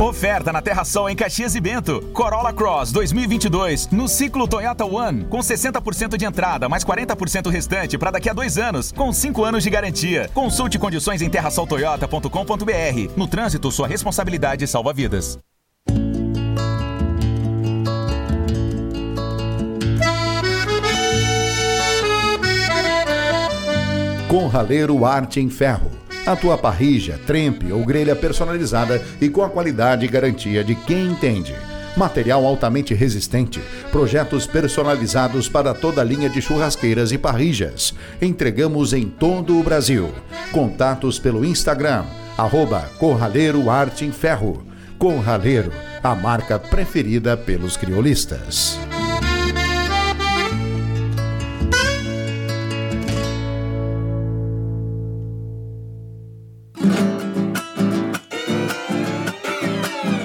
[0.00, 2.00] Oferta na Terra Sol em Caxias e Bento.
[2.12, 8.10] Corolla Cross 2022 no ciclo Toyota One com 60% de entrada mais 40% restante para
[8.10, 10.28] daqui a dois anos com 5 anos de garantia.
[10.34, 13.12] Consulte condições em terrasoltoyota.com.br.
[13.16, 15.38] No trânsito, sua responsabilidade salva vidas.
[24.28, 25.93] Com Raleiro Arte em Ferro.
[26.26, 31.06] A tua parrija, trempe ou grelha personalizada e com a qualidade e garantia de quem
[31.06, 31.54] entende.
[31.98, 33.60] Material altamente resistente,
[33.92, 37.94] projetos personalizados para toda a linha de churrasqueiras e parrijas.
[38.22, 40.12] Entregamos em todo o Brasil.
[40.50, 42.04] Contatos pelo Instagram,
[42.38, 44.66] arroba Corraleiro Arte em Ferro.
[44.98, 45.70] Corraleiro,
[46.02, 48.78] a marca preferida pelos criolistas.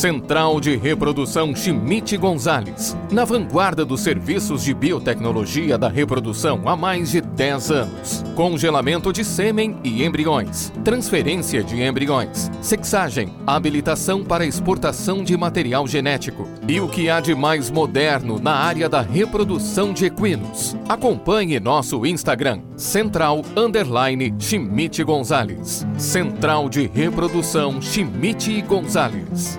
[0.00, 7.10] Central de Reprodução Schmidt Gonzalez, na vanguarda dos serviços de biotecnologia da reprodução há mais
[7.10, 8.29] de 10 anos.
[8.40, 16.48] Congelamento de sêmen e embriões, transferência de embriões, sexagem, habilitação para exportação de material genético
[16.66, 20.74] e o que há de mais moderno na área da reprodução de equinos.
[20.88, 25.86] Acompanhe nosso Instagram, Central Underline Schmidt Gonzalez.
[25.98, 29.58] Central de Reprodução Schmidt Gonzalez.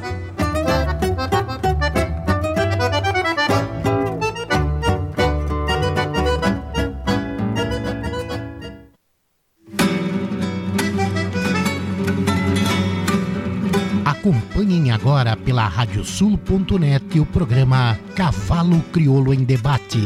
[15.21, 19.99] Agora pela radiosul.net o programa Cavalo Crioulo em Debate.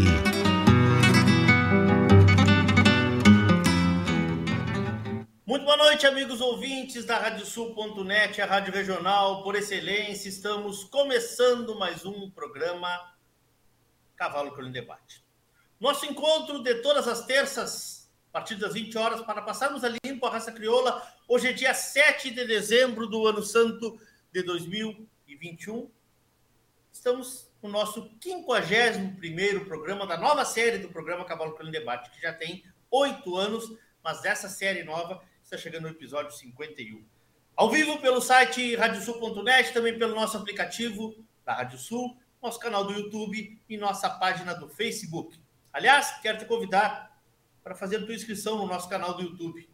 [5.45, 10.27] Muito boa noite, amigos ouvintes da radiosul.net, a rádio regional por excelência.
[10.27, 12.89] Estamos começando mais um programa
[14.17, 15.23] Cavalo Crioulo em Debate.
[15.79, 20.25] Nosso encontro de todas as terças, a partir das 20 horas, para passarmos a limpo
[20.25, 21.01] a raça crioula.
[21.25, 23.97] Hoje é dia 7 de dezembro do ano santo
[24.35, 25.89] de 2021.
[26.91, 32.33] Estamos no nosso 51 programa da nova série do programa Cavalo em Debate, que já
[32.33, 37.01] tem oito anos, mas essa série nova está chegando no episódio 51.
[37.55, 41.15] Ao vivo pelo site radiosul.net, também pelo nosso aplicativo
[41.45, 45.39] da Rádio Sul, nosso canal do YouTube e nossa página do Facebook.
[45.71, 47.17] Aliás, quero te convidar
[47.63, 49.69] para fazer a tua inscrição no nosso canal do YouTube.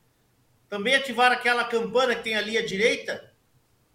[0.69, 3.30] Também ativar aquela campana que tem ali à direita,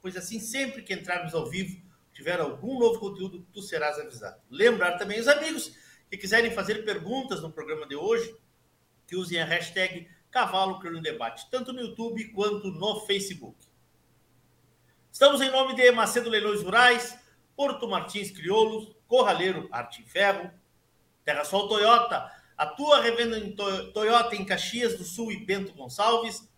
[0.07, 1.83] pois assim, sempre que entrarmos ao vivo,
[2.13, 4.41] tiver algum novo conteúdo, tu serás avisado.
[4.49, 5.73] Lembrar também os amigos
[6.09, 8.33] que quiserem fazer perguntas no programa de hoje,
[9.05, 13.57] que usem a hashtag Cavalo Crioulo Debate, tanto no YouTube quanto no Facebook.
[15.11, 17.19] Estamos em nome de Macedo Leilões Rurais,
[17.57, 20.53] Porto Martins Crioulos, Corraleiro Arte Ferro,
[21.25, 23.57] Terra Sol Toyota, a tua revenda em
[23.93, 26.49] Toyota em Caxias do Sul e Bento Gonçalves,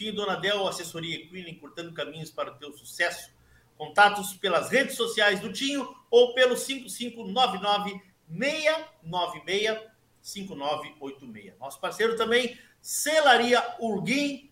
[0.00, 3.30] Tinho Donadel, assessoria Equine, encurtando caminhos para o teu sucesso.
[3.76, 9.78] Contatos pelas redes sociais do Tinho ou pelo 5599 696
[10.22, 11.58] 5986.
[11.60, 14.50] Nosso parceiro também, Celaria Urguim,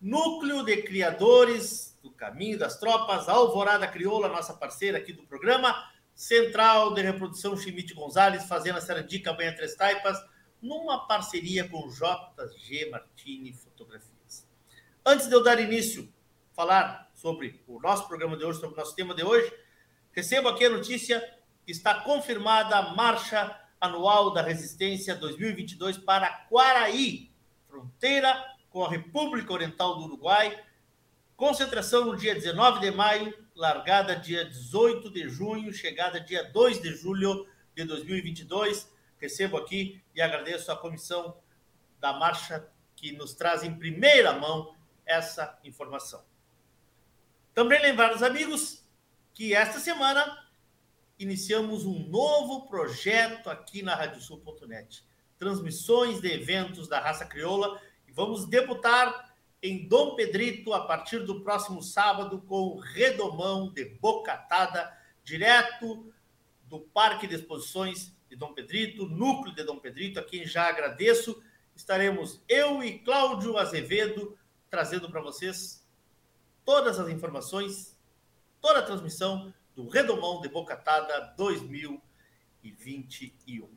[0.00, 5.76] Núcleo de Criadores do Caminho das Tropas, Alvorada Crioula, nossa parceira aqui do programa,
[6.12, 10.18] Central de Reprodução Chimite Gonzalez, Fazenda Sarandica, Banha Três Taipas,
[10.60, 14.07] numa parceria com JG Martini Fotografia.
[15.10, 16.06] Antes de eu dar início,
[16.52, 19.50] falar sobre o nosso programa de hoje, sobre o nosso tema de hoje,
[20.12, 21.18] recebo aqui a notícia
[21.64, 27.30] que está confirmada a marcha anual da resistência 2022 para Quaraí,
[27.66, 28.36] fronteira
[28.68, 30.62] com a República Oriental do Uruguai.
[31.34, 36.94] Concentração no dia 19 de maio, largada dia 18 de junho, chegada dia 2 de
[36.94, 38.92] julho de 2022.
[39.16, 41.34] Recebo aqui e agradeço à comissão
[41.98, 44.76] da marcha que nos traz em primeira mão
[45.08, 46.22] essa informação.
[47.54, 48.84] Também lembrar os amigos
[49.34, 50.46] que esta semana
[51.18, 55.04] iniciamos um novo projeto aqui na radiosul.net.
[55.36, 61.40] Transmissões de eventos da raça crioula e vamos debutar em Dom Pedrito a partir do
[61.40, 66.12] próximo sábado com o Redomão de Bocatada, direto
[66.64, 71.42] do Parque de Exposições de Dom Pedrito, núcleo de Dom Pedrito, a quem já agradeço.
[71.74, 74.38] Estaremos eu e Cláudio Azevedo
[74.70, 75.84] trazendo para vocês
[76.64, 77.94] todas as informações,
[78.60, 83.68] toda a transmissão do Redomão de Bocatada 2021.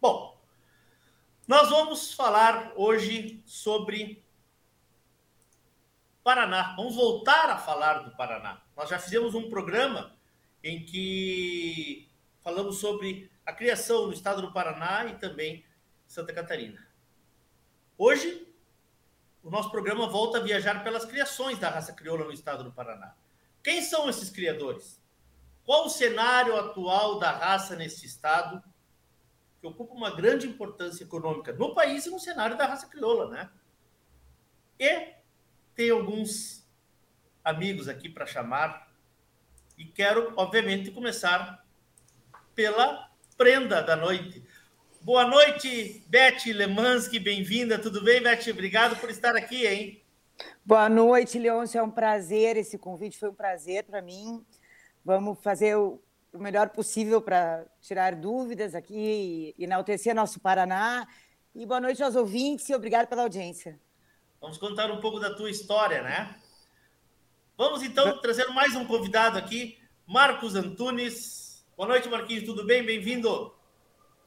[0.00, 0.40] Bom,
[1.46, 4.24] nós vamos falar hoje sobre
[6.22, 6.74] Paraná.
[6.76, 8.62] Vamos voltar a falar do Paraná.
[8.76, 10.16] Nós já fizemos um programa
[10.62, 12.08] em que
[12.40, 15.64] falamos sobre a criação no estado do Paraná e também
[16.06, 16.86] Santa Catarina.
[17.98, 18.46] Hoje
[19.42, 23.14] o nosso programa volta a viajar pelas criações da raça crioula no estado do Paraná.
[23.62, 25.00] Quem são esses criadores?
[25.64, 28.62] Qual o cenário atual da raça nesse estado,
[29.60, 33.50] que ocupa uma grande importância econômica no país e no cenário da raça crioula, né?
[34.78, 35.14] E
[35.74, 36.66] tem alguns
[37.44, 38.92] amigos aqui para chamar
[39.78, 41.64] e quero, obviamente, começar
[42.54, 44.44] pela prenda da noite.
[45.04, 47.76] Boa noite, Beth Lemansky, bem-vinda.
[47.76, 48.48] Tudo bem, Beth?
[48.48, 50.00] Obrigado por estar aqui, hein?
[50.64, 51.76] Boa noite, Leôncio.
[51.76, 52.56] É um prazer.
[52.56, 54.46] Esse convite foi um prazer para mim.
[55.04, 56.00] Vamos fazer o,
[56.32, 61.04] melhor possível para tirar dúvidas aqui e enaltecer nosso Paraná.
[61.52, 63.80] E boa noite aos ouvintes e obrigado pela audiência.
[64.40, 66.36] Vamos contar um pouco da tua história, né?
[67.58, 71.66] Vamos então trazer mais um convidado aqui, Marcos Antunes.
[71.76, 72.44] Boa noite, Marquinhos.
[72.44, 72.84] Tudo bem?
[72.84, 73.60] Bem-vindo.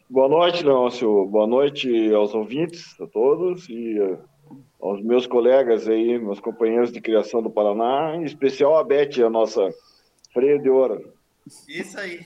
[0.07, 1.25] Boa noite, Leôncio.
[1.25, 4.17] Boa noite aos ouvintes, a todos, e eh,
[4.79, 9.31] aos meus colegas aí, meus companheiros de criação do Paraná, em especial a Beth, a
[9.31, 9.73] nossa
[10.31, 11.11] freia de ouro.
[11.67, 12.23] Isso aí.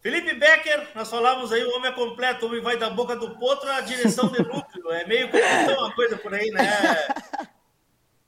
[0.00, 3.38] Felipe Becker, nós falamos aí, o homem é completo, o homem vai da boca do
[3.38, 4.90] potro à direção de núcleo.
[4.90, 6.64] É meio que uma coisa por aí, né?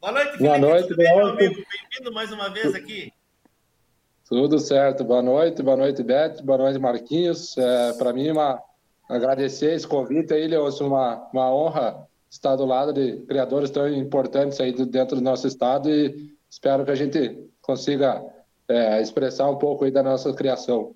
[0.00, 0.44] Boa noite, Felipe.
[0.44, 1.54] Boa noite, Tudo bem, meu amigo?
[1.54, 3.12] Bem-vindo mais uma vez aqui.
[4.28, 5.04] Tudo certo.
[5.04, 7.56] Boa noite, boa noite, Beth, boa noite, Marquinhos.
[7.56, 8.62] É, Para mim, uma,
[9.08, 14.60] agradecer esse convite aí, Leôncio, uma, uma honra estar do lado de criadores tão importantes
[14.60, 18.22] aí dentro do nosso estado e espero que a gente consiga
[18.68, 20.94] é, expressar um pouco aí da nossa criação.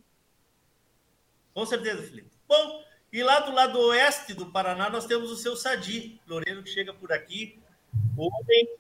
[1.55, 2.31] Com certeza, Felipe.
[2.47, 6.69] Bom, e lá do lado oeste do Paraná nós temos o seu Sadi, Loreno, que
[6.69, 7.59] chega por aqui,
[8.15, 8.77] homem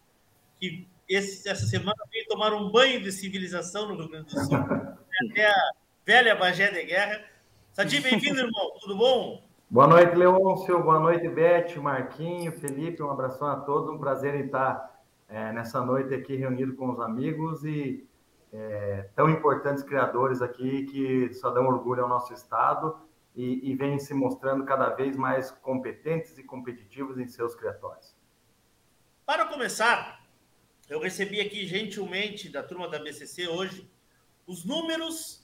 [0.60, 4.56] que esse, essa semana veio tomar um banho de civilização no Rio Grande do Sul,
[5.30, 5.72] até a
[6.06, 7.22] velha Bagé de Guerra.
[7.72, 9.42] Sadi, bem-vindo, irmão, tudo bom?
[9.68, 14.46] Boa noite, Leôncio, boa noite, Beth, Marquinho, Felipe, um abração a todos, um prazer em
[14.46, 18.06] estar é, nessa noite aqui reunido com os amigos e
[18.52, 22.94] é, tão importantes criadores aqui que só dão orgulho ao nosso estado
[23.34, 28.14] e, e vêm se mostrando cada vez mais competentes e competitivos em seus criatórios.
[29.24, 30.21] Para começar,
[30.92, 33.90] eu recebi aqui gentilmente da turma da BCC hoje
[34.46, 35.42] os números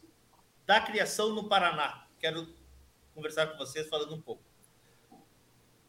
[0.67, 2.07] da criação no Paraná.
[2.21, 2.47] Quero
[3.15, 4.43] conversar com vocês falando um pouco.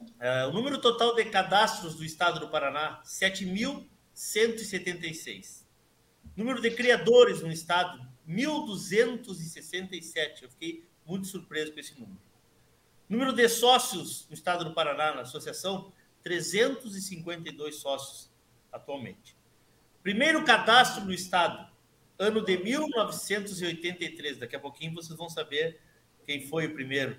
[0.01, 5.65] Uh, o número total de cadastros do estado do Paraná, 7.176.
[6.37, 10.43] Número de criadores no estado, 1.267.
[10.43, 12.21] Eu fiquei muito surpreso com esse número.
[13.09, 15.91] Número de sócios no estado do Paraná, na associação,
[16.23, 18.31] 352 sócios
[18.71, 19.37] atualmente.
[20.01, 21.69] Primeiro cadastro no estado,
[22.17, 24.37] ano de 1983.
[24.37, 25.81] Daqui a pouquinho vocês vão saber
[26.25, 27.17] quem foi o primeiro.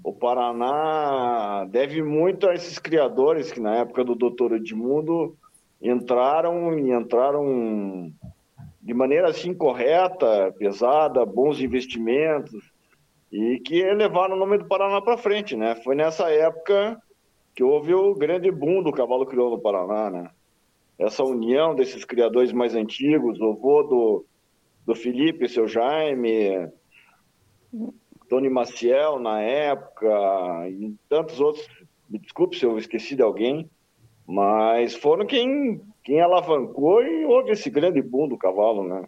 [0.05, 5.37] o Paraná deve muito a esses criadores que na época do doutor Edmundo
[5.81, 8.13] entraram e entraram
[8.81, 12.73] de maneira assim correta, pesada, bons investimentos
[13.31, 15.77] e que levaram o nome do Paraná para frente, né?
[15.77, 17.01] Foi nessa época
[17.55, 20.31] que houve o grande boom do cavalo crioulo no Paraná, né?
[21.03, 24.27] Essa união desses criadores mais antigos, o avô do,
[24.87, 26.69] do Felipe, seu Jaime,
[28.29, 30.09] Tony Maciel na época,
[30.69, 31.67] e tantos outros.
[32.09, 33.69] Me desculpe se eu esqueci de alguém,
[34.27, 39.05] mas foram quem, quem alavancou e houve esse grande boom do cavalo, né?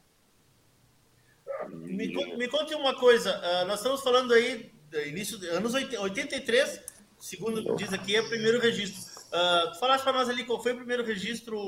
[1.69, 4.71] Me, me conte uma coisa, uh, nós estamos falando aí
[5.07, 6.83] início anos 83,
[7.19, 9.14] segundo diz aqui, é o primeiro registro.
[9.35, 11.59] Uh, tu falaste para nós ali qual foi o primeiro registro,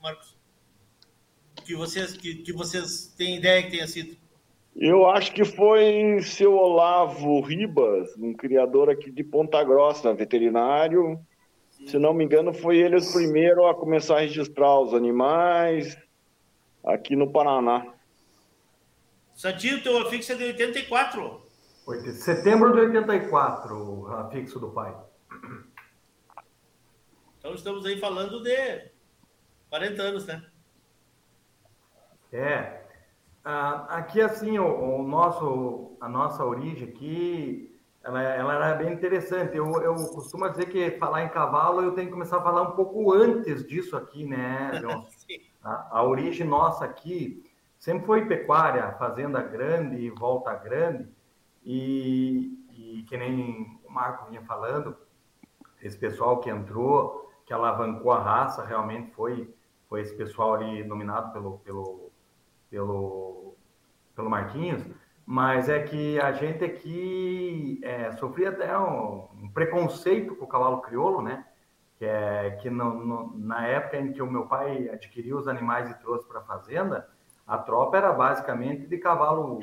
[0.00, 0.38] Marcos?
[1.64, 4.16] Que vocês, que, que vocês têm ideia que tenha sido?
[4.76, 11.18] Eu acho que foi seu Olavo Ribas, um criador aqui de Ponta Grossa, veterinário.
[11.88, 15.98] Se não me engano, foi ele o primeiro a começar a registrar os animais
[16.84, 17.84] aqui no Paraná.
[19.34, 21.42] Satinho, teu afixo é de 84?
[22.12, 24.94] Setembro de 84, o afixo do pai.
[27.46, 28.90] Então estamos aí falando de
[29.70, 30.44] 40 anos, né?
[32.32, 32.82] É,
[33.44, 39.56] ah, aqui, assim, o, o, nosso, a nossa origem aqui, ela, ela era bem interessante.
[39.56, 42.72] Eu, eu costumo dizer que falar em cavalo, eu tenho que começar a falar um
[42.72, 44.72] pouco antes disso aqui, né,
[45.62, 47.48] a, a origem nossa aqui
[47.78, 51.06] sempre foi pecuária, fazenda grande volta grande,
[51.64, 54.96] e, e que nem o Marco vinha falando,
[55.80, 59.54] esse pessoal que entrou, que alavancou a raça, realmente foi,
[59.88, 62.10] foi esse pessoal ali nominado pelo, pelo,
[62.68, 63.54] pelo,
[64.14, 64.82] pelo Marquinhos,
[65.24, 70.80] mas é que a gente aqui é, sofria até um, um, preconceito com o cavalo
[70.80, 71.46] crioulo, né?
[71.98, 75.90] Que, é, que no, no, na época em que o meu pai adquiriu os animais
[75.90, 77.08] e trouxe para a fazenda,
[77.46, 79.60] a tropa era basicamente de cavalo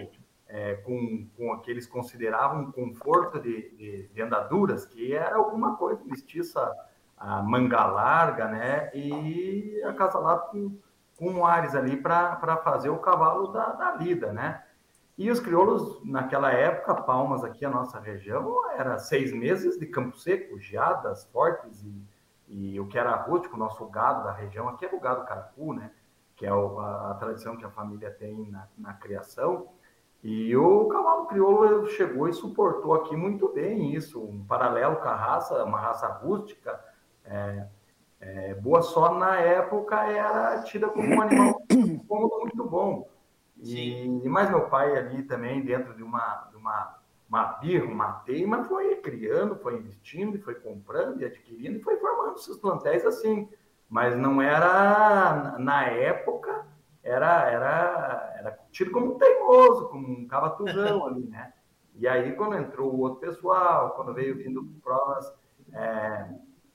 [0.47, 6.01] é, com, com que eles consideravam conforto de, de, de, andaduras, que era alguma coisa
[6.05, 6.71] mestiça,
[7.23, 8.91] a manga larga, né?
[8.93, 10.77] E acasalado com,
[11.17, 14.61] com ares ali para fazer o cavalo da, da lida, né?
[15.17, 20.17] E os crioulos, naquela época, Palmas aqui, a nossa região, era seis meses de campo
[20.17, 24.85] seco, geadas fortes e, e o que era rústico, o nosso gado da região aqui
[24.85, 25.91] é o gado caracu, né?
[26.35, 29.69] Que é o, a, a, tradição que a família tem na, na criação.
[30.21, 35.15] E o cavalo crioulo chegou e suportou aqui muito bem isso, um paralelo com a
[35.15, 36.79] raça, uma raça rústica,
[37.25, 37.67] é,
[38.19, 41.61] é, boa só na época era tida como um animal
[42.07, 43.07] cômodo muito bom.
[43.61, 46.99] E, mas meu pai ali também, dentro de uma, de uma,
[47.29, 52.39] uma birra, uma teima, foi criando, foi investindo, foi comprando e adquirindo e foi formando
[52.39, 53.47] seus plantéis assim.
[53.89, 56.65] Mas não era, na época,
[57.03, 61.53] era, era, era tido como um teimoso, como um cavaturrão ali, né?
[61.95, 65.31] E aí, quando entrou o outro pessoal, quando veio vindo provas
[65.71, 66.27] é,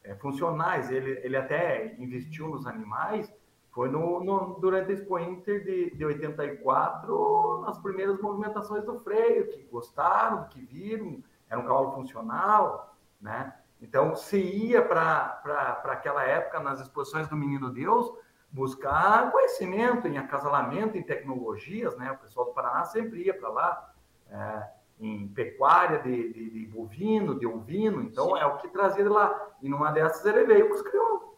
[0.05, 3.33] é, funcionais, ele, ele até investiu nos animais,
[3.71, 9.49] foi no, no, durante a Expo Inter de, de 84, nas primeiras movimentações do freio,
[9.49, 13.55] que gostaram, que viram, era um cavalo funcional, né?
[13.81, 18.13] Então, se ia para aquela época, nas exposições do Menino Deus,
[18.51, 22.11] buscar conhecimento em acasalamento, em tecnologias, né?
[22.11, 23.95] O pessoal do Paraná sempre ia para lá,
[24.31, 24.69] é,
[25.01, 28.41] em pecuária de, de, de, bovino, de ovino, então Sim.
[28.41, 29.49] é o que trazia lá.
[29.63, 31.29] E numa dessas ele veio com os crioulos.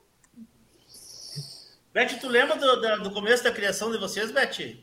[1.93, 4.79] Beth, tu lembra do, do, começo da criação de vocês, Beth?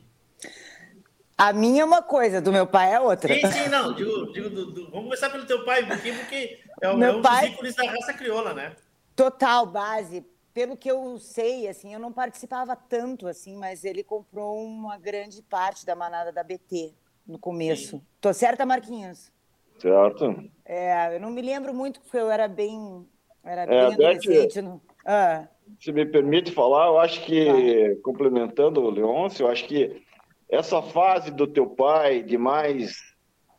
[1.37, 3.33] A minha é uma coisa, do meu pai é outra.
[3.33, 3.93] Sim, sim, não.
[3.93, 7.15] Digo, digo do, do, vamos começar pelo teu pai, porque, porque é, o, meu é
[7.15, 7.45] um pai...
[7.45, 8.75] dos ícones da raça crioula, né?
[9.15, 14.65] Total, base pelo que eu sei, assim, eu não participava tanto, assim, mas ele comprou
[14.65, 16.95] uma grande parte da manada da BT
[17.27, 17.97] no começo.
[17.97, 18.01] Sim.
[18.21, 19.31] Tô certa, Marquinhos?
[19.79, 20.49] Certo.
[20.65, 23.05] É, eu não me lembro muito, porque eu era bem,
[23.43, 24.61] era é, bem adolescente.
[24.61, 24.81] No...
[25.05, 25.47] Ah.
[25.79, 28.01] Se me permite falar, eu acho que, ah.
[28.03, 30.01] complementando o Leôncio, eu acho que
[30.49, 32.95] essa fase do teu pai, de mais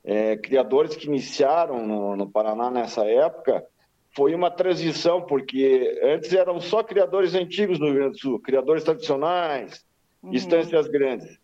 [0.05, 3.65] é, criadores que iniciaram no, no Paraná nessa época,
[4.17, 8.83] foi uma transição, porque antes eram só criadores antigos no Rio Grande do Sul, criadores
[8.83, 9.85] tradicionais,
[10.23, 10.33] uhum.
[10.33, 11.39] estâncias grandes.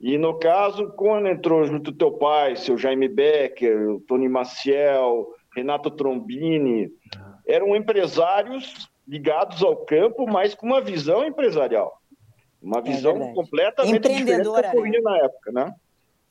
[0.00, 5.90] E no caso, quando entrou junto teu pai, seu Jaime Becker, o Tony Maciel, Renato
[5.90, 6.90] Trombini,
[7.46, 12.00] eram empresários ligados ao campo, mas com uma visão empresarial.
[12.62, 15.02] Uma é visão é completamente Empreendedora, diferente né?
[15.02, 15.74] na época, né?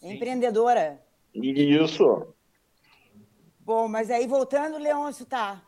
[0.01, 0.99] Empreendedora.
[1.33, 2.33] Isso.
[3.59, 5.61] Bom, mas aí voltando, Leôncio, tá.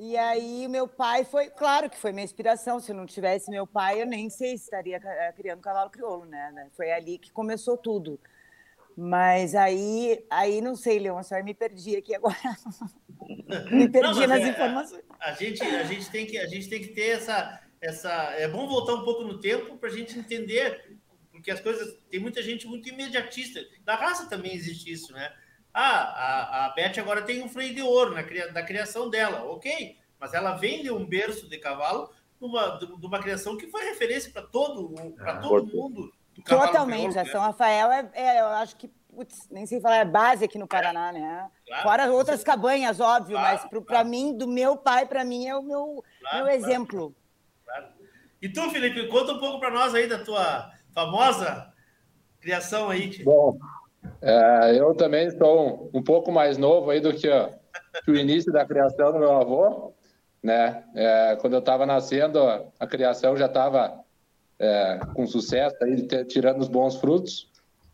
[0.00, 2.78] E aí, meu pai foi, claro que foi minha inspiração.
[2.78, 6.68] Se não tivesse meu pai, eu nem sei se estaria eh, criando cavalo crioulo, né?
[6.76, 8.20] Foi ali que começou tudo.
[8.96, 12.36] Mas aí, aí não sei, Leon, só me perdi aqui agora.
[13.72, 15.02] me perdi não, nas é, informações.
[15.18, 18.12] A, a, gente, a, gente tem que, a gente tem que ter essa, essa.
[18.36, 20.96] É bom voltar um pouco no tempo para a gente entender,
[21.32, 21.98] porque as coisas.
[22.08, 23.60] Tem muita gente muito imediatista.
[23.84, 25.32] Na raça também existe isso, né?
[25.72, 29.96] Ah, a, a Beth agora tem um freio de ouro na, da criação dela, ok,
[30.18, 34.32] mas ela vem de um berço de cavalo numa, de uma criação que foi referência
[34.32, 36.12] para todo, pra é, todo mundo.
[36.44, 40.44] Totalmente, a São Rafael é, é, eu acho que, putz, nem sei falar, é base
[40.44, 41.50] aqui no Paraná, né?
[41.66, 44.08] Claro, Fora outras cabanhas, óbvio, claro, mas para claro.
[44.08, 47.14] mim, do meu pai, para mim é o meu, meu exemplo.
[48.40, 51.72] E tu, Felipe, conta um pouco para nós aí da tua famosa
[52.40, 53.22] criação aí.
[53.24, 53.58] Bom,
[54.20, 57.28] é, eu também sou um, pouco mais novo aí do que,
[58.04, 59.92] que, o início da criação do meu avô,
[60.42, 60.84] né?
[60.94, 62.40] É, quando eu estava nascendo,
[62.78, 64.00] a criação já estava
[64.58, 67.48] é, com sucesso, aí, tirando os bons frutos.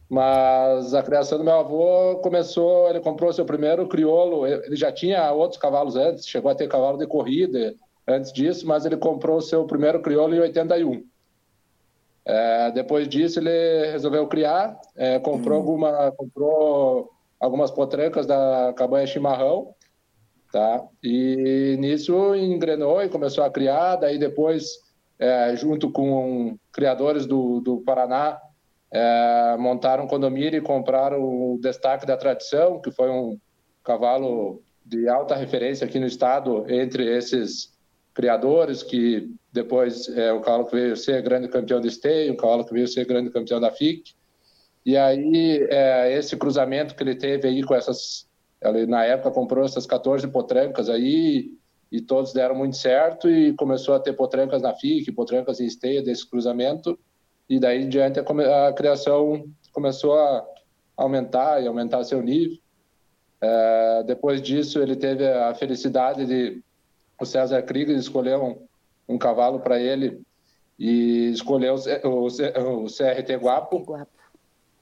[0.08, 5.32] Mas a criação do meu avô começou, ele comprou seu primeiro crioulo, ele já tinha
[5.32, 7.74] outros cavalos antes, chegou a ter cavalo de corrida
[8.06, 11.04] antes disso, mas ele comprou seu primeiro crioulo em 81.
[12.26, 15.64] É, depois disso, ele resolveu criar, é, comprou, uhum.
[15.64, 19.74] alguma, comprou algumas potrancas da cabanha chimarrão,
[20.50, 20.82] tá?
[21.02, 23.96] E nisso engrenou e começou a criar.
[23.96, 24.64] Daí depois,
[25.18, 28.40] é, junto com criadores do, do Paraná,
[28.90, 33.38] é, montaram um condomínio e compraram o Destaque da Tradição, que foi um,
[33.84, 37.73] cavalo de alta referência aqui no estado entre esses
[38.14, 42.64] criadores que depois é o cavalo que veio ser grande campeão de esteio, o cavalo
[42.64, 44.14] que veio ser grande campeão da FIC.
[44.86, 48.28] E aí é, esse cruzamento que ele teve aí com essas,
[48.62, 51.50] ele, na época comprou essas 14 potrancas aí
[51.90, 56.02] e todos deram muito certo e começou a ter potrancas na FIC, potrancas em esteia
[56.02, 56.98] desse cruzamento
[57.48, 60.46] e daí em diante a, a criação começou a
[60.96, 62.58] aumentar e aumentar seu nível.
[63.40, 66.62] É, depois disso ele teve a felicidade de
[67.20, 68.56] o César Krieger escolher um,
[69.08, 70.20] um cavalo para ele
[70.78, 73.78] e escolheu o, o, o CRT Guapo.
[73.80, 74.10] Guapo.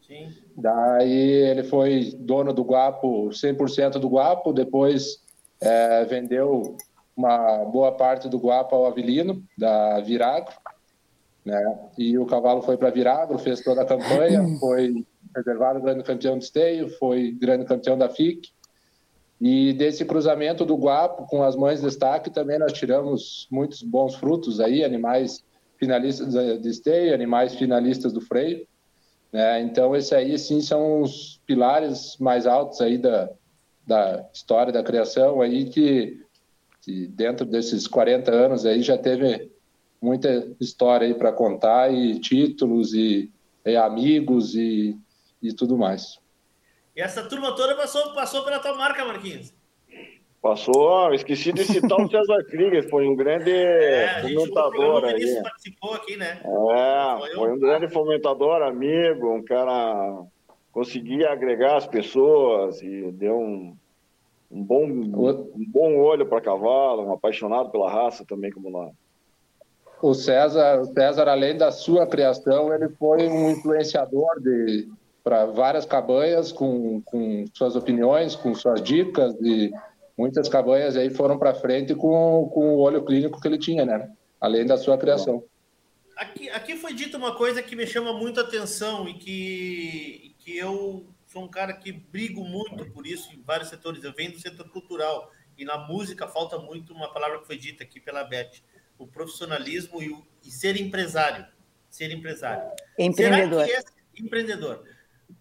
[0.06, 0.28] Sim.
[0.56, 5.22] Daí ele foi dono do Guapo, 100% do Guapo, depois
[5.60, 6.76] é, vendeu
[7.16, 10.54] uma boa parte do Guapo ao Avilino, da Viragro,
[11.44, 11.78] né?
[11.98, 16.44] E o cavalo foi para Viragro, fez toda a campanha, foi reservado grande campeão de
[16.44, 18.50] esteio, foi grande campeão da FIC,
[19.44, 24.14] e desse cruzamento do Guapo com as mães de destaque também nós tiramos muitos bons
[24.14, 25.44] frutos aí, animais
[25.76, 28.64] finalistas de esteio, animais finalistas do freio.
[29.32, 29.60] Né?
[29.62, 33.30] Então, esse aí sim são os pilares mais altos aí da,
[33.84, 36.24] da história da criação aí que,
[36.80, 39.50] que dentro desses 40 anos aí já teve
[40.00, 43.28] muita história aí para contar e títulos e,
[43.66, 44.96] e amigos e,
[45.42, 46.21] e tudo mais.
[46.94, 49.54] E essa turma toda passou, passou pela tua marca, Marquinhos.
[50.42, 55.40] Passou, esqueci de citar o César Krieger, foi um grande é, fomentador aí.
[55.40, 56.40] participou aqui, né?
[56.44, 60.26] É, foi, foi um grande fomentador, amigo, um cara
[60.72, 63.76] conseguia agregar as pessoas e deu um,
[64.50, 68.90] um bom, um bom olho para cavalo, um apaixonado pela raça também, como nós.
[70.02, 74.88] O César, o César, além da sua criação, ele foi um influenciador de,
[75.22, 79.72] para várias cabanhas com, com suas opiniões, com suas dicas e
[80.16, 84.10] muitas cabanhas aí foram para frente com, com o olho clínico que ele tinha, né?
[84.40, 85.44] Além da sua criação.
[86.16, 90.56] Aqui, aqui foi dito uma coisa que me chama muito a atenção e que, que
[90.56, 94.04] eu sou um cara que brigo muito por isso em vários setores.
[94.04, 97.82] Eu venho do setor cultural e na música falta muito uma palavra que foi dita
[97.84, 98.62] aqui pela Beth:
[98.98, 101.46] o profissionalismo e, o, e ser empresário.
[101.88, 102.70] Ser empresário.
[102.98, 103.68] Empreendedor.
[103.68, 104.84] Esse, empreendedor.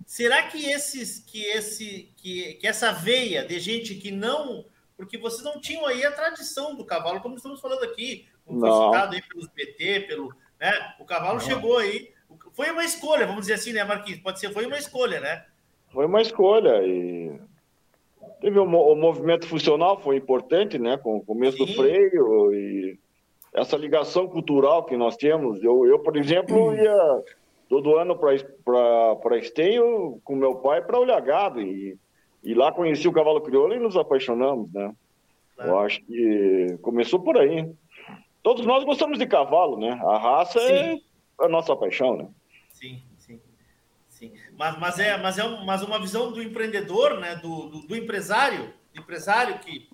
[0.05, 4.65] Será que esses, que esse, que, que essa veia de gente que não,
[4.97, 8.71] porque vocês não tinham aí a tradição do cavalo, como estamos falando aqui, como foi
[8.71, 10.71] citado aí pelos BT, pelo, né?
[10.99, 11.45] O cavalo não.
[11.45, 12.11] chegou aí,
[12.53, 14.21] foi uma escolha, vamos dizer assim, né, Marquinhos?
[14.21, 15.45] Pode ser, foi uma escolha, né?
[15.91, 17.39] Foi uma escolha e
[18.39, 21.65] teve o, o movimento funcional foi importante, né, com o começo Sim.
[21.65, 22.99] do freio e
[23.53, 25.63] essa ligação cultural que nós temos.
[25.63, 27.23] Eu, eu por exemplo, ia
[27.71, 31.61] todo ano para Esteio com meu pai para olhar gado.
[31.61, 31.97] E,
[32.43, 34.93] e lá conheci o cavalo crioulo e nos apaixonamos, né?
[35.57, 37.71] Eu acho que começou por aí.
[38.43, 39.91] Todos nós gostamos de cavalo, né?
[40.03, 41.01] A raça é sim.
[41.39, 42.27] é a nossa paixão, né?
[42.73, 43.39] Sim, sim.
[44.09, 44.33] sim.
[44.57, 47.37] Mas, mas, é, mas é um, mas uma visão do empreendedor, né?
[47.37, 49.87] Do, do, do empresário, do empresário que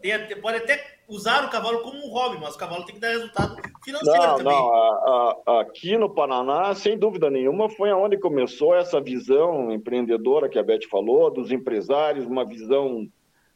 [0.00, 3.08] tem, pode até usar o cavalo como um hobby, mas o cavalo tem que dar
[3.08, 4.52] resultado financeiro não, também.
[4.52, 10.48] Não, a, a, aqui no Paraná, sem dúvida nenhuma, foi aonde começou essa visão empreendedora
[10.48, 13.06] que a Beth falou, dos empresários, uma visão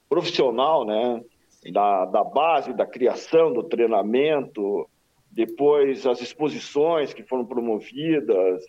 [0.09, 1.23] profissional, né?
[1.73, 4.87] Da, da base, da criação, do treinamento,
[5.31, 8.65] depois as exposições que foram promovidas.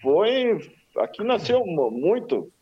[0.00, 0.58] Foi.
[0.96, 2.52] Aqui nasceu muito,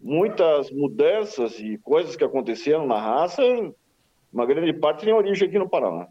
[0.00, 3.42] muitas mudanças e coisas que aconteceram na raça
[4.32, 6.06] uma grande parte tem origem aqui no Paraná.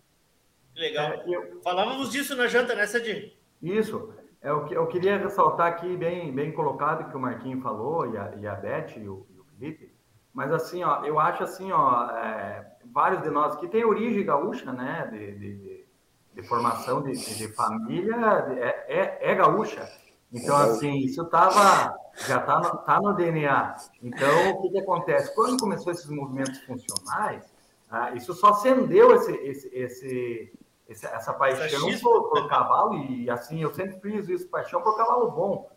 [0.75, 1.06] Legal.
[1.06, 1.62] É, eu...
[1.62, 3.36] Falávamos disso na janta, né, Sadi?
[3.62, 4.13] Isso.
[4.41, 8.17] É o que eu queria ressaltar aqui, bem, bem colocado, que o Marquinho falou, e
[8.17, 9.91] a, e a Beth e o, e o Felipe.
[10.34, 14.71] Mas assim, ó, eu acho assim, ó, é, vários de nós que tem origem gaúcha,
[14.71, 15.86] né, de, de,
[16.36, 18.15] de formação de, de família,
[18.60, 19.89] é, é, é, gaúcha.
[20.32, 23.75] Então, assim, isso tava, já está no, tá no DNA.
[24.03, 25.34] Então, o que, que acontece?
[25.34, 27.43] Quando começou esses movimentos funcionais,
[27.89, 30.54] ah, isso só acendeu esse, esse, esse,
[30.88, 35.32] esse essa paixão por, por cavalo, e assim, eu sempre fiz isso, paixão por cavalo
[35.32, 35.69] bom.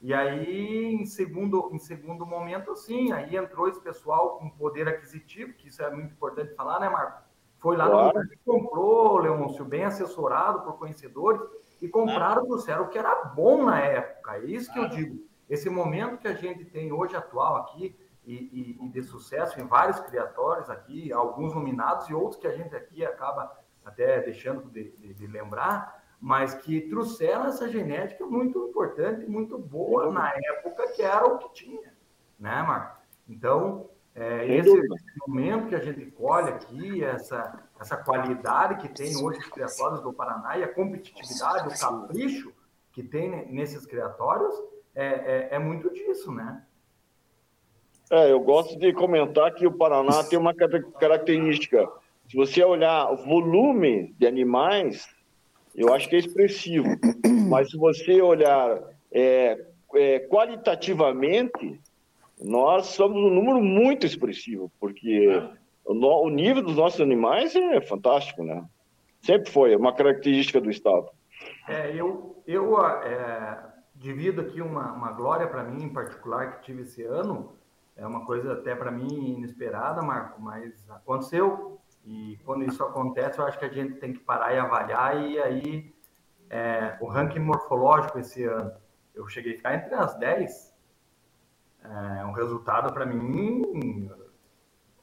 [0.00, 5.52] E aí, em segundo, em segundo momento, sim, aí entrou esse pessoal com poder aquisitivo,
[5.54, 7.22] que isso é muito importante falar, né, Marco?
[7.58, 8.20] Foi lá claro.
[8.20, 11.42] no comprou, Leôncio, bem assessorado por conhecedores,
[11.82, 14.36] e compraram, trouxeram o que era bom na época.
[14.36, 15.24] É isso que eu digo.
[15.48, 17.96] Esse momento que a gente tem hoje atual aqui,
[18.28, 22.54] e, e, e, de sucesso em vários criatórios aqui, alguns nominados e outros que a
[22.54, 28.68] gente aqui acaba até deixando de, de, de lembrar, mas que trouxeram essa genética muito
[28.68, 31.94] importante, muito boa na época que era o que tinha,
[32.38, 32.98] né, Marco?
[33.26, 39.16] Então, É, esse, esse, momento que a gente colhe aqui, essa, essa qualidade que tem
[39.16, 42.52] hoje os criatórios do Paraná e a competitividade, o capricho
[42.90, 44.52] que tem nesses criatórios,
[44.92, 46.64] é, é, é muito disso, né?
[48.10, 51.88] É, eu gosto de comentar que o Paraná tem uma característica.
[52.28, 55.08] Se você olhar o volume de animais,
[55.74, 56.88] eu acho que é expressivo.
[57.48, 58.80] Mas se você olhar
[59.12, 61.80] é, é, qualitativamente,
[62.40, 65.28] nós somos um número muito expressivo, porque
[65.84, 68.64] o, o, nível dos nossos animais é fantástico, né?
[69.20, 71.08] Sempre foi, é uma característica do Estado.
[71.68, 73.58] É, eu eu é,
[73.94, 77.52] divido aqui uma, uma glória para mim em particular que tive esse ano,
[77.98, 81.80] é uma coisa até para mim inesperada, Marco, mas aconteceu.
[82.04, 85.20] E quando isso acontece, eu acho que a gente tem que parar e avaliar.
[85.20, 85.94] E aí,
[86.48, 88.72] é, o ranking morfológico esse ano,
[89.12, 90.78] eu cheguei a ficar entre as 10.
[92.20, 94.08] É um resultado para mim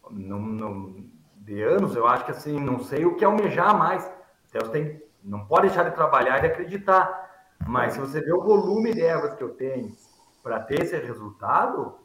[0.09, 1.05] não, não,
[1.35, 1.97] de anos.
[1.97, 4.09] Eu acho que assim, não sei o que almejar mais.
[4.47, 7.53] Então, tem, não pode deixar de trabalhar e de acreditar.
[7.67, 9.91] Mas se você vê o volume de ervas que eu tenho
[10.41, 12.04] para ter esse resultado,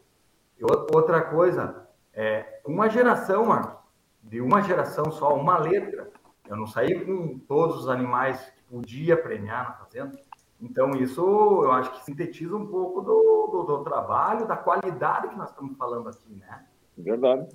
[0.65, 3.81] Outra coisa, é, uma geração, Marcos,
[4.23, 6.11] de uma geração só, uma letra.
[6.49, 10.19] Eu não saí com todos os animais que podia premiar na fazenda.
[10.61, 15.37] Então, isso eu acho que sintetiza um pouco do, do, do trabalho, da qualidade que
[15.37, 16.67] nós estamos falando aqui, né?
[16.99, 17.49] Verdade.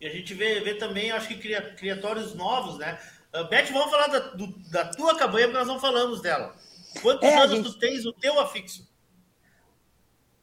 [0.00, 2.98] E a gente vê, vê também, acho que cria, criatórios novos, né?
[3.34, 6.54] Uh, Beth, vamos falar da, do, da tua cabanha, porque nós não falamos dela.
[7.02, 7.72] Quantos é, anos gente...
[7.72, 8.86] tu tens o teu afixo?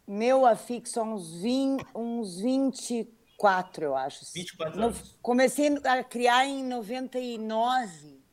[0.07, 4.25] Meu afixo há uns, 20, uns 24, eu acho.
[4.33, 5.01] 24 anos.
[5.01, 8.23] No, comecei a criar em 99.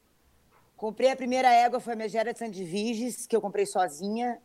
[0.77, 4.41] Comprei a primeira égua, foi a Megera de Sandiviges, que eu comprei sozinha.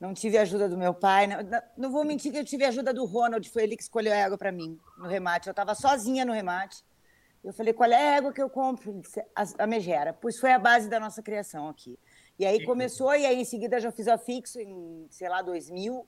[0.00, 1.26] Não tive ajuda do meu pai.
[1.26, 1.38] Não,
[1.76, 4.38] não, vou mentir que eu tive ajuda do Ronald, foi ele que escolheu a égua
[4.38, 5.48] para mim no remate.
[5.48, 6.82] Eu estava sozinha no remate.
[7.44, 8.90] Eu falei, qual é a égua que eu compro?
[8.90, 10.12] Ele disse, a, a Megera.
[10.12, 11.98] Pois foi a base da nossa criação aqui.
[12.38, 16.06] E aí começou, e aí em seguida já fiz afixo em, sei lá, 2000.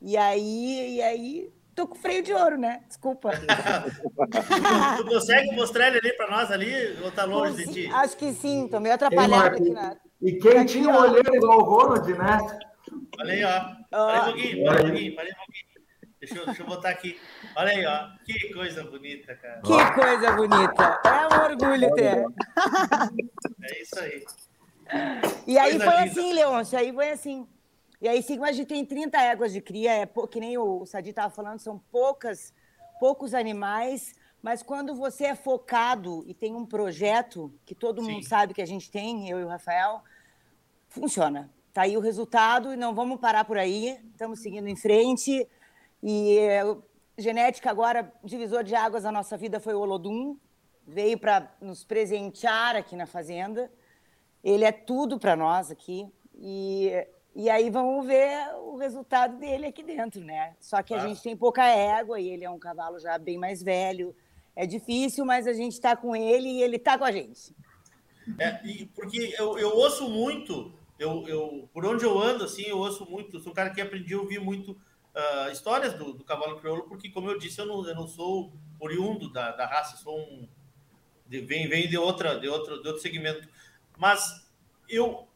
[0.00, 2.80] E aí, e aí, tô com freio de ouro, né?
[2.86, 3.30] Desculpa.
[4.98, 7.90] tu, consegue mostrar ele ali para nós ali ou tá longe de ti?
[7.92, 9.96] Acho que sim, tô meio atrapalhado aqui na.
[10.20, 12.38] E quem aqui, tinha um olheiro igual o Ronald, né?
[13.20, 13.76] Olha aí, ó.
[13.92, 15.68] Olha um pouquinho, olha um pouquinho, olha um pouquinho.
[16.20, 17.16] Deixa eu, deixa eu botar aqui.
[17.54, 18.08] Olha aí, ó.
[18.24, 19.60] Que coisa bonita, cara.
[19.60, 21.00] Que coisa bonita.
[21.04, 22.24] É um orgulho ter.
[23.62, 24.24] É isso aí.
[25.46, 26.10] E aí coisa foi linda.
[26.10, 27.46] assim, Leôncio, aí foi assim.
[28.00, 31.10] E aí, sim, a gente tem 30 éguas de cria, é, que nem o Sadi
[31.10, 32.54] estava falando, são poucas,
[33.00, 38.12] poucos animais, mas quando você é focado e tem um projeto, que todo sim.
[38.12, 40.00] mundo sabe que a gente tem, eu e o Rafael,
[40.88, 41.50] funciona.
[41.68, 45.48] Está aí o resultado e não vamos parar por aí, estamos seguindo em frente.
[46.00, 46.62] E é,
[47.16, 50.36] genética agora, divisor de águas da nossa vida foi o Olodum,
[50.86, 53.70] veio para nos presentear aqui na fazenda.
[54.42, 56.08] Ele é tudo para nós aqui.
[56.40, 56.92] E
[57.38, 60.56] e aí vamos ver o resultado dele aqui dentro, né?
[60.58, 63.62] Só que a gente tem pouca égua e ele é um cavalo já bem mais
[63.62, 64.12] velho.
[64.56, 67.54] É difícil, mas a gente está com ele e ele está com a gente.
[68.40, 68.58] É,
[68.92, 73.38] porque eu, eu ouço muito, eu, eu, por onde eu ando, assim, eu ouço muito,
[73.38, 77.08] sou um cara que aprendi a ouvir muito uh, histórias do, do, cavalo crioulo, porque,
[77.08, 80.48] como eu disse, eu não, eu não sou oriundo da, da raça, sou um.
[81.24, 83.48] De, vem, vem de, outra, de, outro, de outro segmento.
[83.96, 84.44] Mas
[84.88, 85.27] eu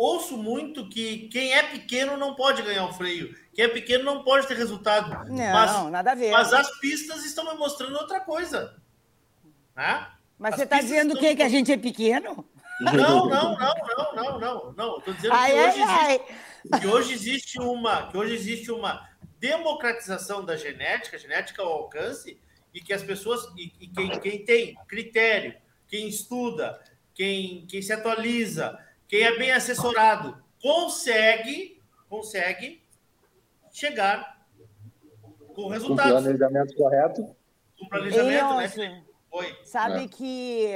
[0.00, 3.36] ouço muito que quem é pequeno não pode ganhar o freio.
[3.52, 5.10] Quem é pequeno não pode ter resultado.
[5.28, 6.30] Não, mas, nada a ver.
[6.30, 8.80] Mas as pistas estão me mostrando outra coisa.
[9.76, 10.08] Né?
[10.38, 11.28] Mas as você está dizendo estão...
[11.28, 12.46] que, que a gente é pequeno?
[12.80, 14.98] Não, não, não, não, não, não, não.
[14.98, 16.14] Estou dizendo ai, que, ai, hoje ai.
[16.14, 19.06] Existe, que hoje existe uma, que hoje existe uma
[19.38, 22.40] democratização da genética, genética ao alcance,
[22.72, 25.54] e que as pessoas, e, e quem, quem tem critério,
[25.86, 26.80] quem estuda,
[27.14, 28.78] quem, quem se atualiza,
[29.10, 32.80] quem é bem assessorado consegue, consegue
[33.72, 34.46] chegar
[35.52, 36.12] com resultados.
[36.12, 37.36] Com planejamento correto.
[37.76, 39.04] Com planejamento, né?
[39.32, 39.58] Oi.
[39.64, 40.08] Sabe é.
[40.08, 40.72] que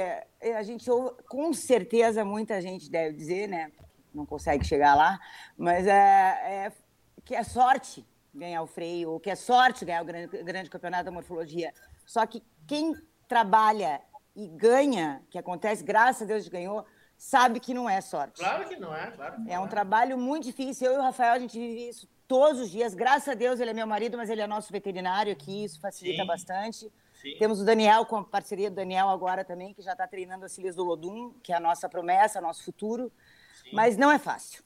[0.53, 0.85] a gente,
[1.29, 3.71] com certeza, muita gente deve dizer, né?
[4.13, 5.17] Não consegue chegar lá,
[5.57, 6.71] mas é, é
[7.23, 11.05] que é sorte ganhar o freio, ou que é sorte ganhar o grande, grande campeonato
[11.05, 11.73] da morfologia.
[12.05, 12.93] Só que quem
[13.29, 14.01] trabalha
[14.35, 16.85] e ganha, que acontece, graças a Deus ganhou,
[17.25, 18.39] sabe que não é sorte.
[18.39, 19.35] Claro que não é, claro.
[19.47, 19.67] é um é.
[19.67, 20.91] trabalho muito difícil.
[20.91, 22.93] Eu e o Rafael, a gente vive isso todos os dias.
[22.93, 26.21] Graças a Deus, ele é meu marido, mas ele é nosso veterinário aqui, isso facilita
[26.21, 26.27] Sim.
[26.27, 26.91] bastante.
[27.19, 27.35] Sim.
[27.39, 30.55] Temos o Daniel, com a parceria do Daniel agora também, que já está treinando as
[30.55, 33.11] filhas do Lodum, que é a nossa promessa, nosso futuro.
[33.63, 33.71] Sim.
[33.73, 34.63] Mas não é fácil.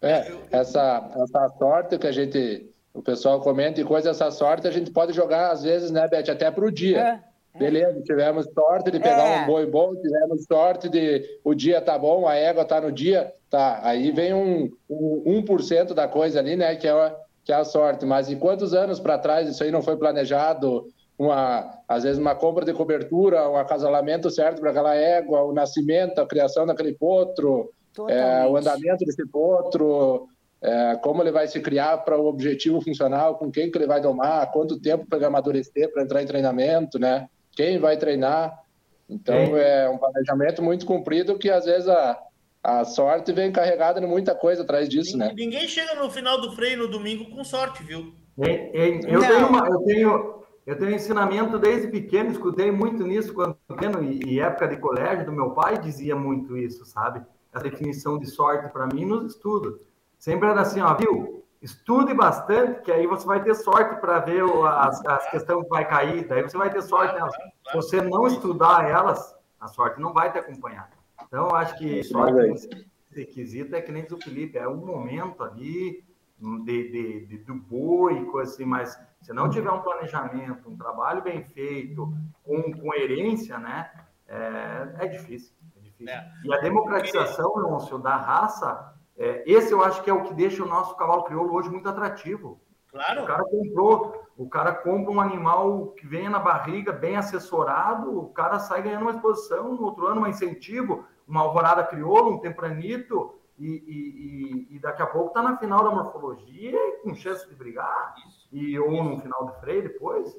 [0.00, 4.70] É, essa, essa sorte que a gente o pessoal comenta e coisa essa sorte, a
[4.70, 7.00] gente pode jogar, às vezes, né, Beth, até para o dia.
[7.00, 7.31] É, é.
[7.58, 9.42] Beleza, tivemos sorte de pegar é.
[9.42, 13.32] um boi bom, tivemos sorte de o dia tá bom, a égua tá no dia,
[13.50, 13.80] tá.
[13.82, 18.06] Aí vem um, um 1% da coisa ali, né, que é, que é a sorte.
[18.06, 20.86] Mas em quantos anos para trás isso aí não foi planejado?
[21.18, 26.20] Uma, às vezes uma compra de cobertura, um acasalamento certo para aquela égua, o nascimento,
[26.20, 27.70] a criação daquele potro,
[28.08, 30.26] é, o andamento desse potro,
[30.62, 34.00] é, como ele vai se criar para o objetivo funcional, com quem que ele vai
[34.00, 37.28] domar, quanto tempo para ele amadurecer para entrar em treinamento, né?
[37.52, 38.62] Quem vai treinar.
[39.08, 39.84] Então é.
[39.84, 42.18] é um planejamento muito comprido que às vezes a,
[42.62, 45.34] a sorte vem carregada de muita coisa atrás disso, ninguém, né?
[45.36, 48.14] Ninguém chega no final do freio no domingo com sorte, viu?
[48.38, 53.34] É, é, eu, tenho uma, eu, tenho, eu tenho ensinamento desde pequeno, escutei muito nisso
[53.34, 57.20] quando pequeno, e, e época de colégio do meu pai dizia muito isso, sabe?
[57.52, 59.78] A definição de sorte para mim nos estudos.
[60.18, 61.41] Sempre era assim, ó, viu?
[61.62, 65.88] Estude bastante, que aí você vai ter sorte para ver as, as questões que vai
[65.88, 67.32] cair, daí você vai ter sorte nelas.
[67.34, 70.90] Se você não estudar elas, a sorte não vai te acompanhar.
[71.24, 72.68] Então, eu acho que sorte nesse
[73.12, 76.04] requisito é que nem diz o Felipe, é um momento ali
[76.36, 81.22] de, de, de, do boi, coisa assim, mas se não tiver um planejamento, um trabalho
[81.22, 83.88] bem feito, com coerência, né,
[84.26, 85.54] é, é difícil.
[85.76, 86.12] É difícil.
[86.12, 86.32] É.
[86.44, 90.64] E a democratização, Leôncio, da raça é, esse eu acho que é o que deixa
[90.64, 92.60] o nosso cavalo crioulo hoje muito atrativo.
[92.88, 93.22] Claro.
[93.22, 98.30] O cara comprou, o cara compra um animal que venha na barriga, bem assessorado, o
[98.30, 103.38] cara sai ganhando uma exposição, no outro ano um incentivo, uma alvorada crioula, um tempranito,
[103.56, 108.14] e, e, e, daqui a pouco está na final da morfologia com chance de brigar,
[108.50, 110.36] e ou no final de freio depois.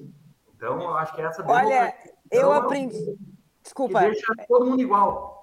[0.53, 1.95] Então, eu acho que essa Olha,
[2.29, 3.17] eu aprendi.
[3.61, 4.01] Desculpa.
[4.01, 5.42] deixa todo mundo igual.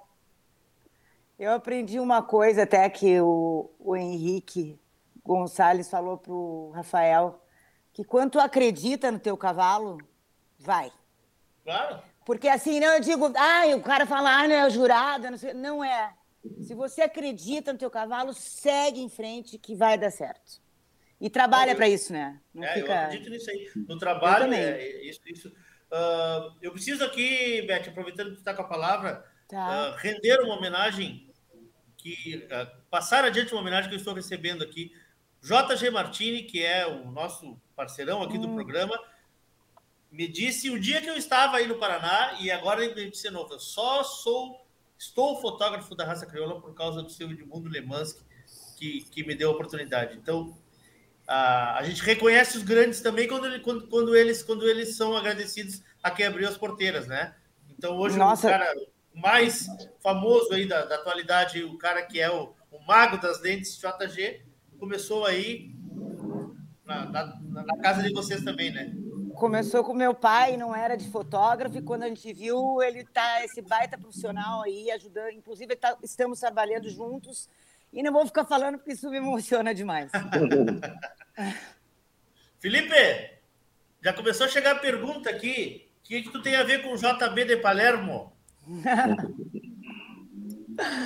[1.40, 4.79] Eu aprendi uma coisa até que o, o Henrique
[5.24, 7.42] Gonçalves falou para o Rafael,
[7.94, 9.96] que quando tu acredita no teu cavalo,
[10.59, 10.92] vai.
[11.64, 12.03] Claro.
[12.26, 15.55] Porque assim, não, eu digo, ah, o cara fala, ah, não é jurado, não, sei,
[15.55, 16.12] não é.
[16.61, 20.61] Se você acredita no teu cavalo, segue em frente que vai dar certo.
[21.18, 22.38] E trabalha para isso, né?
[22.53, 22.92] Não é, fica...
[22.92, 23.70] eu acredito nisso aí.
[23.88, 25.48] No trabalho, é, isso, isso.
[25.48, 29.94] Uh, eu preciso aqui, Beth, aproveitando que está com a palavra, tá.
[29.94, 31.30] uh, render uma homenagem
[32.03, 34.93] que uh, passar adiante uma homenagem que eu estou recebendo aqui.
[35.43, 38.43] JG Martini, que é o nosso parceirão aqui hum.
[38.43, 38.99] do programa,
[40.11, 43.31] me disse o dia que eu estava aí no Paraná, e agora ele me disse
[43.31, 44.67] novo, eu só sou,
[44.99, 48.23] estou fotógrafo da raça crioula por causa do seu Edmundo Lemanski,
[48.77, 50.17] que, que me deu a oportunidade.
[50.17, 50.57] Então,
[51.27, 55.17] a, a gente reconhece os grandes também quando, ele, quando, quando, eles, quando eles são
[55.17, 57.35] agradecidos a quem abriu as porteiras, né?
[57.71, 58.49] Então, hoje Nossa.
[58.49, 58.75] o cara
[59.14, 59.66] mais
[60.01, 64.42] famoso aí da, da atualidade, o cara que é o, o, mago das lentes JG,
[64.79, 65.75] começou aí
[66.85, 68.92] na, na, na, casa de vocês também, né?
[69.35, 73.44] Começou com meu pai, não era de fotógrafo, e quando a gente viu, ele tá
[73.44, 77.49] esse baita profissional aí, ajudando, inclusive tá, estamos trabalhando juntos,
[77.92, 80.11] e não vou ficar falando porque isso me emociona demais.
[82.59, 83.40] Felipe,
[84.03, 86.92] já começou a chegar a pergunta aqui, o que, que tu tem a ver com
[86.92, 88.33] o JB de Palermo?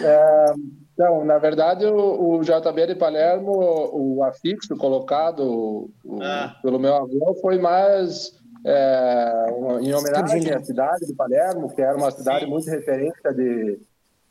[0.03, 0.55] É,
[0.95, 3.53] então, na verdade, o, o, JB de Palermo,
[3.93, 6.57] o afixo colocado o, ah.
[6.63, 8.33] pelo meu avô foi mais
[8.65, 9.47] é,
[9.83, 12.51] em homenagem à cidade de Palermo, que era uma cidade Sim.
[12.51, 13.81] muito referência de,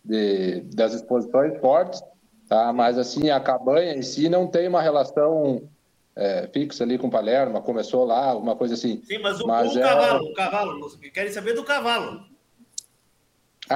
[0.05, 2.01] de, das exposições fortes,
[2.47, 2.71] tá?
[2.71, 5.69] mas assim, a cabanha em si não tem uma relação
[6.15, 9.01] é, fixa ali com Palermo, começou lá, uma coisa assim.
[9.03, 9.81] Sim, mas o, mas o é...
[9.81, 12.32] cavalo, o cavalo, querem saber do cavalo.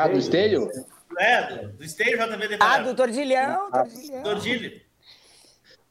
[0.03, 0.69] Ah, do esteio?
[1.19, 3.69] É, do, do esteio JB Ah, do Tordilhão.
[3.71, 3.83] Ah,
[4.23, 4.81] Tordilho.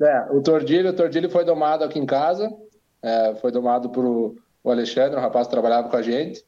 [0.00, 2.54] É, o Tordilho, o Tordilho foi domado aqui em casa,
[3.02, 6.44] é, foi domado por o Alexandre, um rapaz que trabalhava com a gente.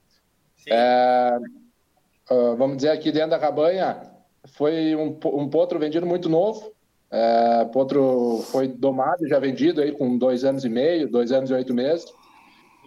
[0.68, 1.38] É,
[2.31, 4.03] uh, vamos dizer aqui dentro da cabanha,
[4.57, 6.73] foi um, um potro vendido muito novo.
[7.11, 11.49] É, potro foi domado e já vendido aí com dois anos e meio, dois anos
[11.49, 12.12] e oito meses.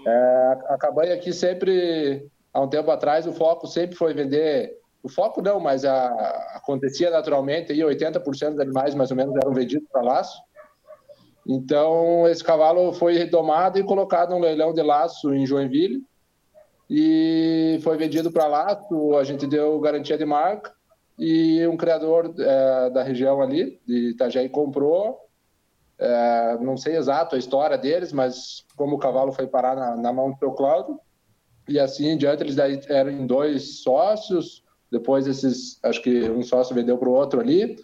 [0.05, 5.09] É, a cabanha aqui sempre há um tempo atrás o foco sempre foi vender o
[5.09, 6.07] foco não, mas a,
[6.55, 10.39] acontecia naturalmente, aí 80% dos animais mais ou menos eram vendidos para laço.
[11.47, 16.03] Então, esse cavalo foi redomado e colocado num leilão de laço em Joinville
[16.87, 20.71] e foi vendido para laço, a gente deu garantia de marca
[21.17, 25.17] e um criador é, da região ali, de Itajaí, comprou,
[25.97, 30.13] é, não sei exato a história deles, mas como o cavalo foi parar na, na
[30.13, 30.99] mão do seu Cláudio,
[31.67, 32.57] e assim em diante, eles
[32.87, 37.77] eram dois sócios, depois esses, acho que um sócio vendeu para o outro ali,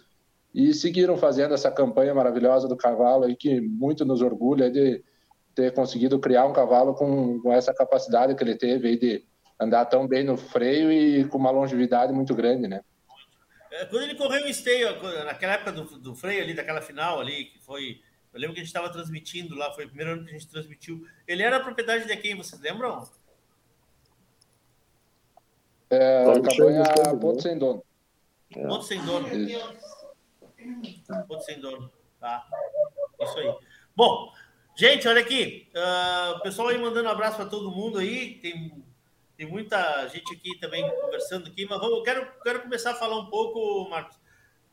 [0.54, 5.02] e seguiram fazendo essa campanha maravilhosa do cavalo aí que muito nos orgulha de
[5.54, 9.24] ter conseguido criar um cavalo com, com essa capacidade que ele teve aí de
[9.60, 12.80] andar tão bem no freio e com uma longevidade muito grande, né?
[13.70, 14.88] É, quando ele correu em esteio,
[15.24, 18.00] naquela época do, do freio ali, daquela final ali, que foi.
[18.32, 20.48] Eu lembro que a gente estava transmitindo lá, foi o primeiro ano que a gente
[20.48, 21.04] transmitiu.
[21.26, 23.02] Ele era propriedade de quem, vocês lembram?
[25.90, 26.84] É, a campanha
[27.20, 27.84] Ponto Sem Dono.
[28.52, 29.28] Ponto Sem Dono.
[31.26, 31.92] Ponto Sem Dono.
[32.20, 32.46] Tá.
[33.20, 33.54] Isso aí.
[33.96, 34.32] Bom,
[34.76, 35.70] gente, olha aqui.
[35.74, 38.34] Uh, o pessoal aí mandando um abraço para todo mundo aí.
[38.40, 38.72] Tem
[39.38, 43.20] tem muita gente aqui também conversando aqui, mas vamos, eu quero, quero começar a falar
[43.20, 44.16] um pouco, Marcos,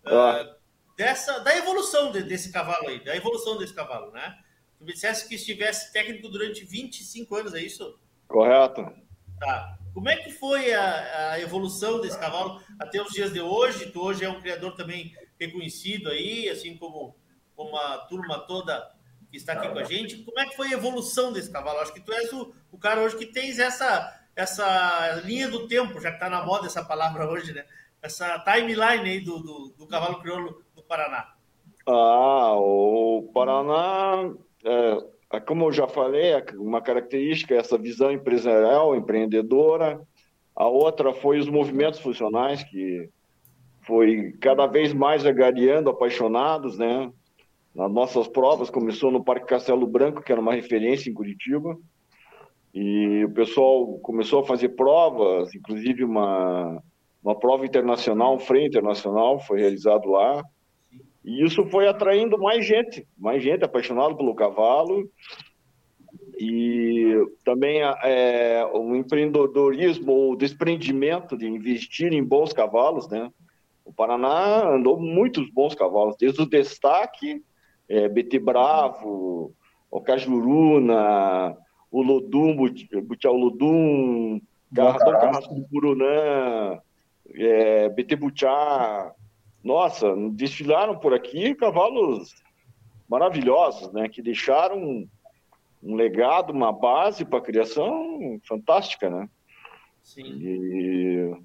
[0.04, 0.56] uh,
[0.98, 4.36] dessa, da evolução de, desse cavalo aí, da evolução desse cavalo, né?
[4.80, 8.00] Tu me dissesse que estivesse técnico durante 25 anos, é isso?
[8.28, 8.92] Correto.
[9.40, 9.78] Tá.
[9.96, 13.90] Como é que foi a, a, evolução desse cavalo até os dias de hoje?
[13.92, 17.16] Tu hoje é um criador também reconhecido aí, assim como,
[17.56, 18.92] como a turma toda
[19.32, 20.18] que está aqui com a gente.
[20.18, 21.80] Como é que foi a evolução desse cavalo?
[21.80, 26.02] Acho que tu és o, o cara hoje que tens essa essa linha do tempo,
[26.02, 27.66] já que está na moda essa palavra hoje, né?
[28.02, 31.34] Essa timeline aí do, do, do cavalo crioulo do Paraná.
[31.88, 34.30] Ah, o Paraná,
[34.66, 40.00] é, como eu já falei, é uma característica é essa visão empresarial, empreendedora.
[40.56, 43.10] A outra foi os movimentos funcionais, que
[43.82, 47.12] foi cada vez mais agariando apaixonados, né?
[47.74, 51.78] Nas nossas provas, começou no Parque Castelo Branco, que era uma referência em Curitiba.
[52.74, 56.82] E o pessoal começou a fazer provas, inclusive uma,
[57.24, 60.44] uma prova internacional, um freio internacional foi realizado lá.
[61.26, 65.10] E isso foi atraindo mais gente, mais gente apaixonada pelo cavalo.
[66.38, 73.32] E também é, o empreendedorismo, o desprendimento de investir em bons cavalos, né?
[73.84, 77.44] O Paraná andou muitos bons cavalos, desde o destaque,
[77.90, 79.54] é, BT Bravo,
[79.90, 81.58] o Cajuruna,
[81.92, 82.56] o Lodum,
[83.04, 84.40] Butial Lodum,
[84.76, 86.80] Carrasco do Burunã,
[87.34, 89.12] é, BT Butiá.
[89.66, 92.36] Nossa, desfilaram por aqui cavalos
[93.10, 94.08] maravilhosos, né?
[94.08, 95.08] Que deixaram um,
[95.82, 99.28] um legado, uma base para a criação fantástica, né?
[100.04, 100.38] Sim.
[100.40, 101.36] E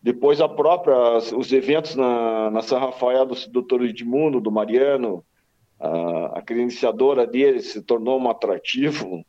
[0.00, 5.24] depois a própria, os eventos na, na São Rafael do Doutor Edmundo, do Mariano,
[5.80, 9.24] a, a credenciadora dele se tornou um atrativo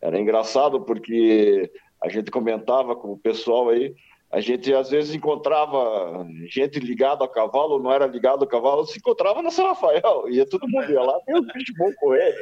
[0.00, 1.70] era engraçado porque
[2.02, 3.94] a gente comentava com o pessoal aí,
[4.30, 8.98] a gente às vezes encontrava gente ligada a cavalo, não era ligado a cavalo, se
[8.98, 12.34] encontrava na São Rafael, ia todo mundo ia lá, tem um bicho bom correr.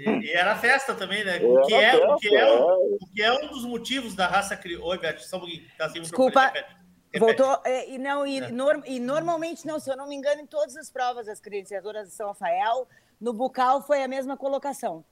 [0.00, 1.38] E, e era festa também, né?
[1.42, 2.52] O que, é, festa, o, que é, é.
[2.52, 4.94] O, que é um dos motivos da raça crioula.
[4.94, 5.62] Oi, Beth, só um pouquinho.
[5.78, 6.52] Tá assim, Desculpa.
[7.16, 8.50] Voltou, é, e, não, e, é.
[8.50, 12.08] norm, e normalmente, não, se eu não me engano, em todas as provas das credenciadoras
[12.08, 12.88] de São Rafael,
[13.20, 15.04] no bucal foi a mesma colocação.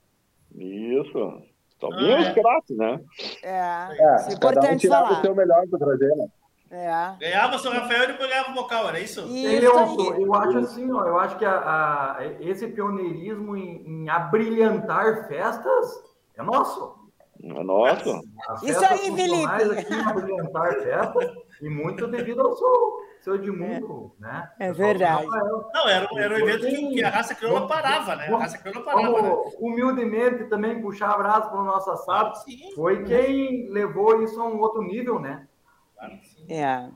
[0.52, 1.42] Isso.
[1.90, 3.00] Vinha ah, os né?
[3.42, 5.12] É, é, é importante um falar.
[5.12, 6.26] o seu melhor para trazer, né?
[6.70, 7.16] É.
[7.18, 9.20] Ganhava o São Rafael e ganhava o bocal, era isso?
[9.28, 14.08] isso eu, eu acho assim, ó, eu acho que a, a, esse pioneirismo em, em
[14.08, 16.02] abrilhantar festas
[16.34, 16.96] é nosso.
[17.44, 18.22] É nosso.
[18.62, 19.44] Isso aí, Felipe.
[19.44, 21.30] Aqui, abrilhantar festas,
[21.62, 24.22] e muito devido ao seu, seu Edmundo, é.
[24.22, 24.52] né?
[24.58, 25.24] É verdade.
[25.26, 28.26] Não, era, era um evento que, que a raça crioula parava, né?
[28.26, 29.22] A raça crioula parava.
[29.22, 29.52] Né?
[29.60, 32.34] Humildemente também puxar abraço para o nosso assado,
[32.74, 35.46] foi quem levou isso a um outro nível, né?
[35.94, 36.52] Claro que sim.
[36.52, 36.90] É.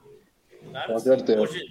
[0.69, 1.41] Claro Com certeza.
[1.41, 1.63] Hoje,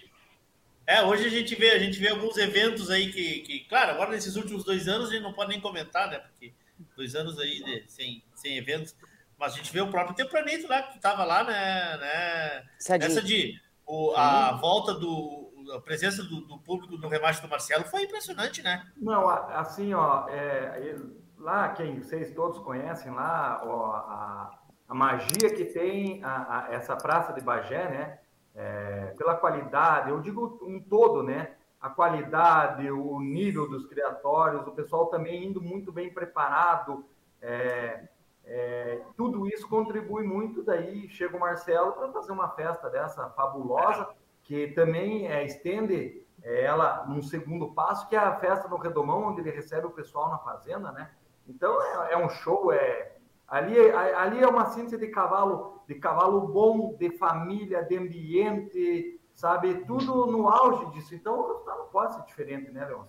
[0.88, 4.12] é, hoje a gente vê, a gente vê alguns eventos aí que, que, claro, agora
[4.12, 6.20] nesses últimos dois anos a gente não pode nem comentar, né?
[6.20, 6.54] Porque
[6.96, 8.96] dois anos aí de, sem, sem eventos.
[9.38, 11.98] Mas a gente vê o próprio Tempranito lá, que estava lá, né?
[11.98, 12.64] né?
[12.80, 15.44] Essa de o, a volta do.
[15.74, 18.86] A presença do, do, público no remate do Marcelo foi impressionante, né?
[18.96, 20.96] Não, assim, ó, é,
[21.40, 26.96] lá quem vocês todos conhecem lá, ó, a, a magia que tem a, a, essa
[26.96, 28.20] praça de Bagé, né?
[28.54, 31.56] É, pela qualidade, eu digo um todo, né?
[31.82, 37.06] A qualidade, o nível dos criatórios, o pessoal também indo muito bem preparado.
[37.42, 38.08] É,
[38.48, 44.08] é, tudo isso contribui muito, daí chega o Marcelo para fazer uma festa dessa fabulosa,
[44.44, 49.30] que também é, estende é, ela num segundo passo, que é a festa no Redomão,
[49.30, 51.10] onde ele recebe o pessoal na fazenda, né?
[51.48, 53.16] Então é, é um show, é
[53.48, 59.86] ali, ali é uma síntese de cavalo, de cavalo bom, de família, de ambiente, sabe?
[59.86, 61.16] Tudo no auge disso.
[61.16, 63.06] Então o resultado não pode ser diferente, né, Leon?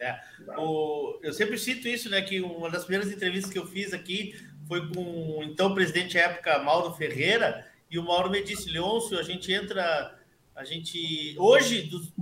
[0.00, 0.18] É,
[0.58, 2.20] o, eu sempre cito isso, né?
[2.20, 4.34] Que uma das primeiras entrevistas que eu fiz aqui
[4.66, 9.18] foi com o então presidente à época, Mauro Ferreira, e o Mauro me disse, Leôncio,
[9.18, 10.18] a gente entra,
[10.54, 12.12] a gente, hoje, dos,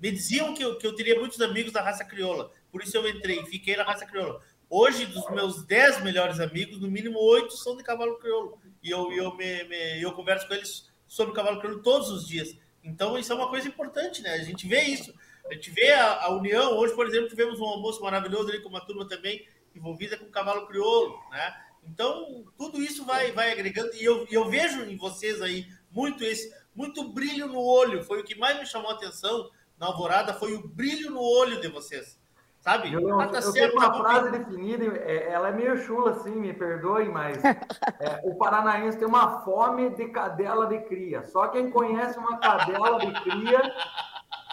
[0.00, 2.50] Me diziam que eu, que eu teria muitos amigos da raça crioula.
[2.70, 4.40] Por isso eu entrei fiquei na raça crioula.
[4.68, 8.58] Hoje, dos meus 10 melhores amigos, no mínimo oito são de cavalo crioulo.
[8.82, 12.56] E eu, eu, me, me, eu converso com eles sobre cavalo crioulo todos os dias.
[12.82, 14.30] Então, isso é uma coisa importante, né?
[14.32, 15.14] A gente vê isso.
[15.48, 16.78] A gente vê a, a união.
[16.78, 20.66] Hoje, por exemplo, tivemos um almoço maravilhoso ali com uma turma também envolvida com cavalo
[20.66, 21.54] crioulo, né?
[21.82, 23.94] Então, tudo isso vai, vai agregando.
[23.94, 28.04] E eu, eu vejo em vocês aí muito esse, muito brilho no olho.
[28.04, 31.60] Foi o que mais me chamou a atenção na alvorada, foi o brilho no olho
[31.60, 32.20] de vocês.
[32.60, 32.92] Sabe?
[32.92, 36.52] Eu, ah, tá eu certo, uma frase definida, é, ela é meio chula, assim, me
[36.52, 41.24] perdoem, mas é, o paranaense tem uma fome de cadela de cria.
[41.24, 43.60] Só quem conhece uma cadela de cria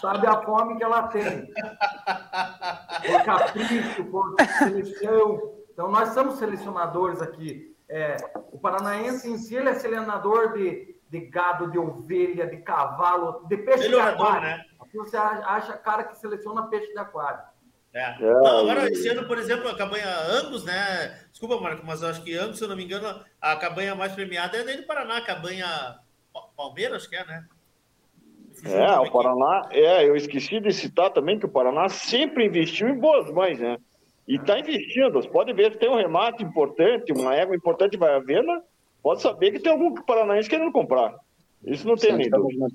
[0.02, 1.54] sabe a fome que ela tem.
[3.06, 5.59] Por capricho, por seleção.
[5.80, 7.74] Então, nós somos selecionadores aqui.
[7.88, 8.18] É,
[8.52, 13.56] o paranaense em si ele é selecionador de, de gado, de ovelha, de cavalo, de
[13.56, 14.42] peixe de aquário.
[14.42, 14.66] Né?
[14.78, 17.40] Aqui você acha cara que seleciona peixe de aquário.
[17.94, 18.20] É.
[18.20, 21.18] Não, agora, esse ano, por exemplo, a cabanha Angus, né?
[21.32, 24.12] Desculpa, Marco, mas eu acho que Angus, se eu não me engano, a cabanha mais
[24.12, 25.66] premiada é do Paraná, a cabanha
[26.58, 27.46] Palmeiras, acho que é, né?
[28.66, 33.00] É, o Paraná, é, eu esqueci de citar também que o Paraná sempre investiu em
[33.00, 33.78] boas mães, né?
[34.30, 35.14] E está investindo.
[35.14, 38.62] Você pode ver que tem um remate importante, uma égua importante vai à venda.
[39.02, 41.16] Pode saber que tem algum paranaense querendo comprar.
[41.66, 42.68] Isso não tem nem dúvida.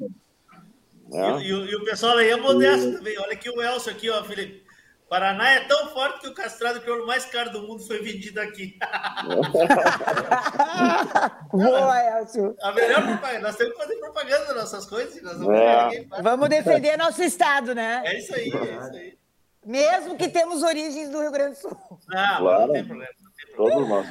[1.13, 1.39] É.
[1.39, 2.97] E, e, e, o pessoal aí é modesto e...
[2.97, 3.17] também.
[3.21, 4.65] Olha aqui o Elcio aqui, ó, Felipe.
[5.09, 8.77] Paraná é tão forte que o castrado crioulo mais caro do mundo foi vendido aqui.
[11.53, 12.57] Boa, Elcio.
[12.63, 13.43] A melhor propaganda.
[13.43, 15.23] Nós temos que fazer propaganda das nossas coisas.
[15.23, 16.05] Vamos, é.
[16.21, 18.03] vamos defender nosso estado, né?
[18.07, 19.24] É isso aí, é isso aí.
[19.65, 21.77] Mesmo que temos origens do Rio Grande do Sul.
[22.09, 22.67] Não, claro.
[22.67, 23.13] não tem problema.
[23.57, 24.07] Todos nós.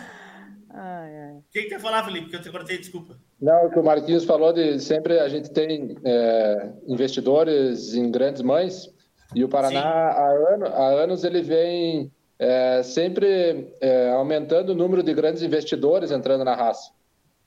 [1.51, 2.29] Quem quer falar, Felipe?
[2.29, 3.15] Que eu te cortei, desculpa.
[3.39, 8.41] Não, o que o Marquinhos falou de sempre a gente tem é, investidores em grandes
[8.41, 8.91] mães
[9.35, 15.03] e o Paraná há, ano, há, anos ele vem é, sempre é, aumentando o número
[15.03, 16.91] de grandes investidores entrando na raça.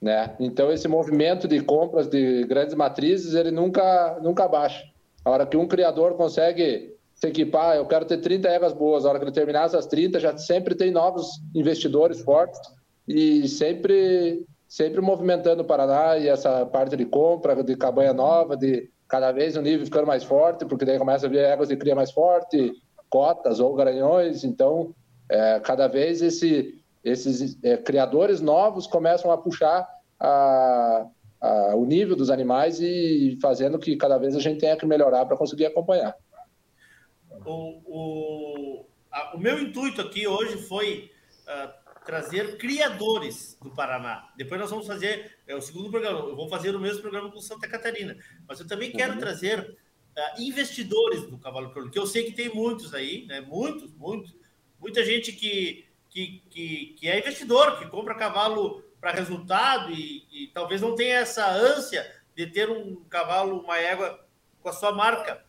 [0.01, 0.37] Né?
[0.39, 4.85] Então esse movimento de compras de grandes matrizes ele nunca, nunca baixa.
[5.25, 9.09] A hora que um criador consegue se equipar, eu quero ter 30 éguas boas, a
[9.09, 12.61] hora que ele terminar essas 30, já sempre tem novos investidores fortes
[13.09, 18.91] e sempre sempre movimentando o Paraná e essa parte de compra, de cabanha nova, de
[19.09, 21.95] cada vez o nível ficando mais forte, porque daí começa a vir éguas de cria
[21.95, 22.73] mais forte,
[23.09, 24.93] cotas ou garanhões, então
[25.29, 29.89] é, cada vez esse, esses é, criadores novos começam a puxar
[30.19, 31.07] a,
[31.41, 35.25] a, o nível dos animais e fazendo que cada vez a gente tenha que melhorar
[35.25, 36.15] para conseguir acompanhar
[37.45, 41.13] o, o, a, o meu intuito aqui hoje foi
[41.43, 44.31] uh, trazer criadores do Paraná.
[44.37, 46.21] Depois nós vamos fazer é o segundo programa.
[46.21, 48.17] Eu vou fazer o mesmo programa com Santa Catarina.
[48.49, 49.19] Mas eu também quero uhum.
[49.19, 53.41] trazer uh, investidores do cavalo crioulo, que eu sei que tem muitos aí, né?
[53.41, 54.35] Muitos, muitos.
[54.79, 60.49] Muita gente que, que, que, que é investidor, que compra cavalo para resultado e, e
[60.49, 64.27] talvez não tenha essa ânsia de ter um cavalo, uma égua
[64.61, 65.46] com a sua marca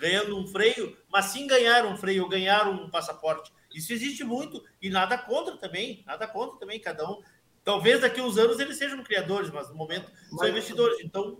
[0.00, 3.52] ganhando um freio, mas sim ganhar um freio, ganhar um passaporte.
[3.74, 7.20] Isso existe muito e nada contra também, nada contra também, cada um.
[7.62, 10.98] Talvez daqui a uns anos eles sejam criadores, mas no momento mas, são investidores.
[11.04, 11.38] Então,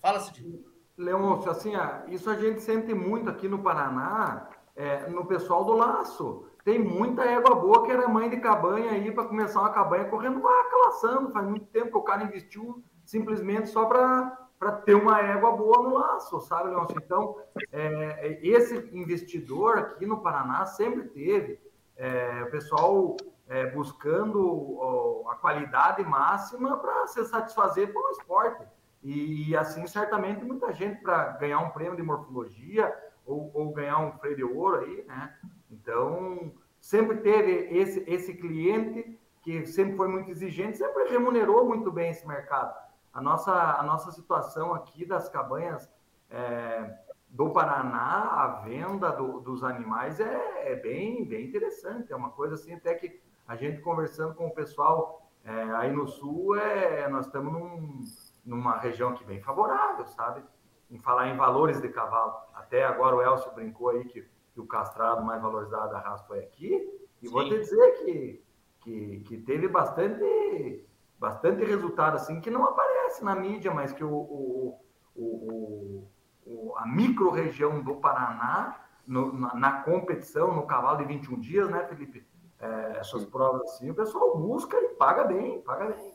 [0.00, 0.64] fala, Cidinho.
[0.96, 1.74] Leôncio, assim,
[2.08, 6.48] isso a gente sente muito aqui no Paraná, é, no pessoal do laço.
[6.64, 10.40] Tem muita égua boa que era mãe de cabanha aí para começar uma cabanha correndo
[10.40, 11.30] vaca, laçando.
[11.30, 15.82] Faz muito tempo que o cara investiu simplesmente só para para ter uma égua boa
[15.82, 16.96] no laço, sabe, Leôncio?
[16.98, 17.36] Então,
[17.72, 21.60] é, esse investidor aqui no Paraná sempre teve
[21.96, 23.16] é, o pessoal
[23.48, 28.66] é, buscando ó, a qualidade máxima para se satisfazer com o esporte.
[29.02, 32.92] E, assim, certamente, muita gente para ganhar um prêmio de morfologia
[33.24, 35.36] ou, ou, ganhar um freio de ouro aí, né?
[35.70, 42.10] Então, sempre teve esse, esse cliente que sempre foi muito exigente, sempre remunerou muito bem
[42.10, 42.87] esse mercado
[43.18, 45.90] a nossa, a nossa situação aqui das cabanhas
[46.30, 46.98] é,
[47.28, 52.12] do Paraná, a venda do, dos animais é, é, bem, bem interessante.
[52.12, 56.06] É uma coisa assim, até que a gente conversando com o pessoal é, aí no
[56.06, 58.04] sul, é, nós estamos num,
[58.46, 60.44] numa região que bem favorável, sabe?
[60.88, 62.36] Em falar em valores de cavalo.
[62.54, 66.38] Até agora o Elcio brincou aí que, que o castrado mais valorizado da raça foi
[66.38, 66.88] aqui.
[67.20, 67.32] E Sim.
[67.32, 68.44] vou te dizer que,
[68.80, 70.86] que, que teve bastante
[71.18, 74.80] bastante resultado assim que não aparece na mídia, mas que o, o,
[75.14, 76.08] o,
[76.46, 81.86] o a micro-região do Paraná, no, na, na, competição, no cavalo de 21 dias, né,
[81.86, 82.26] Felipe?
[82.60, 86.14] É, essas provas assim, o pessoal busca e paga bem, paga bem.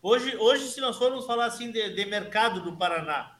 [0.00, 3.38] Hoje, hoje se nós formos falar assim de, de mercado do Paraná,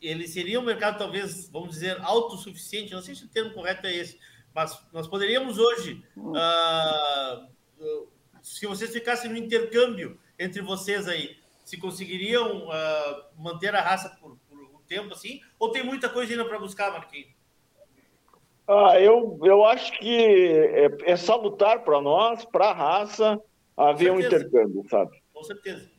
[0.00, 3.94] ele seria um mercado talvez, vamos dizer, autossuficiente, não sei se o termo correto é
[3.94, 4.18] esse,
[4.54, 8.08] mas nós poderíamos hoje, uh,
[8.44, 14.36] se vocês ficassem no intercâmbio entre vocês aí, se conseguiriam uh, manter a raça por,
[14.46, 17.32] por, um tempo assim, ou tem muita coisa ainda para buscar, Marquinhos?
[18.68, 23.40] Ah, eu, eu acho que é, é salutar para nós, para a raça,
[23.74, 25.22] haver um intercâmbio, sabe?
[25.32, 25.90] Com certeza.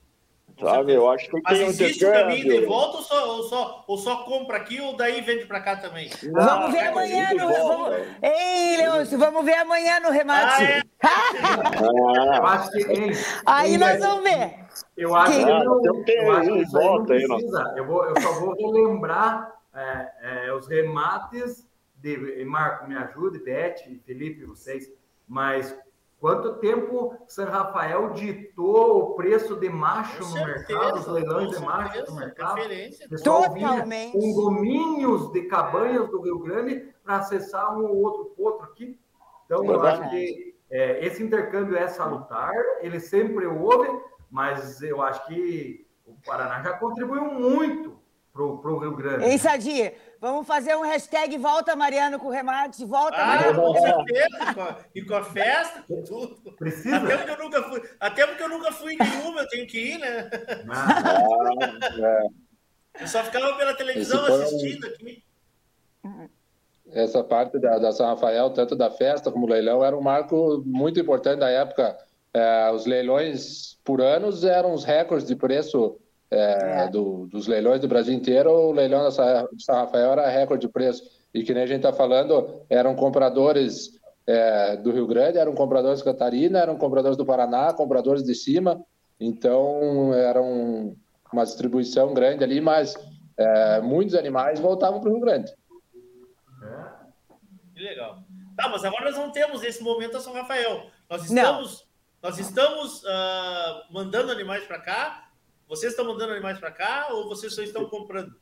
[0.60, 3.86] Sabe, eu acho que Mas tem existe um caminho de volta ou só, ou, só,
[3.88, 6.10] ou só compra aqui ou daí vende para cá também?
[6.24, 7.50] Não, vamos ver amanhã no.
[7.50, 7.96] Vamos...
[8.22, 10.64] Ei, Leôncio, vamos ver amanhã no remate.
[10.64, 12.38] Ah, é?
[12.40, 13.12] eu acho que,
[13.46, 14.66] aí nós vamos ver.
[14.96, 17.74] Eu acho que, não, eu acho que isso aí não precisa.
[17.76, 20.12] Eu, vou, eu só vou relembrar é,
[20.48, 23.76] é, os remates de Marco, me ajude, Beth,
[24.06, 24.90] Felipe, vocês,
[25.28, 25.76] mas
[26.26, 31.50] Quanto tempo São Rafael ditou o preço de macho com no certeza, mercado, os leilões
[31.52, 32.62] de macho no mercado?
[33.24, 34.12] Totalmente.
[34.14, 39.00] Com domínios de cabanhas do Rio Grande para acessar um ou outro outro aqui.
[39.46, 43.88] Então, eu acho que é, esse intercâmbio é salutar, ele sempre houve,
[44.32, 48.00] mas eu acho que o Paraná já contribuiu muito
[48.34, 49.26] para o Rio Grande.
[49.26, 49.94] Ei, Sadi,
[50.26, 53.62] vamos fazer um hashtag Volta Mariano com remate, volta ah, Mariano.
[53.62, 56.52] Com certeza, e com a festa, com tudo.
[56.54, 56.98] Precisa.
[56.98, 59.78] Até porque eu nunca fui, até porque eu nunca fui em nenhuma, eu tenho que
[59.78, 60.30] ir, né?
[60.68, 61.44] Ah,
[62.00, 63.02] é.
[63.02, 65.24] Eu só ficava pela televisão assistindo aqui.
[66.92, 70.64] Essa parte da, da São Rafael, tanto da festa como do leilão, era um marco
[70.66, 71.98] muito importante da época.
[72.34, 76.00] É, os leilões por anos eram os recordes de preço
[76.32, 76.88] é, é.
[76.90, 81.04] Do, dos leilões do Brasil inteiro, o leilão da São Rafael era recorde de preço.
[81.34, 86.00] E que nem a gente está falando, eram compradores é, do Rio Grande, eram compradores
[86.00, 88.84] de Catarina, eram compradores do Paraná, compradores de cima.
[89.20, 90.96] Então, era um,
[91.32, 92.96] uma distribuição grande ali, mas
[93.38, 95.54] é, muitos animais voltavam para o Rio Grande.
[97.74, 98.24] Que legal.
[98.56, 100.86] Tá, mas agora nós não temos esse momento a São Rafael.
[101.10, 101.86] Nós estamos,
[102.24, 105.25] nós estamos uh, mandando animais para cá,
[105.68, 108.36] vocês estão mandando animais para cá ou vocês só estão comprando?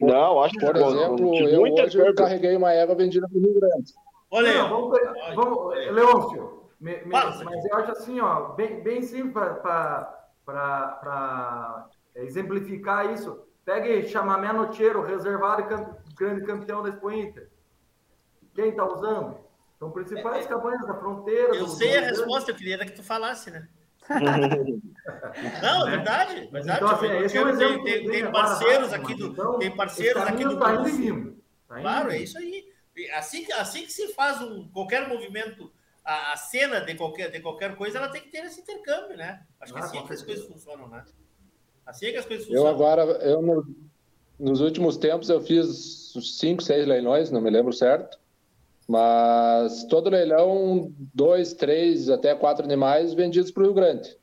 [0.00, 3.54] Não, acho que por exemplo, eu hoje eu carreguei uma égua vendida para o Rio
[3.54, 3.92] Grande.
[4.30, 4.68] Olha aí.
[4.68, 4.98] Vamos,
[5.34, 9.44] vamos, Leôncio, me, me, mas eu acho assim, ó, bem, bem simples
[10.44, 13.46] para exemplificar isso.
[13.64, 15.62] Pegue chamamé noteiro, reservado
[16.16, 17.48] grande campeão da Expo Inter.
[18.54, 19.38] Quem está usando?
[19.78, 21.54] São principais é, cabanhas da fronteira.
[21.54, 23.68] Eu sei a resposta, eu queria que tu falasse, né?
[25.62, 26.48] Não, é verdade.
[26.50, 29.26] verdade então, assim, esse é um tem, tem, tem parceiros aqui do.
[29.26, 30.58] Então, tem parceiros aqui do.
[30.58, 32.64] Tá indo Tá claro, é isso aí.
[33.14, 35.72] Assim, assim que se faz um, qualquer movimento,
[36.04, 39.42] a, a, cena de qualquer, de qualquer coisa, ela tem que ter esse intercâmbio, né?
[39.58, 41.04] Acho que ah, assim é que as coisas funcionam, né?
[41.86, 42.68] Assim é que as coisas funcionam.
[42.68, 43.66] Eu agora, eu no,
[44.38, 48.18] nos últimos tempos, eu fiz cinco, seis leilões, não me lembro certo.
[48.88, 54.16] Mas todo leilão, dois, três, até quatro animais vendidos para o Rio Grande.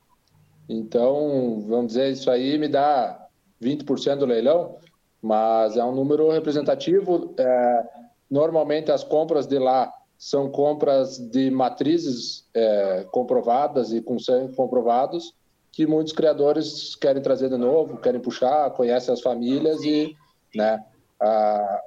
[0.68, 3.26] Então, vamos dizer, isso aí me dá
[3.60, 4.76] 20% do leilão,
[5.20, 7.34] mas é um número representativo.
[7.38, 7.84] É,
[8.30, 15.34] normalmente as compras de lá são compras de matrizes é, comprovadas e com sangue comprovados,
[15.72, 20.14] que muitos criadores querem trazer de novo, querem puxar, conhecem as famílias e,
[20.54, 20.84] né,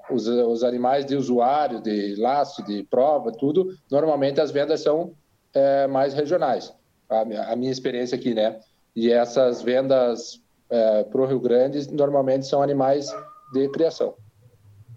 [0.10, 5.14] os, os, animais de usuário, de laço, de prova, tudo, normalmente as vendas são
[5.54, 6.74] é, mais regionais.
[7.10, 7.22] A,
[7.52, 8.60] a, minha experiência aqui, né?
[8.96, 13.08] E essas vendas é, para o Rio Grande normalmente são animais
[13.52, 14.16] de criação.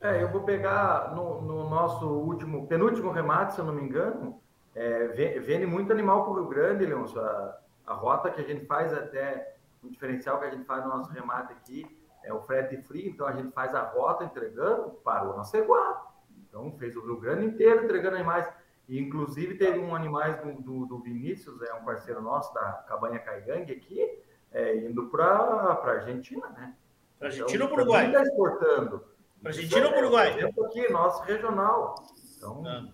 [0.00, 4.40] É, eu vou pegar no, no nosso último, penúltimo remate, se eu não me engano,
[4.74, 5.08] é,
[5.40, 7.18] vende muito animal para o Rio Grande, Leôncio.
[7.20, 10.90] A, a rota que a gente faz até, o diferencial que a gente faz no
[10.90, 11.86] nosso remate aqui,
[12.26, 16.12] é o frete free, então a gente faz a rota entregando para o nosso igual.
[16.48, 18.46] Então fez o Rio Grande inteiro entregando animais.
[18.88, 23.18] E, inclusive teve um animais do, do, do, Vinícius, é um parceiro nosso da Cabanha
[23.18, 24.22] Caigangue aqui,
[24.52, 26.74] é, indo para a Argentina, né?
[27.18, 28.06] Para Argentina então, ou Uruguai?
[28.06, 29.04] está exportando.
[29.40, 30.40] Para Argentina ou Uruguai?
[30.40, 31.94] É, aqui, nosso regional.
[32.36, 32.88] Então, ah.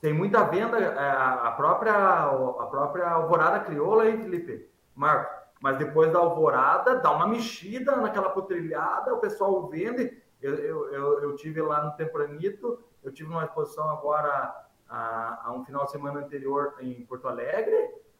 [0.00, 4.68] tem muita venda, é, a própria, a própria Alvorada Crioula aí, Felipe.
[4.94, 10.22] Marco, mas depois da alvorada, dá uma mexida naquela potrilhada, o pessoal vende.
[10.40, 14.54] Eu, eu, eu, eu tive lá no Tempranito, eu tive uma exposição agora
[14.88, 17.74] a, a um final de semana anterior em Porto Alegre,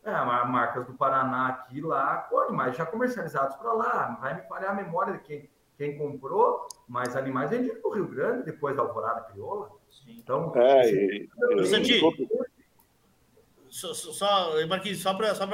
[0.05, 0.13] é,
[0.47, 4.19] marcas do Paraná aqui lá, com animais já comercializados para lá.
[4.21, 8.45] Vai me falhar a memória de quem, quem comprou, mas animais vendidos no Rio Grande
[8.45, 9.71] depois da alvorada crioula.
[9.91, 10.17] Sim.
[10.19, 12.01] Então, é, e, e,
[13.71, 15.45] só, só, Marquinhos, só para só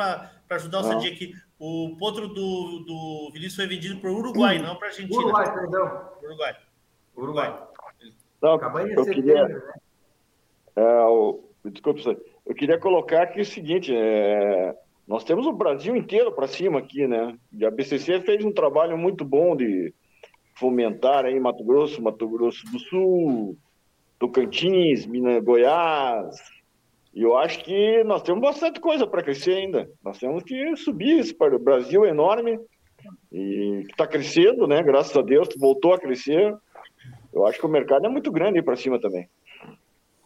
[0.51, 0.85] ajudar o ah.
[0.85, 4.90] Sadi aqui, o potro do, do Vinícius foi vendido para o Uruguai, não para a
[4.90, 5.18] Argentina.
[5.20, 6.09] Uruguai, perdão.
[6.22, 6.57] Uruguai.
[7.16, 7.62] Uruguai.
[8.42, 9.62] Não, eu queria, né?
[10.76, 12.20] é, o- desculpa, senhor.
[12.44, 14.74] eu queria colocar aqui o seguinte, é,
[15.07, 17.38] nós temos o Brasil inteiro para cima aqui, né?
[17.52, 19.94] E a BCC fez um trabalho muito bom de
[20.57, 23.57] fomentar aí Mato Grosso, Mato Grosso do Sul,
[24.18, 26.36] Tocantins, Minas, Goiás.
[27.15, 29.89] E eu acho que nós temos bastante coisa para crescer ainda.
[30.03, 32.59] Nós temos que subir esse para o Brasil é enorme
[33.33, 34.83] e está crescendo, né?
[34.83, 36.55] Graças a Deus, voltou a crescer.
[37.33, 39.29] Eu acho que o mercado é muito grande para cima também.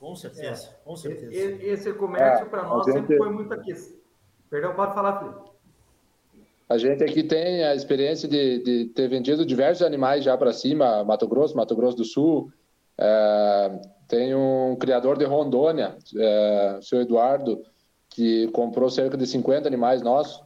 [0.00, 1.34] Com certeza, com certeza.
[1.34, 3.98] E- Esse comércio É, para nós gente- sempre foi muito aquecido.
[4.48, 5.48] Perdão, pode falar, Felipe.
[6.70, 11.02] A gente aqui tem a experiência de, de ter vendido diversos animais já para cima,
[11.02, 12.50] Mato Grosso, Mato Grosso do Sul.
[13.00, 17.62] É, tem um criador de Rondônia, é, o seu Eduardo,
[18.08, 20.42] que comprou cerca de 50 animais nossos.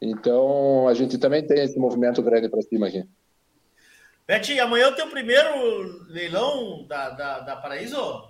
[0.00, 3.04] Então, a gente também tem esse movimento grande para cima aqui.
[4.26, 8.27] Beth, amanhã é o teu primeiro leilão da, da, da Paraíso?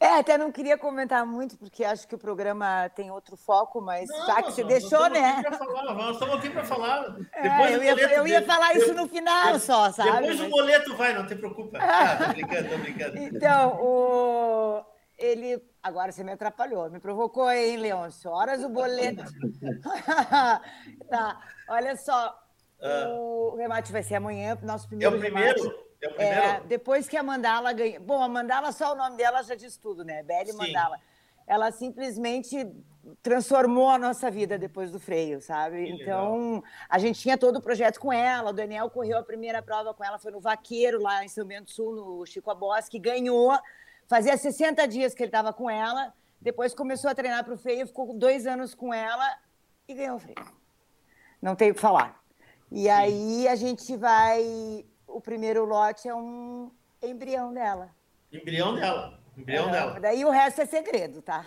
[0.00, 4.08] É, até não queria comentar muito, porque acho que o programa tem outro foco, mas
[4.26, 5.42] já que nós- você deixou, né?
[5.42, 7.16] falar, nós estamos aqui para falar.
[7.34, 10.12] É, eu o ia- eu ia falar isso no final de- só, sabe?
[10.12, 11.78] Depois o Mas- boleto vai, não te preocupa.
[11.82, 13.18] Ah, tô brincando, tô brincando.
[13.18, 14.84] Então, o...
[15.18, 15.60] ele.
[15.82, 18.30] Agora você me atrapalhou, me provocou, hein, Leôncio?
[18.30, 19.24] Horas o boleto.
[21.10, 22.38] tá, olha só.
[23.18, 25.60] O remate vai ser amanhã, nosso É primeiro o primeiro?
[25.62, 25.87] remate.
[26.00, 26.40] É o primeiro?
[26.40, 27.98] É, depois que a Mandala ganha.
[27.98, 30.22] Bom, a Mandala, só o nome dela já diz tudo, né?
[30.22, 30.58] Belle Sim.
[30.58, 30.98] Mandala.
[31.46, 32.66] Ela simplesmente
[33.22, 35.84] transformou a nossa vida depois do freio, sabe?
[35.86, 38.50] Que então, a gente tinha todo o projeto com ela.
[38.50, 41.70] O Daniel correu a primeira prova com ela, foi no Vaqueiro, lá em São Bento
[41.70, 43.58] Sul, no Chico Abosque, ganhou.
[44.06, 46.12] Fazia 60 dias que ele estava com ela.
[46.40, 49.26] Depois começou a treinar para o freio, ficou dois anos com ela
[49.88, 50.46] e ganhou o freio.
[51.40, 52.20] Não tem o que falar.
[52.70, 54.84] E aí a gente vai.
[55.18, 56.70] O primeiro lote é um
[57.02, 57.90] embrião dela.
[58.32, 59.18] Embrião dela.
[59.36, 59.98] Embrião É, dela.
[59.98, 61.44] Daí o resto é segredo, tá?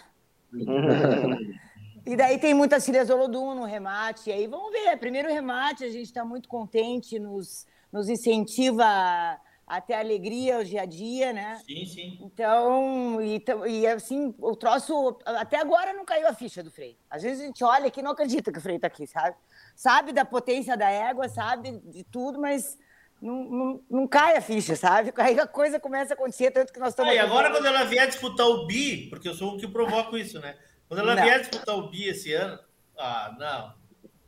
[2.06, 4.30] E daí tem muitas filhas Olodum no remate.
[4.30, 4.98] E aí vamos ver.
[4.98, 10.66] Primeiro remate, a gente está muito contente, nos, nos incentiva a, a ter alegria o
[10.66, 11.62] dia a dia, né?
[11.66, 12.20] Sim, sim.
[12.22, 15.18] Então, e, e assim, o troço.
[15.24, 16.98] Até agora não caiu a ficha do freio.
[17.10, 19.38] Às vezes a gente olha aqui e não acredita que o freio está aqui, sabe?
[19.78, 22.78] Sabe da potência da égua, sabe de tudo, mas
[23.22, 25.14] não, não, não cai a ficha, sabe?
[25.18, 27.16] Aí a coisa começa a acontecer, tanto que nós estamos.
[27.16, 30.40] Ah, agora, quando ela vier disputar o bi, porque eu sou o que provoco isso,
[30.40, 30.58] né?
[30.88, 31.24] Quando ela Não.
[31.24, 32.60] vier disputar o bi esse ano,
[32.98, 33.74] ah, não.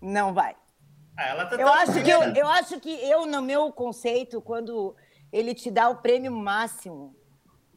[0.02, 0.56] Não vai.
[1.18, 2.40] Ah, ela tá Eu acho, que eu, pequena.
[2.40, 4.96] eu acho que eu, no meu conceito, quando
[5.32, 7.16] ele te dá o prêmio máximo,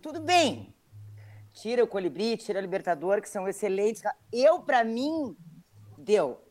[0.02, 0.74] tudo bem.
[1.52, 4.02] Tira o Colibri, tira o Libertador, que são excelentes.
[4.32, 5.34] Eu, para mim,
[5.96, 6.42] deu.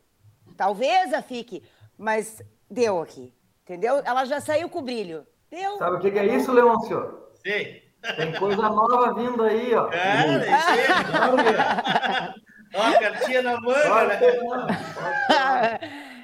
[0.56, 1.62] Talvez a fique,
[1.96, 3.32] mas deu aqui.
[3.66, 4.00] Entendeu?
[4.04, 5.26] Ela já saiu com brilho.
[5.50, 5.76] Deu.
[5.78, 7.18] Sabe o que, que é isso, Leôncio?
[7.42, 7.82] Sei.
[8.16, 9.90] Tem coisa nova vindo aí, ó.
[9.90, 10.86] É, isso aí.
[12.74, 14.20] Ó, cartinha na manga, né?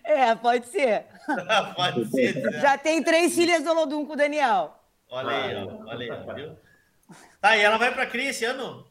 [0.04, 1.06] é, pode ser.
[1.76, 2.34] Pode ser.
[2.42, 2.60] né?
[2.60, 4.76] Já tem três filhas do Olodum com o Daniel.
[5.08, 5.68] Olha aí, ó.
[5.86, 6.58] Olha aí, viu?
[7.40, 8.84] Tá, e ela vai pra CRI esse ano?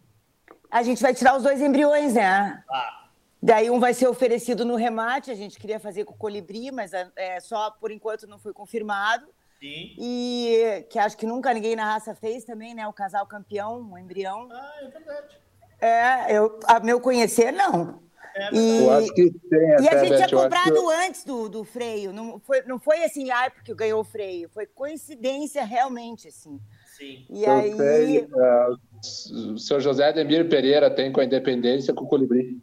[0.71, 2.63] A gente vai tirar os dois embriões, né?
[2.69, 3.00] Ah,
[3.41, 6.91] Daí um vai ser oferecido no remate, a gente queria fazer com o colibri, mas
[7.15, 9.25] é, só por enquanto não foi confirmado.
[9.59, 9.95] sim.
[9.97, 12.87] E que acho que nunca ninguém na raça fez também, né?
[12.87, 14.47] O casal campeão, o embrião.
[14.51, 15.37] Ah, é verdade.
[15.79, 17.99] É, eu, a meu conhecer, não.
[18.35, 21.23] É E, Eu acho que tem e a gente tinha eu acho que- comprado antes
[21.25, 22.13] do, do freio.
[22.13, 24.47] Não foi, não foi assim, ah, porque ganhou o freio.
[24.49, 26.59] Foi coincidência realmente, assim.
[26.97, 27.25] Sim.
[27.29, 27.75] E eu aí.
[27.75, 28.67] sei, é,
[29.51, 32.61] o seu José Ademir Pereira tem com a Independência com o Colibri.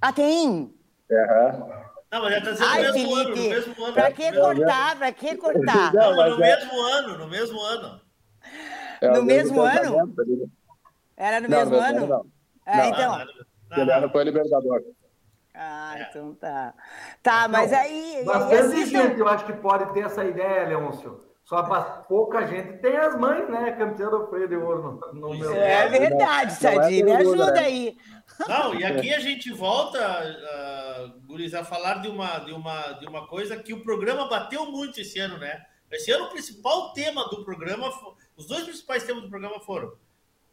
[0.00, 0.74] Ah, tem?
[1.10, 1.68] Aham.
[2.10, 3.92] Não, mas já tá dizendo Ai, no mesmo ano, no Felipe, mesmo ano.
[3.94, 4.96] pra que cortar?
[4.98, 5.92] Pra que cortar?
[5.94, 8.00] Não, mas no é- mesmo ano, no mesmo ano.
[9.00, 10.14] É, No mesmo ano?
[11.16, 12.06] Era no Não, mesmo no ano?
[12.06, 12.26] Não,
[12.66, 12.84] É, Não.
[12.88, 13.12] então.
[13.70, 14.82] Ah, Ele era foi Libertador.
[15.54, 16.72] Ah, então tá.
[17.22, 18.22] Tá, mas aí.
[18.24, 21.24] Bastante assistam- gente, eu acho que pode ter essa ideia, Leôncio.
[21.44, 21.62] Só
[22.08, 23.72] pouca gente tem as mães, né?
[23.72, 25.52] Campeã do freio de ouro no, no meu.
[25.54, 27.96] É verdade, Sadi, me ajuda aí.
[28.46, 33.06] Não, e aqui a gente volta, uh, Guris, a falar de uma, de, uma, de
[33.06, 35.64] uma coisa que o programa bateu muito esse ano, né?
[35.90, 37.90] Esse ano o principal tema do programa,
[38.36, 39.96] os dois principais temas do programa foram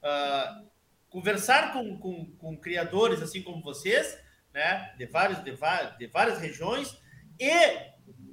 [0.02, 0.62] ah,
[1.10, 4.18] conversar com, com, com criadores assim como vocês,
[4.54, 4.94] né?
[4.98, 5.52] De, vários, de,
[5.98, 6.98] de várias regiões,
[7.38, 7.50] e,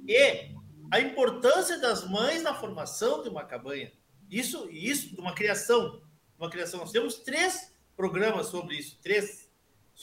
[0.07, 0.53] e
[0.91, 3.91] a importância das mães na formação de uma cabanha.
[4.29, 6.01] Isso, isso de uma criação.
[6.39, 6.79] Uma criação.
[6.79, 9.42] Nós temos três programas sobre isso, três,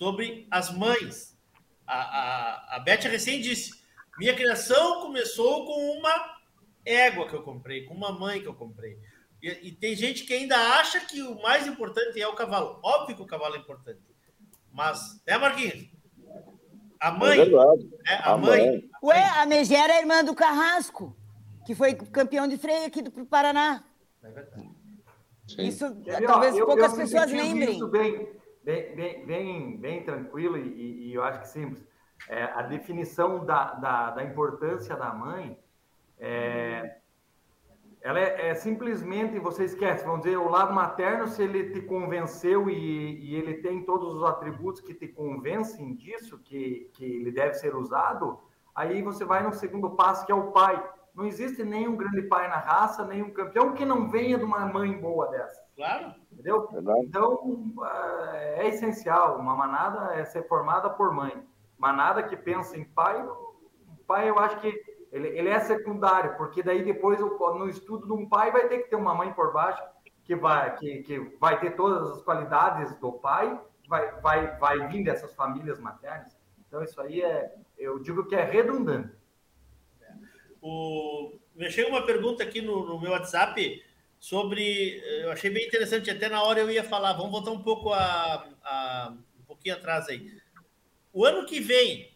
[0.05, 1.36] sobre as mães.
[1.86, 3.70] A, a, a Beth recém disse,
[4.18, 6.38] Minha criação começou com uma
[6.86, 8.98] égua que eu comprei, com uma mãe que eu comprei.
[9.42, 12.80] E, e, tem gente que ainda acha que o mais importante é o cavalo.
[12.82, 14.01] Óbvio que o cavalo é importante.
[14.72, 15.86] Mas, né, Marquinhos?
[16.98, 17.36] A É mãe.
[17.36, 17.90] verdade.
[18.07, 18.66] É, a A mãe.
[18.66, 18.90] mãe.
[19.03, 21.14] Ué, a Megera é irmã do Carrasco,
[21.66, 23.84] que foi campeão de freio aqui do Paraná.
[24.22, 24.70] É verdade.
[25.59, 27.74] Isso Quer ver, talvez eu- poucas eu pessoas lembrem.
[27.76, 28.28] Isso bem,
[28.62, 31.84] bem, bem, bem, bem tranquilo e, e- eu acho que simples.
[32.28, 35.58] É, a definição da, da, da importância da mãe
[36.18, 37.00] é,
[38.02, 42.70] ela é, é simplesmente, você esquece, vamos dizer, o lado materno, se ele te convenceu
[42.70, 47.54] e, e ele tem todos os atributos que te convencem disso, que, que ele deve
[47.54, 48.40] ser usado,
[48.74, 50.82] aí você vai no segundo passo, que é o pai.
[51.14, 54.92] Não existe nenhum grande pai na raça, nenhum campeão que não venha de uma mãe
[54.98, 55.61] boa dessa.
[55.76, 56.14] Claro.
[56.41, 56.68] Entendeu?
[56.68, 57.01] Verdade.
[57.05, 59.38] Então, ah, é essencial.
[59.38, 61.47] Uma manada é ser formada por mãe.
[61.78, 64.68] Manada que pensa em pai, o pai eu acho que
[65.12, 68.91] ele, ele é secundário, porque daí depois no estudo de um pai vai ter que
[68.91, 69.82] ter uma mãe por baixo
[70.24, 75.03] que vai, que, que vai ter todas as qualidades do pai, vai, vai, vai vir
[75.03, 76.38] dessas famílias maternas.
[76.66, 79.12] Então, isso aí é, eu digo que é redundante.
[80.62, 81.32] O...
[81.55, 83.82] Me chega uma pergunta aqui no, no meu WhatsApp
[84.21, 84.99] sobre.
[85.23, 87.14] Eu achei bem interessante, até na hora eu ia falar.
[87.14, 90.39] Vamos voltar um pouco a, a- um pouquinho atrás aí.
[91.12, 92.12] O ano que vem,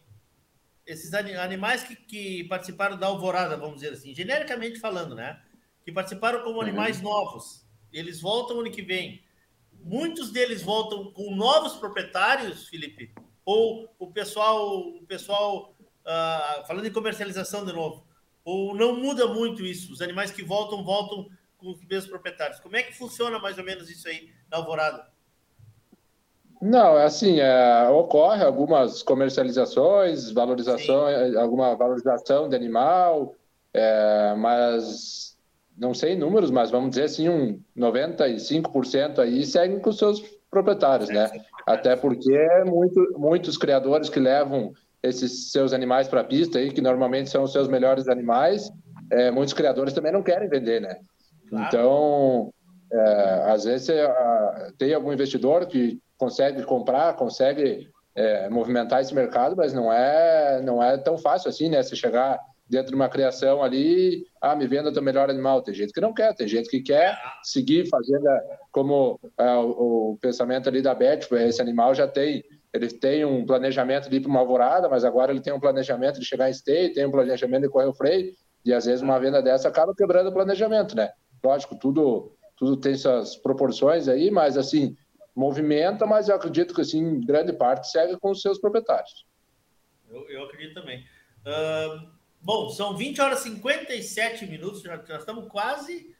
[0.86, 5.42] esses ani- animais que, que participaram da alvorada, vamos dizer assim, genericamente falando, né?
[5.84, 9.24] Que participaram como animais novos, eles voltam ano que vem.
[9.82, 13.12] Muitos deles voltam com novos proprietários, Felipe?
[13.44, 15.74] Ou o pessoal, o pessoal
[16.06, 18.06] ah, falando em comercialização de novo,
[18.44, 19.92] ou não muda muito isso?
[19.92, 21.28] Os animais que voltam, voltam
[21.64, 22.60] com os mesmos proprietários.
[22.60, 25.06] Como é que funciona mais ou menos isso aí na alvorada?
[26.60, 33.34] Não, é assim, é, ocorre algumas comercializações, valorização, é, alguma valorização de animal,
[33.72, 35.36] é, mas
[35.76, 41.30] não sei números, mas vamos dizer assim, um 95% aí seguem com seus proprietários, né?
[41.66, 46.80] Até porque muito, muitos criadores que levam esses seus animais para a pista aí, que
[46.80, 48.70] normalmente são os seus melhores animais,
[49.10, 50.96] é, muitos criadores também não querem vender, né?
[51.60, 52.52] Então,
[52.92, 54.06] é, às vezes é,
[54.78, 60.82] tem algum investidor que consegue comprar, consegue é, movimentar esse mercado, mas não é não
[60.82, 61.82] é tão fácil assim, né?
[61.82, 62.38] Você chegar
[62.68, 65.62] dentro de uma criação ali, ah, me venda teu melhor animal.
[65.62, 68.40] Tem gente que não quer, tem gente que quer seguir fazendo a-
[68.72, 72.42] como é, o, o pensamento ali da Beth, esse animal já tem
[72.72, 76.18] ele tem um planejamento de ir para uma alvorada, mas agora ele tem um planejamento
[76.18, 78.32] de chegar em stay, tem um planejamento de correr o freio,
[78.64, 81.10] e às vezes uma venda dessa acaba quebrando o planejamento, né?
[81.44, 84.96] Lógico, tudo, tudo tem suas proporções aí, mas assim,
[85.34, 89.26] movimenta, mas eu acredito que assim, grande parte segue com os seus proprietários.
[90.08, 91.04] Eu, eu acredito também.
[91.44, 92.06] Ahn,
[92.40, 96.14] bom, são 20 horas e 57 minutos, já, já estamos quase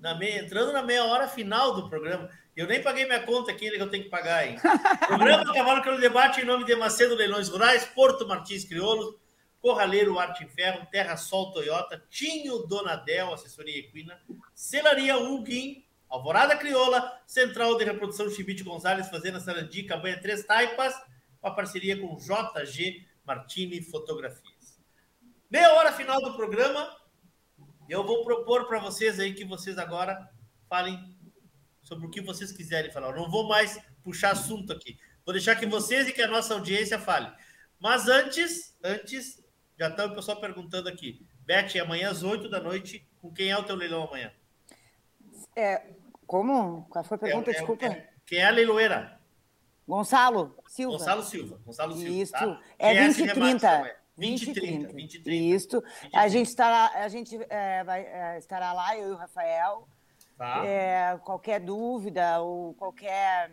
[0.00, 2.30] na meia, entrando na meia hora final do programa.
[2.56, 4.56] Eu nem paguei minha conta aqui, ainda que eu tenho que pagar, hein?
[5.06, 9.14] programa Cavalo Crioulo Debate em nome de Macedo Leilões Rurais, Porto Martins Crioulos,
[9.60, 14.20] Corraleiro Arte em Ferro, Terra Sol Toyota, Tinho Donadel, Assessoria Equina,
[14.54, 20.94] Celaria Huguin, Alvorada Crioula, Central de Reprodução Chibite Gonzalez, Fazenda Sarandi, Cabanha Três Taipas,
[21.42, 24.80] uma parceria com JG Martini Fotografias.
[25.50, 26.96] Meia hora final do programa,
[27.88, 30.28] eu vou propor para vocês aí que vocês agora
[30.68, 31.16] falem
[31.82, 33.08] sobre o que vocês quiserem falar.
[33.08, 34.98] Eu não vou mais puxar assunto aqui.
[35.24, 37.30] Vou deixar que vocês e que a nossa audiência fale.
[37.78, 39.39] Mas antes, antes,
[39.80, 41.26] já está o pessoal perguntando aqui.
[41.46, 44.30] Beth, amanhã às 8 da noite, com quem é o teu leilão amanhã?
[45.56, 45.82] É,
[46.26, 46.86] como?
[46.90, 47.50] Qual foi a pergunta?
[47.50, 47.86] É- é- Desculpa.
[47.86, 49.18] é- quem é a leiloeira?
[49.88, 50.98] Gonçalo Silva.
[50.98, 51.60] Gonçalo Silva.
[51.64, 52.10] Gonçalo Silva.
[52.10, 52.32] Isso.
[52.32, 52.60] tá?
[52.78, 53.76] É Quem 20 esse e remate 30.
[53.76, 53.92] também?
[54.18, 54.92] 20 e 30.
[54.92, 55.56] 20 e 30.
[55.56, 55.82] Isso.
[56.14, 59.88] A gente estará, a gente é, vai, é, estará lá, eu e o Rafael.
[60.36, 60.62] Tá.
[60.66, 63.50] É, qualquer dúvida ou qualquer.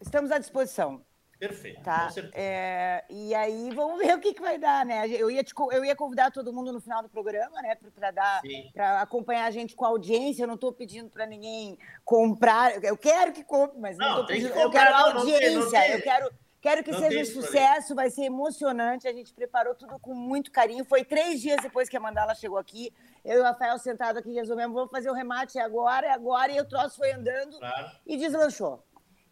[0.00, 1.04] Estamos à disposição.
[1.38, 1.80] Perfeito.
[1.82, 2.06] Tá?
[2.06, 2.34] com certeza.
[2.36, 5.06] É, e aí vamos ver o que, que vai dar, né?
[5.08, 7.76] Eu ia, te eu ia convidar todo mundo no final do programa, né?
[7.94, 8.42] Para dar,
[8.74, 10.42] para acompanhar a gente com a audiência.
[10.42, 12.82] Eu não estou pedindo para ninguém comprar.
[12.82, 14.60] Eu quero que compre, mas não, Não, tem que pedindo.
[14.60, 15.58] eu quero não, tem- audiência.
[15.60, 16.30] não tem- eu quero,
[16.60, 17.94] quero que não seja tem um sucesso.
[17.94, 19.06] Vai ser emocionante.
[19.06, 20.84] A gente preparou tudo com muito carinho.
[20.84, 22.92] Foi três dias depois que a Mandala chegou aqui.
[23.24, 26.50] Eu e o Rafael sentado aqui resolvemos, vamos fazer o remate agora, é agora.
[26.50, 27.90] E o troço foi andando Claro.
[28.06, 28.82] e deslanchou.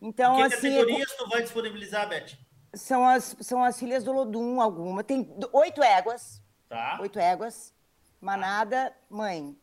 [0.00, 0.54] Então, que assim.
[0.74, 2.36] categorias tu vai disponibilizar, Beth?
[2.74, 5.02] São as, são as filhas do Lodum, alguma.
[5.02, 6.42] Tem oito éguas.
[6.68, 6.98] Tá.
[7.00, 7.74] Oito éguas.
[8.20, 9.56] Manada, mãe.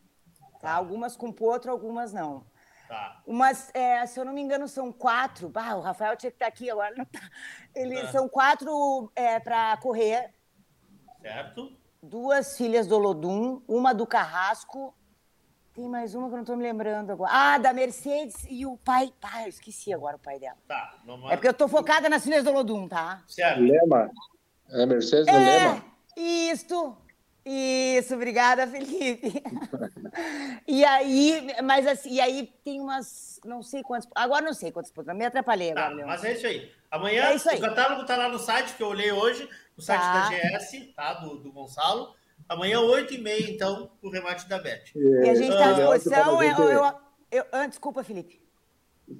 [0.60, 0.72] Tá?
[0.72, 2.46] Algumas com potro, algumas não.
[2.88, 3.22] Tá.
[3.26, 5.50] Umas, é, se eu não me engano, são quatro.
[5.54, 6.94] Ah, o Rafael tinha que estar aqui agora.
[6.96, 7.20] Não tá.
[7.74, 8.12] Eles Tá.
[8.12, 10.34] são quatro é, para correr.
[11.20, 11.76] Certo?
[12.04, 14.94] duas filhas do Olodum, uma do Carrasco.
[15.74, 17.30] Tem mais uma que eu não estou me lembrando agora.
[17.32, 19.12] Ah, da Mercedes e o pai.
[19.20, 20.56] Pai, eu esqueci agora o pai dela.
[20.68, 23.22] Tá, não É porque eu estou focada nas filhas do Olodum, tá?
[23.26, 23.60] Certo.
[23.60, 24.08] Lema.
[24.70, 25.84] É Mercedes do É, Lema?
[26.16, 26.96] Isto.
[27.44, 29.42] Isso, obrigada, Felipe.
[30.66, 34.90] e aí, mas assim, e aí tem umas, não sei quantas, agora não sei quantas,
[35.14, 36.06] me atrapalhei agora, Tá, Leon.
[36.06, 36.72] mas é isso aí.
[36.90, 37.58] Amanhã É isso aí.
[37.58, 39.46] o catálogo tá lá no site que eu olhei hoje,
[39.76, 40.30] no site Tá.
[40.30, 41.14] da GS, tá?
[41.14, 42.14] Do, do Gonçalo.
[42.48, 44.82] Amanhã, 8h30, então, o remate da Beth.
[44.94, 46.38] E a gente está à Ah, disposição.
[46.40, 46.92] a Eu, eu, eu-
[47.32, 48.40] eu- ah, desculpa, Felipe.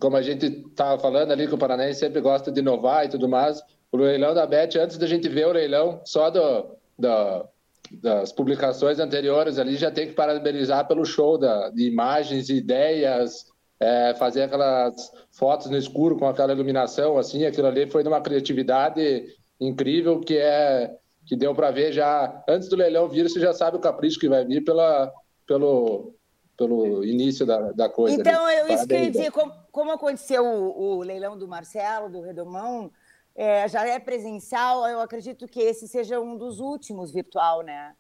[0.01, 3.29] como a gente estava falando ali, que o Paranaense sempre gosta de inovar e tudo
[3.29, 3.63] mais,
[3.93, 7.47] o leilão da Bet, antes da gente ver o leilão, só do, da-
[7.93, 13.47] das publicações anteriores ali, já tem que parabenizar pelo show da, de imagens, ideias,
[13.79, 14.95] é, fazer aquelas
[15.31, 19.27] fotos no escuro com aquela iluminação, assim, aquilo ali foi de uma criatividade
[19.61, 20.91] incrível que é
[21.27, 24.29] que deu para ver já antes do leilão vir, você já sabe o capricho que
[24.29, 25.13] vai vir pela,
[25.47, 26.15] pelo,
[26.57, 28.21] pelo início da, da coisa.
[28.21, 28.59] Então, ali.
[28.59, 32.91] eu, Parabéns, dizer, como, como aconteceu o, o leilão do Marcelo, do Redomão,
[33.35, 37.95] é, já é presencial, eu acredito que esse seja um dos últimos virtual, né?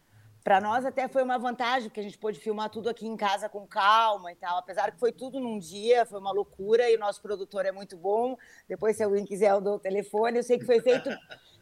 [0.45, 3.49] Para nós até foi uma vantagem, porque a gente pôde filmar tudo aqui em casa
[3.49, 4.59] com calma e tal.
[4.59, 7.97] Apesar que foi tudo num dia, foi uma loucura, e o nosso produtor é muito
[7.97, 8.37] bom.
[8.69, 10.37] Depois, se alguém quiser, eu dou o telefone.
[10.37, 11.09] Eu sei que foi feito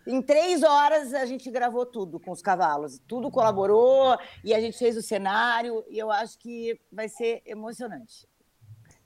[0.06, 2.98] em três horas, a gente gravou tudo com os cavalos.
[3.06, 8.26] Tudo colaborou, e a gente fez o cenário, e eu acho que vai ser emocionante.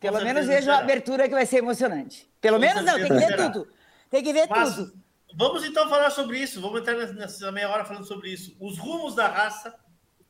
[0.00, 0.78] Pelo menos vejo a será.
[0.78, 2.30] abertura que vai ser emocionante.
[2.40, 3.50] Pelo Com menos não, tem que ver será.
[3.50, 3.68] tudo.
[4.10, 4.92] Tem que ver Mas tudo.
[5.34, 6.60] vamos então falar sobre isso.
[6.60, 8.54] Vamos entrar nessa- meia hora falando sobre isso.
[8.60, 9.74] Os rumos da raça,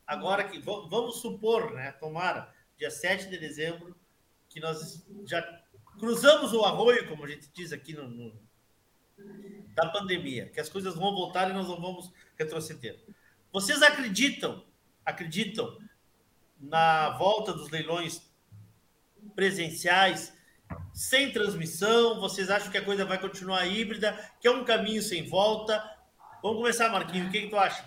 [0.06, 1.92] agora que va- vamos supor, né?
[1.92, 2.48] Tomara,
[2.78, 3.94] dia 7 de dezembro,
[4.48, 5.42] que nós já
[5.98, 8.45] cruzamos o arroio, como a gente diz aqui no, no-
[9.74, 12.98] da pandemia, que as coisas vão voltar e nós não vamos retroceder.
[13.52, 14.64] Vocês acreditam,
[15.04, 15.78] acreditam
[16.58, 18.22] na volta dos leilões
[19.34, 20.34] presenciais,
[20.92, 22.20] sem transmissão?
[22.20, 25.78] Vocês acham que a coisa vai continuar híbrida, que é um caminho sem volta?
[26.42, 27.28] Vamos começar, Marquinhos.
[27.28, 27.84] O que, que tu acha?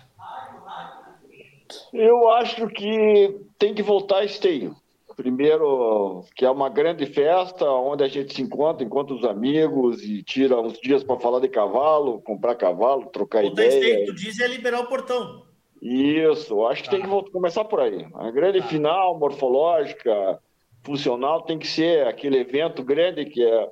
[1.92, 4.76] Eu acho que tem que voltar esteio.
[5.20, 10.22] Primeiro, que é uma grande festa onde a gente se encontra, encontra os amigos e
[10.22, 13.96] tira uns dias para falar de cavalo, comprar cavalo, trocar esteio, ideia.
[13.98, 15.42] que tu diz, é liberar o portão.
[15.82, 18.06] Isso, acho que tem que voltar- começar por aí.
[18.14, 20.38] A grande final morfológica,
[20.82, 23.68] funcional, tem que ser aquele evento grande que é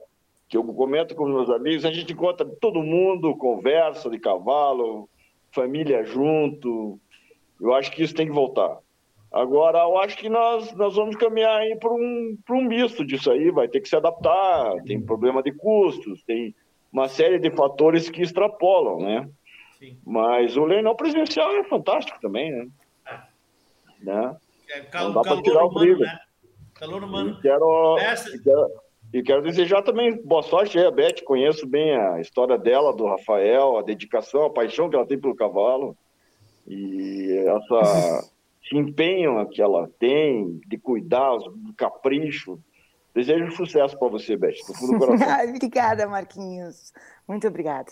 [0.50, 5.08] que eu comento com os meus amigos, a gente encontra todo mundo, conversa de cavalo,
[5.50, 6.98] família junto.
[7.58, 8.78] Eu acho que isso tem que voltar.
[9.30, 13.30] Agora, eu acho que nós, nós vamos caminhar aí para um, pra um misto disso
[13.30, 16.54] aí, vai ter que se adaptar, tem problema de custos, tem
[16.90, 19.28] uma série de fatores que extrapolam, né?
[20.04, 22.66] Mas o leilão presencial é fantástico também, né?
[24.00, 24.36] né?
[24.70, 25.98] É, Não cal, dá pra calor tirar o brilho.
[25.98, 26.18] né?
[26.74, 27.30] Calor humano.
[27.30, 28.66] E quero, Essa- e quero,
[29.12, 31.22] e quero desejar também boa sorte aí a Beth.
[31.24, 35.36] Conheço bem a história dela, do Rafael, a dedicação, a paixão que ela tem pelo
[35.36, 35.96] cavalo.
[36.66, 38.30] E essa,
[38.68, 42.58] esse empenho que ela tem de cuidar, os- do capricho.
[43.14, 45.26] Desejo sucesso para você, Beth, do fundo do coração.
[45.48, 46.92] Obrigada, Marquinhos.
[47.26, 47.90] Muito obrigada.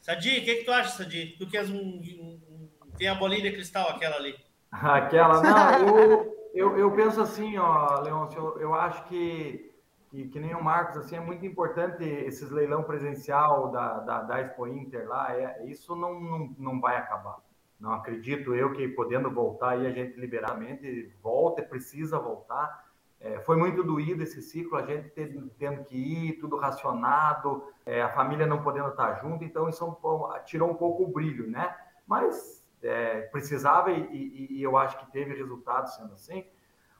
[0.00, 1.36] Sadi, o que, que tu acha, Sadi?
[1.38, 2.68] Tu que és um, um- um-
[2.98, 4.34] tem a bolinha de cristal, aquela ali.
[4.72, 5.88] Aquela, não,
[6.54, 9.72] eu, eu, eu penso assim, ó, Leôncio, eu, eu acho que,
[10.10, 14.40] que, que nem o Marcos, assim, é muito importante esses leilão presencial da, da, da
[14.40, 17.36] Expo Inter lá, é, isso não, não, não vai acabar.
[17.78, 22.84] Não acredito eu que podendo voltar aí a gente liberamente volta, precisa voltar.
[23.20, 28.02] É, foi muito doído esse ciclo, a gente tendo, tendo que ir, tudo racionado, é,
[28.02, 29.98] a família não podendo estar junto, então isso
[30.34, 31.74] é tirou um pouco o brilho, né?
[32.06, 36.44] Mas é, precisava e, e- e eu acho que teve resultado sendo assim,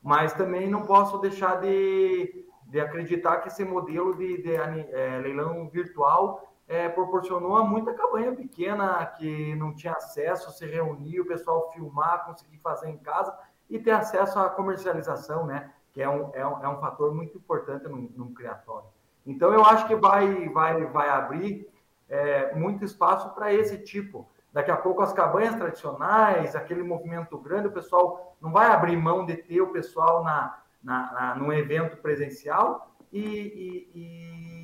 [0.03, 5.69] mas também não posso deixar de, de acreditar que esse modelo de, de, é, leilão
[5.69, 11.71] virtual é, proporcionou a muita cabanha pequena que não tinha acesso, se reunir, o pessoal
[11.73, 13.37] filmar, conseguir fazer em casa
[13.69, 15.73] e ter acesso à comercialização, né?
[15.93, 18.89] Que é um, é um, é um fator muito importante num, num criatório.
[19.27, 21.69] Então, eu acho que vai, vai, vai abrir
[22.09, 24.29] é, muito espaço para esse tipo.
[24.53, 29.27] Daqui a pouco, as cabanhas tradicionais, aquele movimento grande, o pessoal não vai abrir mão
[29.27, 34.64] de ter o pessoal na, na, na num evento presencial e, e, e,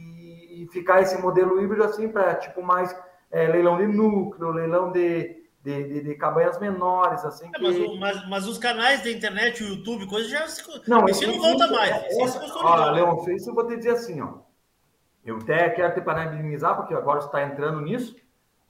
[0.68, 2.94] ficar esse modelo híbrido assim para tipo mais
[3.30, 7.46] é, leilão de núcleo, leilão de, de, de, de cabanhas menores, assim.
[7.48, 7.62] É, que...
[7.62, 11.26] mas, o- mas- mas os canais da internet, o YouTube, coisa já se, Não, esse
[11.26, 11.90] não volta isso- mais.
[11.90, 12.50] é- Esse é-.
[12.62, 14.38] Olha, Leon, isso eu vou te dizer assim, ó.
[15.24, 18.16] Eu até quero te parabenizar, porque agora você está entrando nisso,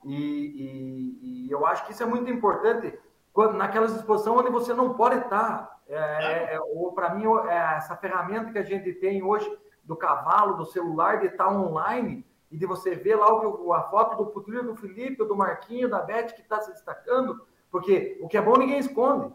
[0.05, 2.97] e, e- e eu acho que isso é muito importante,
[3.33, 5.79] quando, naquelas exposições onde você não pode estar.
[5.87, 6.59] É, é, é
[6.93, 9.49] para mim, é essa ferramenta que a gente tem hoje
[9.83, 14.17] do cavalo, do celular, de estar online e de você ver lá o, a foto
[14.17, 18.37] do Putrino, do Felipe, do Marquinho, da Beth que está se destacando, porque o que
[18.37, 19.33] é bom ninguém esconde.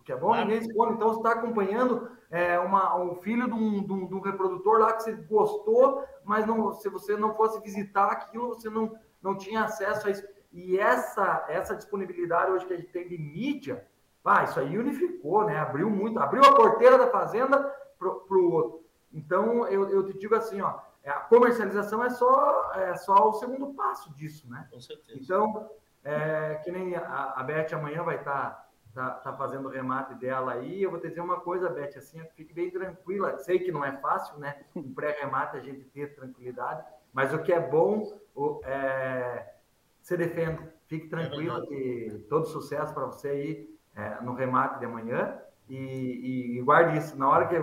[0.00, 0.94] O que é bom ninguém esconde.
[0.94, 4.78] Então, você está acompanhando é, uma, um filho de um, de, um, de um, reprodutor
[4.78, 9.36] lá que você gostou, mas não, se você não fosse visitar aquilo, você não, não
[9.36, 10.26] tinha acesso a isso.
[10.52, 13.86] E essa, essa disponibilidade hoje que a gente tem de mídia,
[14.24, 15.58] ah, isso aí unificou, né?
[15.58, 17.58] Abriu muito, abriu a porteira da fazenda
[17.98, 18.81] para o outro.
[19.12, 23.34] Então, eu, eu te digo assim, ó, é, a comercialização é só, é só o
[23.34, 24.66] segundo passo disso, né?
[24.70, 25.18] Com certeza.
[25.20, 25.70] Então,
[26.04, 30.14] é, que nem a, a Beth amanhã vai estar tá, tá, tá, fazendo o remate
[30.14, 30.82] dela aí.
[30.82, 33.38] Eu vou te dizer uma coisa, Beth, assim, fique bem tranquila.
[33.38, 34.64] Sei que não é fácil, né?
[34.76, 39.54] Um pré-remate a gente ter tranquilidade, mas o que é bom, o, é,
[40.00, 40.72] se defenda.
[40.86, 45.38] Fique tranquila que todo sucesso para você aí é, no remate de amanhã.
[45.68, 47.16] E, e, e, guarde isso.
[47.16, 47.56] Na hora que,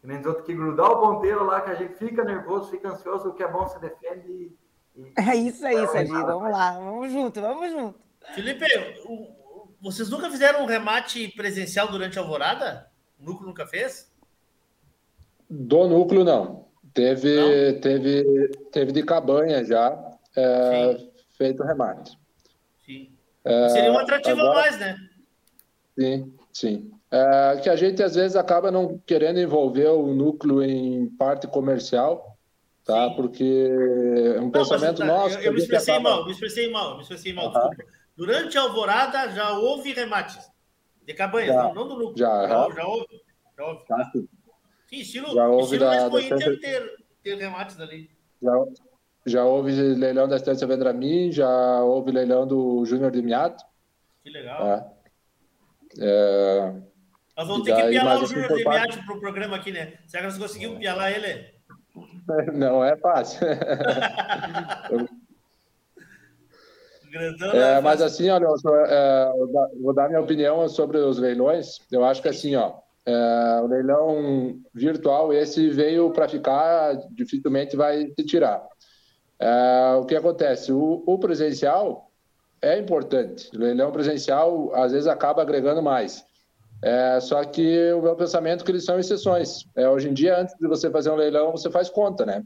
[0.00, 3.28] que nem outros que grudar o ponteiro lá, que a gente fica nervoso, fica ansioso,
[3.28, 4.56] o que é bom se defende.
[4.94, 6.26] E, é isso aí, Serginho.
[6.26, 7.98] Vamos lá, vamos junto, vamos junto.
[8.34, 8.64] Felipe,
[9.04, 9.36] o,
[9.80, 12.90] vocês nunca fizeram um remate presencial durante a alvorada?
[13.18, 14.12] O núcleo nunca fez?
[15.48, 16.66] Do núcleo, não.
[16.92, 17.36] Teve,
[17.72, 17.80] não?
[17.80, 19.96] teve, teve de cabanha já.
[20.36, 20.98] É,
[21.36, 22.18] feito o remate.
[22.84, 23.12] Sim.
[23.44, 24.96] É, Seria um atrativo agora, a mais, né?
[25.98, 26.90] Sim, sim.
[27.16, 32.36] É, que a gente às vezes acaba não querendo envolver o núcleo em parte comercial,
[32.84, 33.08] tá?
[33.08, 33.16] Sim.
[33.16, 33.68] Porque
[34.34, 35.38] é um não, pensamento tá, nosso.
[35.38, 36.10] Eu, eu me expressei acaba...
[36.10, 37.70] mal, me expressei mal, me expressei mal, uhum.
[38.16, 40.50] Durante a alvorada já houve remates
[41.04, 42.18] de cabanhas, já, não, não, do núcleo.
[42.18, 43.22] Já, já, já houve.
[43.56, 43.84] Já houve.
[43.88, 44.28] Já, sim.
[44.92, 48.10] estilo, já houve estilo da, da ter, ter remates ali.
[48.42, 48.52] Já,
[49.26, 53.64] já houve leilão da Estância Vendramin, já houve leilão do Júnior de Miato.
[54.22, 54.66] Que legal.
[54.66, 54.96] É.
[55.98, 56.74] É...
[57.36, 59.92] Nós vamos ter que pialar o Júnior de Miato para o programa aqui, né?
[60.06, 61.54] Será que nós conseguimos pialar ele?
[62.54, 63.46] Não é fácil.
[67.52, 68.54] é, mas assim, olha, eu,
[68.86, 69.32] é,
[69.82, 71.78] vou dar minha opinião sobre os leilões.
[71.92, 78.06] Eu acho que assim, ó, é, o leilão virtual esse veio para ficar, dificilmente vai
[78.18, 78.66] se tirar.
[79.38, 80.72] É, o que acontece?
[80.72, 82.10] O, o, presencial
[82.62, 83.54] é importante.
[83.54, 86.24] O leilão presencial, às vezes, acaba agregando mais.
[86.82, 89.66] É, só que o meu pensamento é que eles são exceções.
[89.74, 92.44] É, hoje em dia, antes de você fazer um leilão, você faz conta, né?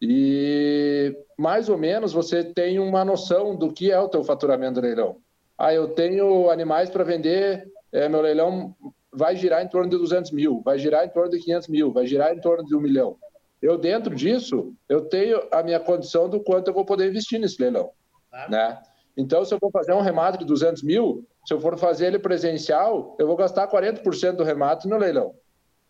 [0.00, 4.86] E mais ou menos você tem uma noção do que é o teu faturamento do
[4.86, 5.16] leilão.
[5.56, 8.74] Ah, eu tenho animais para vender, é, meu leilão
[9.12, 12.06] vai girar em torno de 200 mil, vai girar em torno de 500 mil, vai
[12.06, 13.16] girar em torno de um milhão.
[13.60, 17.60] Eu, dentro disso, eu tenho a minha condição do quanto eu vou poder investir nesse
[17.60, 17.90] leilão.
[18.30, 18.50] Claro.
[18.52, 18.78] Né?
[19.16, 22.18] Então, se eu for fazer um remate de 200 mil, se eu for fazer ele
[22.18, 25.34] presencial, eu vou gastar 40% do remate no leilão.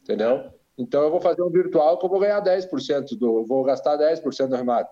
[0.00, 0.52] Entendeu?
[0.78, 4.46] Então, eu vou fazer um virtual que eu vou ganhar 10%, do, vou gastar 10%
[4.46, 4.88] do remate.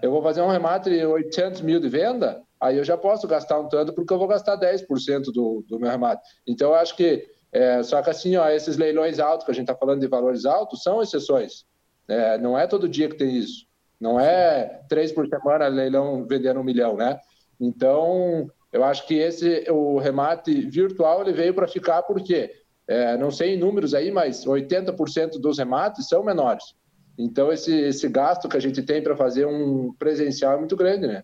[0.00, 3.60] Eu vou fazer um remate de 800 mil de venda, aí eu já posso gastar
[3.60, 6.22] um tanto, porque eu vou gastar 10% do, do meu remate.
[6.46, 9.68] Então, eu acho que, é, só que assim, ó, esses leilões altos, que a gente
[9.68, 11.66] está falando de valores altos, são exceções.
[12.08, 13.66] É, não é todo dia que tem isso.
[14.00, 17.20] Não é três por semana leilão vendendo um milhão, né?
[17.60, 22.54] Então, eu acho que esse o remate virtual ele veio para ficar porque
[22.86, 26.74] é, não sei em números aí, mas 80% dos remates são menores.
[27.16, 31.06] Então, esse, esse gasto que a gente tem para fazer um presencial é muito grande,
[31.06, 31.22] né?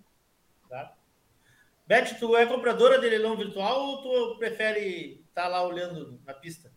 [0.69, 0.93] Tá.
[1.87, 6.35] Beth, tu é compradora de leilão virtual ou tu prefere estar tá lá olhando na
[6.35, 6.71] pista?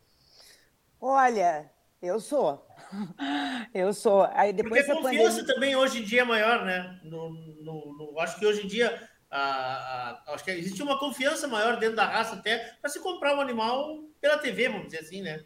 [0.99, 1.69] Olha,
[2.01, 2.65] eu sou.
[3.71, 4.27] Eu sou.
[4.33, 5.53] Aí depois Porque a confiança pandemia...
[5.53, 6.99] também hoje em dia é maior, né?
[7.03, 11.47] No, no, no, acho que hoje em dia a, a, acho que existe uma confiança
[11.47, 15.21] maior dentro da raça até para se comprar um animal pela TV, vamos dizer assim,
[15.21, 15.45] né?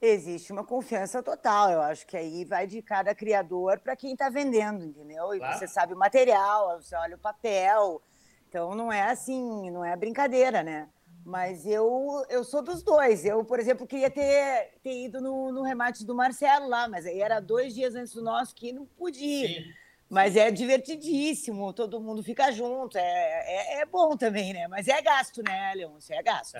[0.00, 1.70] Existe uma confiança total.
[1.70, 5.34] Eu acho que aí vai de cada criador para quem está vendendo, entendeu?
[5.34, 5.58] E claro.
[5.58, 8.00] você sabe o material, você olha o papel.
[8.48, 10.88] Então não é assim, não é brincadeira, né?
[11.24, 13.24] Mas eu, eu sou dos dois.
[13.24, 17.20] Eu, por exemplo, queria ter, ter ido no, no remate do Marcelo lá, mas aí
[17.20, 19.48] era dois dias antes do nosso que não podia.
[19.48, 19.64] Sim.
[20.08, 24.66] Mas é divertidíssimo, todo mundo fica junto, é, é, é, bom também, né?
[24.66, 26.14] Mas é gasto, né, Leôncio?
[26.14, 26.56] É gasto.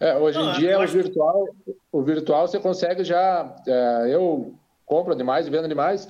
[0.00, 1.48] É, é hoje em dia o virtual,
[1.92, 3.54] o virtual você consegue já.
[3.66, 4.54] É, eu
[4.86, 6.08] compro animais e vendo animais,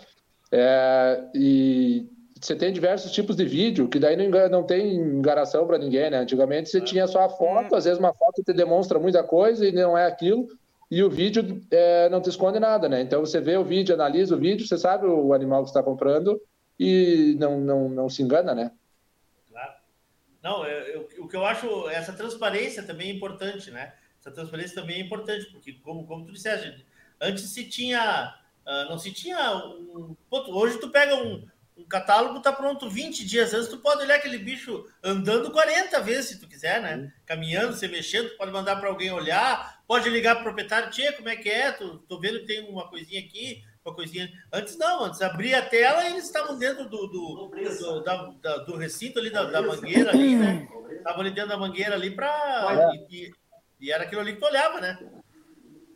[0.53, 2.09] é, e
[2.41, 6.19] você tem diversos tipos de vídeo, que daí não, não tem engaração para ninguém, né?
[6.19, 9.73] Antigamente você tinha só a foto, às vezes uma foto te demonstra muita coisa e
[9.73, 10.47] não é aquilo,
[10.95, 13.01] e o vídeo é, não te esconde nada, né?
[13.01, 16.41] Então você vê o vídeo, analisa o vídeo, você sabe o animal que está comprando
[16.79, 18.71] e não, não, não se engana, né?
[19.51, 19.75] Claro.
[20.41, 23.93] Não, eu, eu, o que eu acho, essa transparência também é importante, né?
[24.21, 26.87] Essa transparência também é importante, porque, como, como tu disseste,
[27.21, 28.33] antes se tinha.
[28.65, 30.17] Uh, não se tinha um.
[30.31, 31.45] Hoje tu pega um,
[31.77, 36.31] um catálogo, tá pronto 20 dias antes, tu pode olhar aquele bicho andando 40 vezes,
[36.31, 37.13] se tu quiser, né?
[37.27, 41.29] Caminhando, se mexendo, tu pode mandar para alguém olhar, pode ligar pro proprietário, tia, como
[41.29, 41.73] é que é?
[41.73, 44.31] Tô, tô vendo que tem uma coisinha aqui, uma coisinha.
[44.53, 48.57] Antes não, antes abria a tela e eles estavam dentro do, do, do, da, da,
[48.59, 50.69] do recinto ali, da, da, mangueira ali, né?
[50.91, 52.93] Estavam ali dentro da mangueira ali para.
[53.11, 53.33] E,
[53.81, 54.99] e, era aquilo ali que tu olhava, né?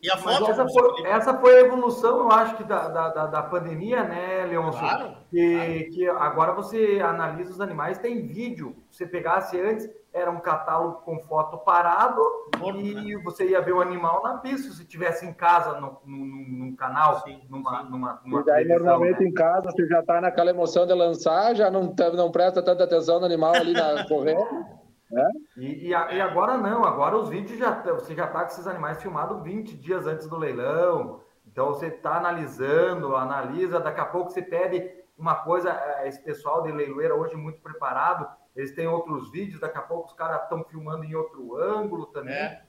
[0.01, 0.49] E a foto.
[0.49, 4.79] Essa foi, essa foi, a evolução, eu acho que, da, da, da pandemia, né, Leôncio?
[4.79, 5.17] Claro.
[5.29, 5.89] Que, claro.
[5.91, 8.75] que agora você analisa os animais, tem vídeo.
[8.89, 12.21] Se você pegasse antes, era um catálogo com foto parado
[12.57, 13.21] Morto, e né?
[13.23, 17.21] você ia ver o animal na pista, se tivesse em casa, no, no, num canal,
[17.21, 17.89] sim, numa, sim.
[17.89, 19.27] Numa, numa, E daí, normalmente, né?
[19.27, 23.19] em casa, você já está naquela emoção de lançar, já não, não presta tanta atenção
[23.19, 24.78] no animal ali na correndo.
[25.09, 25.31] Né?
[25.57, 28.67] E, e, a, e, agora não, agora os vídeos já você já está com esses
[28.67, 31.21] animais filmados 20 dias antes do leilão.
[31.47, 36.61] Então você está analisando, analisa, daqui a pouco você pede uma coisa, é, esse pessoal
[36.63, 40.63] de leiloeira hoje muito preparado, eles têm outros vídeos, daqui a pouco os caras estão
[40.63, 42.33] filmando em outro ângulo também.
[42.33, 42.63] É.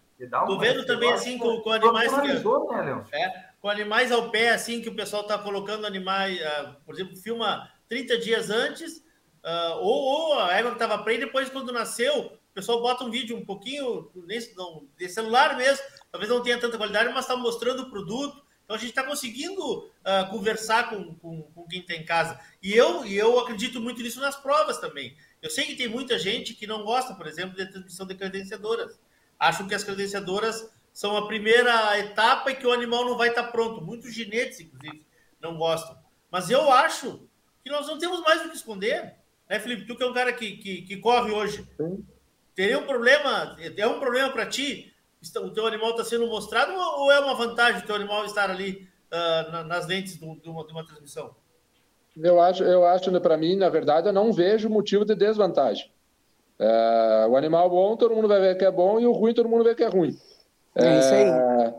[0.46, 4.82] Tô vendo também assim com, com animais que, né, é, com animais ao pé assim
[4.82, 9.02] que o pessoal está colocando animais, uh, por exemplo, filma 30 dias antes,
[9.44, 13.10] uh, ou, ou, a égua que estava preta depois quando nasceu, o pessoal bota um
[13.10, 17.36] vídeo um pouquinho nesse, não, de celular mesmo, talvez não tenha tanta qualidade, mas está
[17.36, 18.42] mostrando o produto.
[18.64, 22.38] Então a gente está conseguindo uh, conversar com, com, com, quem está em casa.
[22.62, 25.16] E eu, e eu acredito muito nisso nas provas também.
[25.42, 29.00] Eu sei que tem muita gente que não gosta, por exemplo, da transmissão de credenciadoras.
[29.36, 33.44] Acham que as credenciadoras são a primeira etapa e que o animal não vai estar
[33.44, 33.84] pronto.
[33.84, 35.04] Muitos ginetes, inclusive,
[35.40, 35.98] não gostam.
[36.30, 37.28] Mas eu acho
[37.64, 39.16] que nós não temos mais o que esconder.
[39.50, 39.84] Né, Felipe?
[39.84, 41.66] Tu que é um cara que, que, que corre hoje.
[42.54, 44.94] Teria um problema, é um problema para ti?
[45.42, 48.88] O teu animal está sendo mostrado ou é uma vantagem o teu animal estar ali
[49.12, 51.34] uh, nas lentes de uma, de uma transmissão?
[52.16, 55.90] Eu acho, eu acho, né, para mim, na verdade, eu não vejo motivo de desvantagem.
[56.58, 59.48] É, o animal bom, todo mundo vai ver que é bom, e o ruim, todo
[59.48, 60.16] mundo vê que é ruim.
[60.74, 61.74] É, é isso aí.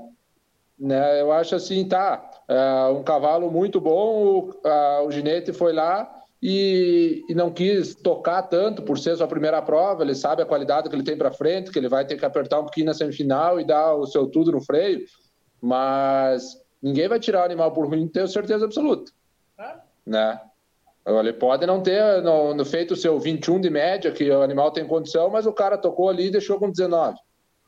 [0.79, 5.73] Né, eu acho assim, tá, é, um cavalo muito bom, o, a, o ginete foi
[5.73, 10.45] lá e, e, não quis tocar tanto por ser sua primeira prova, ele sabe a
[10.45, 12.95] qualidade que ele tem para frente, que ele vai ter que apertar um pouquinho na
[12.95, 15.05] semifinal e dar o seu tudo no freio,
[15.61, 19.11] mas ninguém vai tirar o animal por ruim, tenho certeza absoluta.
[20.05, 20.41] Né?
[21.05, 22.23] Ele pode não ter
[22.65, 26.09] feito o seu 21 de média, que o animal tem condição, mas o cara tocou
[26.09, 27.17] ali e deixou com 19.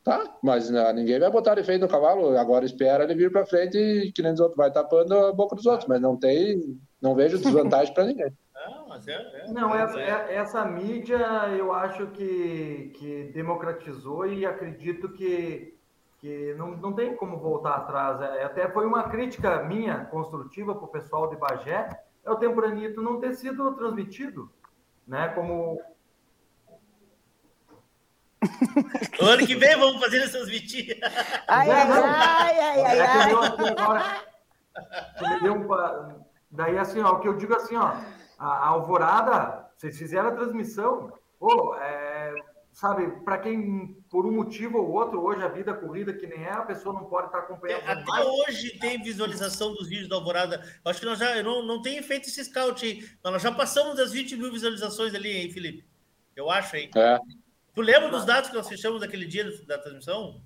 [0.03, 3.77] Tá, mas né, ninguém vai botar defeito no cavalo, agora espera ele vir para frente
[3.77, 7.15] e que nem os outros, vai tapando a boca dos outros, mas não tem, não
[7.15, 8.33] vejo desvantagem para ninguém.
[8.69, 11.17] Não, mas é, é, não essa, é, essa mídia
[11.57, 15.77] eu acho que, que democratizou e acredito que,
[16.19, 18.21] que não, não tem como voltar atrás.
[18.21, 21.89] É, até foi uma crítica minha construtiva para o pessoal de Bagé,
[22.23, 24.49] é o Tempranito não ter sido transmitido,
[25.05, 25.29] né?
[25.29, 25.81] Como.
[29.21, 30.97] O ano que vem vamos fazer essas mentiras.
[31.47, 33.31] Ai, ai, ai, ai, ai,
[33.77, 34.23] ai.
[36.51, 37.95] Daí, assim, ó, o que eu digo assim, ó,
[38.43, 42.35] a Alvorada, vocês fizeram a transmissão, pô, é,
[42.73, 46.51] sabe, para quem por um motivo ou outro, hoje a vida corrida que nem é,
[46.51, 47.83] a pessoa não pode estar acompanhando.
[47.83, 48.25] É, até mais.
[48.25, 50.61] hoje tem visualização dos vídeos da Alvorada.
[50.83, 53.07] Eu acho que nós já não, não tem feito esse scout aí.
[53.23, 55.85] Nós já passamos das 20 mil visualizações ali, hein, Felipe?
[56.35, 56.89] Eu acho, hein?
[56.95, 57.19] É.
[57.73, 60.41] Tu lembra dos dados que nós fechamos naquele dia da transmissão?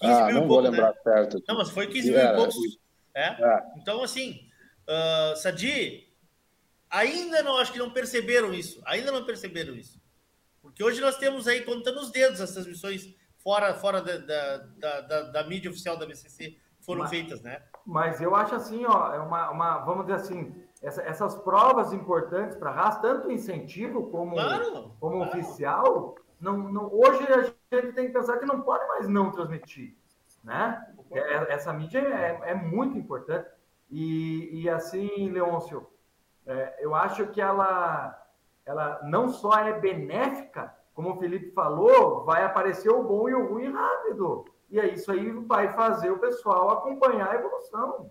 [0.00, 1.00] 15 ah, mil não e pouco, vou lembrar né?
[1.02, 1.42] certo.
[1.46, 2.56] Não, mas foi 15 mil e poucos.
[3.14, 3.28] É?
[3.28, 3.62] é?
[3.76, 4.48] Então, assim,
[4.88, 6.11] uh, Sadi,
[6.92, 8.80] ainda não acho que não perceberam isso.
[8.84, 10.00] Ainda não perceberam isso.
[10.60, 13.12] Porque hoje nós temos aí, contando os dedos, as transmissões
[13.42, 17.62] fora, fora da, da, da, da, mídia oficial da BCC foram mas, feitas, né?
[17.84, 22.56] Mas eu acho assim, ó, é uma, uma vamos dizer assim, essa, essas provas importantes
[22.56, 25.30] para a raça, tanto incentivo como, claro, como claro.
[25.30, 29.96] oficial, não, não, hoje a gente tem que pensar que não pode mais não transmitir,
[30.42, 30.84] né?
[31.10, 33.48] É, essa mídia é, é muito importante.
[33.90, 35.86] E, e assim, Leôncio,
[36.46, 38.18] é, eu acho que ela
[38.64, 43.48] ela não só é benéfica, como o Felipe falou, vai aparecer o bom e o
[43.48, 44.44] ruim rápido.
[44.70, 48.10] E é isso aí vai fazer o pessoal acompanhar a evolução.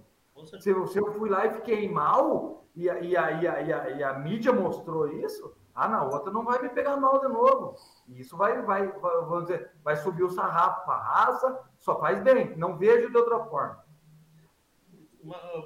[0.59, 3.61] Se eu, se eu fui lá e fiquei mal, e a, e, a, e, a,
[3.61, 7.19] e, a, e a mídia mostrou isso, ah, na outra não vai me pegar mal
[7.19, 7.75] de novo.
[8.07, 11.99] E isso vai, vai, vai, vamos dizer, vai subir o sarrafo para a raça, só
[11.99, 13.80] faz bem, não vejo de outra forma.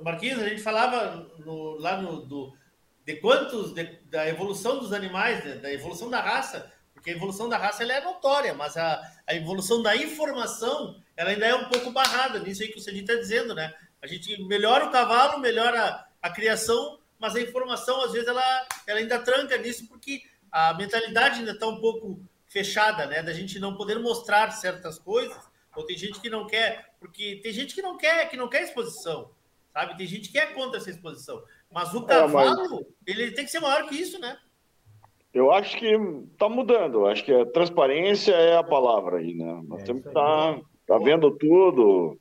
[0.02, 2.54] Marquinhos, a gente falava no, lá no, do,
[3.06, 7.48] de quantos, de, da evolução dos animais, de, da evolução da raça, porque a evolução
[7.48, 11.70] da raça ela é notória, mas a, a evolução da informação ela ainda é um
[11.70, 13.74] pouco barrada nisso aí que o Cedi está dizendo, né?
[14.02, 19.00] A gente melhora o cavalo, melhora a criação, mas a informação, às vezes, ela, ela
[19.00, 20.22] ainda tranca nisso, porque
[20.52, 23.24] a mentalidade ainda está um pouco fechada, né?
[23.24, 25.38] Da gente não poder mostrar certas coisas,
[25.76, 28.64] ou tem gente que não quer, porque tem gente que não quer, que não quer
[28.64, 29.32] exposição,
[29.76, 29.98] sabe?
[29.98, 31.44] Tem gente que é contra essa exposição.
[31.70, 32.86] Mas o cavalo, é, mas...
[33.06, 34.38] ele tem que ser maior que isso, né?
[35.34, 35.86] Eu acho que
[36.32, 37.06] está mudando.
[37.06, 39.62] Acho que a transparência é a palavra aí, né?
[39.68, 42.18] Nós é, temos que estar tá, tá vendo tudo,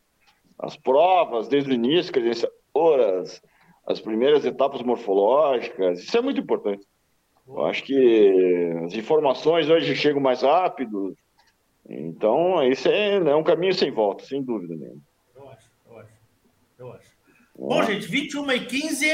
[0.59, 3.41] as provas desde o início, credenciadoras,
[3.87, 6.01] as primeiras etapas morfológicas.
[6.01, 6.85] Isso é muito importante.
[7.47, 11.17] Eu acho que as informações hoje chegam mais rápido.
[11.89, 15.03] Então, isso é, é um caminho sem volta, sem dúvida nenhuma.
[15.37, 16.13] Eu acho, eu acho.
[16.79, 17.14] Eu acho.
[17.57, 19.07] Bom, gente, 21 e 15,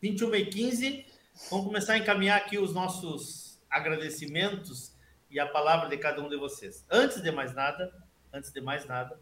[0.00, 1.06] 21 e 15,
[1.50, 4.94] vamos começar a encaminhar aqui os nossos agradecimentos
[5.30, 6.84] e a palavra de cada um de vocês.
[6.90, 7.90] Antes de mais nada,
[8.30, 9.18] antes de mais nada,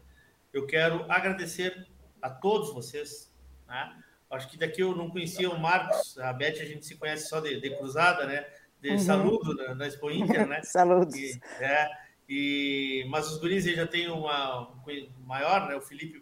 [0.51, 1.87] eu quero agradecer
[2.21, 3.33] a todos vocês,
[3.67, 4.03] né?
[4.29, 7.39] Acho que daqui eu não conhecia o Marcos, a Beth a gente se conhece só
[7.39, 8.45] de, de cruzada, né?
[8.81, 8.99] De uhum.
[8.99, 10.61] saludo na, na Expo Inter, né?
[10.67, 11.15] Saludos.
[11.15, 11.89] E, é,
[12.27, 15.75] e, mas os guris já têm uma um maior, né?
[15.75, 16.21] O Felipe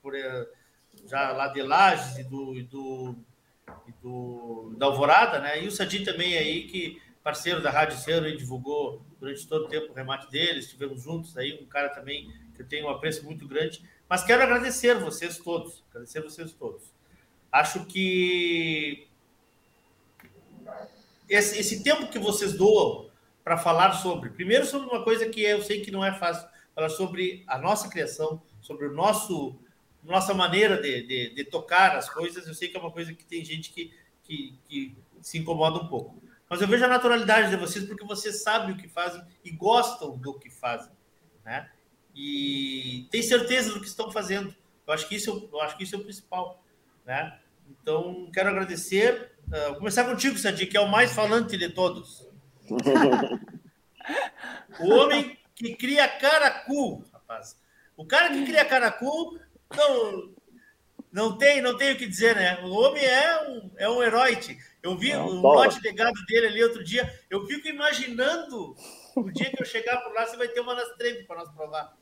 [0.00, 0.46] por, eh,
[1.06, 3.14] já lá de Lages e do, e do,
[3.86, 5.62] e do da Alvorada, né?
[5.62, 9.68] E o Sadi também aí que parceiro da Rádio Cero e divulgou durante todo o
[9.68, 13.24] tempo o remate deles, estivemos juntos aí, um cara também que eu tenho um apreço
[13.24, 13.82] muito grande.
[14.08, 16.92] Mas quero agradecer vocês todos, agradecer vocês todos.
[17.52, 19.06] Acho que
[21.28, 23.10] esse, esse tempo que vocês doam
[23.44, 26.88] para falar sobre, primeiro sobre uma coisa que eu sei que não é fácil, falar
[26.88, 29.58] sobre a nossa criação, sobre o nosso
[30.02, 33.24] nossa maneira de, de, de, tocar as coisas, eu sei que é uma coisa que
[33.24, 36.22] tem gente que, que, que se incomoda um pouco.
[36.48, 40.16] Mas eu vejo a naturalidade de vocês porque vocês sabem o que fazem e gostam
[40.16, 40.92] do que fazem,
[41.44, 41.70] né?
[42.14, 44.54] E tem certeza do que estão fazendo.
[44.86, 46.62] Eu acho que isso, eu acho que isso é o principal.
[47.06, 47.38] Né?
[47.68, 49.32] Então, quero agradecer.
[49.46, 52.26] Uh, começar contigo, Sadi, que é o mais falante de todos.
[54.80, 57.56] o homem que cria caracu, rapaz.
[57.96, 59.38] O cara que cria caracu
[59.76, 60.34] não,
[61.12, 62.60] não tem, não tem o que dizer, né?
[62.64, 64.38] O homem é um, é um herói.
[64.82, 67.08] Eu vi o um lote de gado dele ali outro dia.
[67.28, 68.74] Eu fico imaginando
[69.16, 71.50] o dia que eu chegar por lá, você vai ter uma nas trempes para nós
[71.50, 71.96] provar.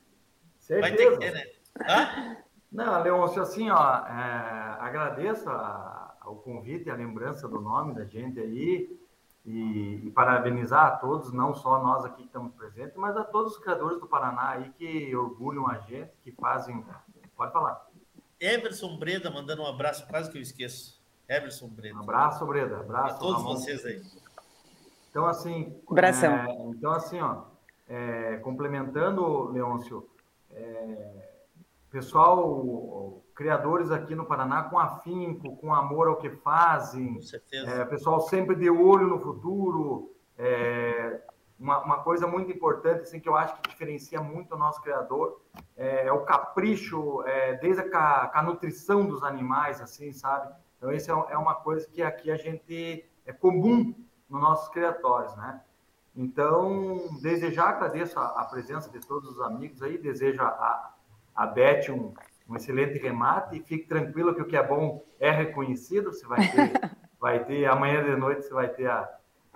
[0.59, 0.81] Certeza.
[0.81, 1.45] Vai ter que ter, né?
[1.87, 2.37] Hã?
[2.71, 8.05] Não, Leôncio, assim, ó, é, agradeço a, o convite e a lembrança do nome da
[8.05, 8.99] gente aí
[9.43, 13.53] e, e, parabenizar a todos, não só nós aqui que estamos presentes, mas a todos
[13.53, 16.85] os criadores do Paraná aí que orgulham a gente, que fazem.
[17.39, 17.87] Pode falar.
[18.37, 21.01] Everson Breda mandando um abraço, quase que eu esqueço.
[21.25, 21.95] Everson Breda.
[21.95, 22.81] Um abraço, Breda.
[22.81, 23.15] Abraço.
[23.15, 24.01] A todos vocês aí.
[25.09, 25.73] Então, assim.
[25.89, 26.33] Abração.
[26.33, 27.43] É, então, assim, ó,
[27.87, 30.09] é, complementando, Leôncio,
[30.51, 31.29] é,
[31.89, 37.13] pessoal, criadores aqui no Paraná com afinco, com amor ao que fazem.
[37.13, 37.71] Com certeza.
[37.71, 40.13] É, pessoal sempre de olho no futuro.
[41.59, 45.41] Uma, uma, coisa muito importante, assim, que eu acho que diferencia muito o nosso criador,
[45.75, 50.53] é, é o capricho, é, desde a, a, nutrição dos animais, assim, sabe?
[50.77, 53.93] Então, isso é, é, uma coisa que aqui a gente é comum
[54.29, 55.61] nos nossos criatórios, né?
[56.15, 60.93] Então, desde já agradeço a, a presença de todos os amigos aí, desejo a,
[61.35, 62.13] a Beth um,
[62.47, 66.13] um excelente remate e fique tranquilo que o que é bom é reconhecido.
[66.13, 69.09] Você vai ter, vai ter amanhã de noite, você vai ter a,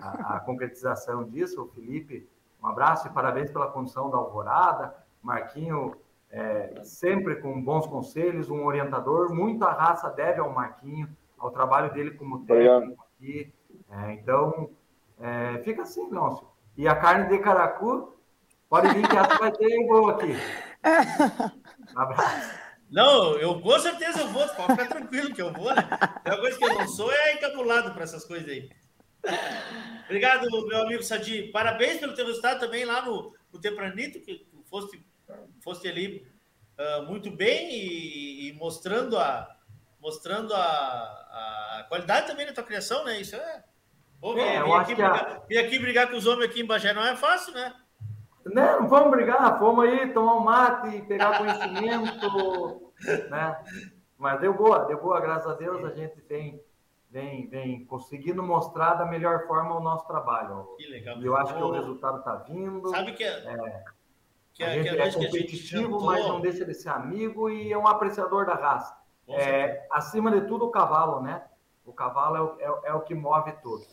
[0.04, 1.62] a, a concretização disso.
[1.62, 2.28] O Felipe,
[2.62, 4.94] um abraço e parabéns pela condução da Alvorada.
[5.22, 5.96] Marquinho,
[6.30, 9.34] é, sempre com bons conselhos, um orientador.
[9.34, 11.08] Muita raça deve ao Marquinho,
[11.38, 13.52] ao trabalho dele como técnico aqui.
[13.90, 14.70] É, então,
[15.20, 16.46] é, fica assim, Leôncio.
[16.76, 18.12] E a carne de caracu,
[18.68, 20.32] pode vir que essa vai ter boa aqui.
[21.94, 22.64] Um abraço.
[22.90, 25.88] Não, eu com certeza eu vou, pode ficar tranquilo que eu vou, né?
[26.24, 28.70] A coisa que eu não sou é encabulado para essas coisas aí.
[30.04, 31.44] Obrigado, meu amigo Sadi.
[31.44, 35.04] Parabéns pelo teu resultado também lá no, no Tempranito, que foste,
[35.62, 36.26] foste ali
[36.78, 39.48] uh, muito bem e, e, mostrando, a,
[40.00, 43.20] mostrando a, a qualidade também da tua criação, né?
[43.20, 43.64] Isso é.
[44.20, 45.46] Pô, é, vim, aqui brigar, a...
[45.46, 47.74] vim aqui brigar com os homens aqui em Bagé não é fácil, né?
[48.46, 48.76] Né?
[48.78, 52.92] Não vamos brigar, fomos aí tomar um mate, pegar conhecimento,
[53.30, 53.56] né?
[54.18, 56.62] Mas deu boa, deu boa, graças a Deus a gente tem
[57.14, 60.74] vem, vem conseguindo mostrar da melhor forma o nosso trabalho.
[60.76, 61.16] Que legal.
[61.18, 62.88] E eu acho que o resultado está vindo.
[62.88, 63.84] Sabe que, é, é,
[64.52, 67.86] que a, a gente é competitivo, mas não deixa de ser amigo e é um
[67.86, 68.96] apreciador da raça.
[69.28, 71.44] É, acima de tudo, o cavalo, né?
[71.86, 73.86] O cavalo é o, é, é o que move tudo.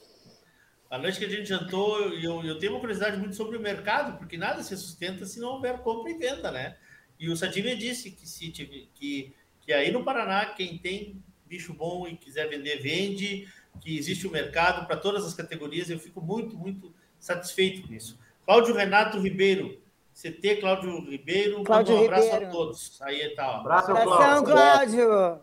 [0.89, 4.18] A noite que a gente jantou, eu, eu tenho uma curiosidade muito sobre o mercado,
[4.18, 6.76] porque nada se sustenta se não houver compra e venda, né?
[7.19, 12.07] E o Sadimia disse que, se, que, que aí no Paraná, quem tem bicho bom
[12.07, 13.45] e quiser vender, vende,
[13.82, 15.90] que existe o um mercado para todas as categorias.
[15.90, 18.18] Eu fico muito, muito satisfeito com isso.
[18.45, 19.78] Cláudio Renato Ribeiro,
[20.14, 22.48] CT Cláudio Ribeiro, Cláudio um abraço Ribeiro.
[22.48, 23.02] a todos.
[23.02, 23.52] Aí tá.
[23.52, 23.56] Ó.
[23.60, 25.41] Abraço, Abração, Cláudio.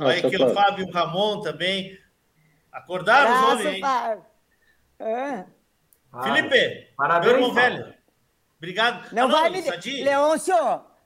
[0.00, 1.98] Aí aqui o Fábio Ramon também.
[2.70, 3.82] Acordaram os homens, hein?
[4.98, 5.46] É.
[6.22, 7.94] Felipe, Parabéns, meu irmão velho.
[8.58, 9.12] Obrigado.
[9.14, 9.62] Não Ah, vai me...
[9.62, 9.96] Sadi?
[9.96, 10.04] de...
[10.04, 10.54] Leôncio,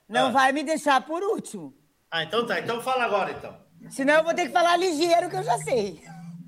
[0.07, 0.31] não Ah.
[0.31, 1.73] vai me deixar por último.
[2.11, 2.59] Ah, então tá.
[2.59, 3.66] Então fala agora, então.
[3.89, 6.01] Senão eu vou ter que falar ligeiro, que eu já sei.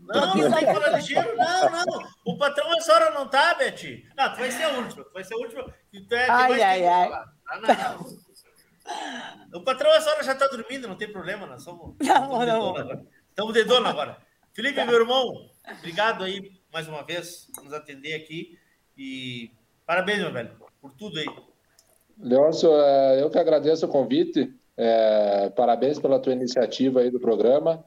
[0.07, 2.07] Não, não tem que falar ligeiro, não, não.
[2.25, 4.03] O patrão essa hora não tá, Beth.
[4.17, 5.03] Não, tu vai ser a última.
[5.03, 5.63] Tu vai ser a última.
[5.91, 7.09] Tu é Ai, ai, ai.
[7.09, 7.33] falar.
[7.47, 9.59] Ah, não, não.
[9.59, 11.95] O patrão essa hora já tá dormindo, não tem problema, nós somos.
[12.01, 13.05] Não, não.
[13.29, 14.17] Estamos de dono agora.
[14.53, 18.57] Felipe, meu irmão, obrigado aí mais uma vez por nos atender aqui.
[18.97, 19.51] E
[19.85, 20.51] parabéns, meu velho,
[20.81, 21.27] por tudo aí.
[22.17, 24.53] Leôncio, é, eu que agradeço o convite.
[24.81, 27.83] É, parabéns pela tua iniciativa aí do programa.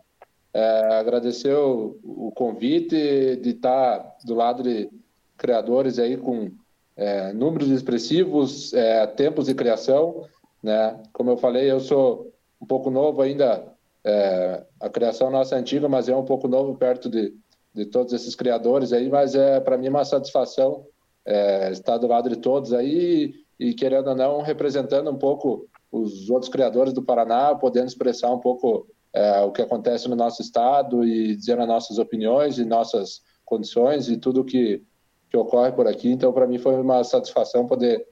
[0.52, 4.90] É, agradecer o, o convite de estar do lado de
[5.38, 6.50] criadores aí com
[6.94, 10.26] é, números expressivos, é, tempos de criação,
[10.62, 11.02] né?
[11.14, 13.72] Como eu falei, eu sou um pouco novo ainda.
[14.04, 17.32] é, a criação nossa é antiga, mas é um pouco novo perto de,
[17.72, 19.08] de todos esses criadores aí.
[19.08, 20.84] Mas é para mim uma satisfação
[21.24, 26.30] é, estar do lado de todos aí e, querendo ou não, representando um pouco os
[26.30, 31.04] outros criadores do Paraná, podendo expressar um pouco é, o que acontece no nosso estado
[31.04, 34.82] e dizendo as nossas opiniões e nossas condições e tudo que,
[35.30, 36.10] que ocorre por aqui.
[36.10, 38.06] Então, para mim, foi uma satisfação poder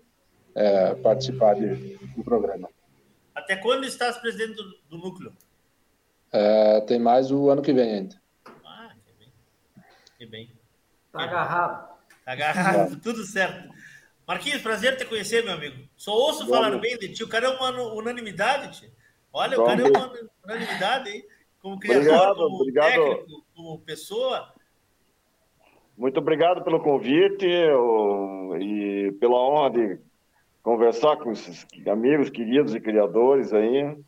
[0.54, 2.68] é, participar de, do programa.
[3.34, 5.32] Até quando estás presidente do, do núcleo?
[6.32, 8.22] É, tem mais o ano que vem ainda.
[8.64, 9.32] Ah, que bem.
[10.18, 10.52] Que bem.
[11.10, 11.90] Tá agarrado.
[12.24, 13.68] Tá agarrado, tudo certo.
[14.30, 15.74] Marquinhos, prazer te conhecer, meu amigo.
[15.96, 16.54] Só ouço Vamos.
[16.54, 17.24] falar bem de ti.
[17.24, 18.88] O cara é uma unanimidade, tio.
[19.32, 20.12] Olha, o cara é uma
[20.44, 21.24] unanimidade, hein?
[21.60, 22.92] Como criador, Obrigado, como obrigado.
[22.92, 24.54] técnico, como pessoa.
[25.98, 29.98] Muito obrigado pelo convite e pela honra de
[30.62, 33.98] conversar com esses amigos queridos e criadores aí.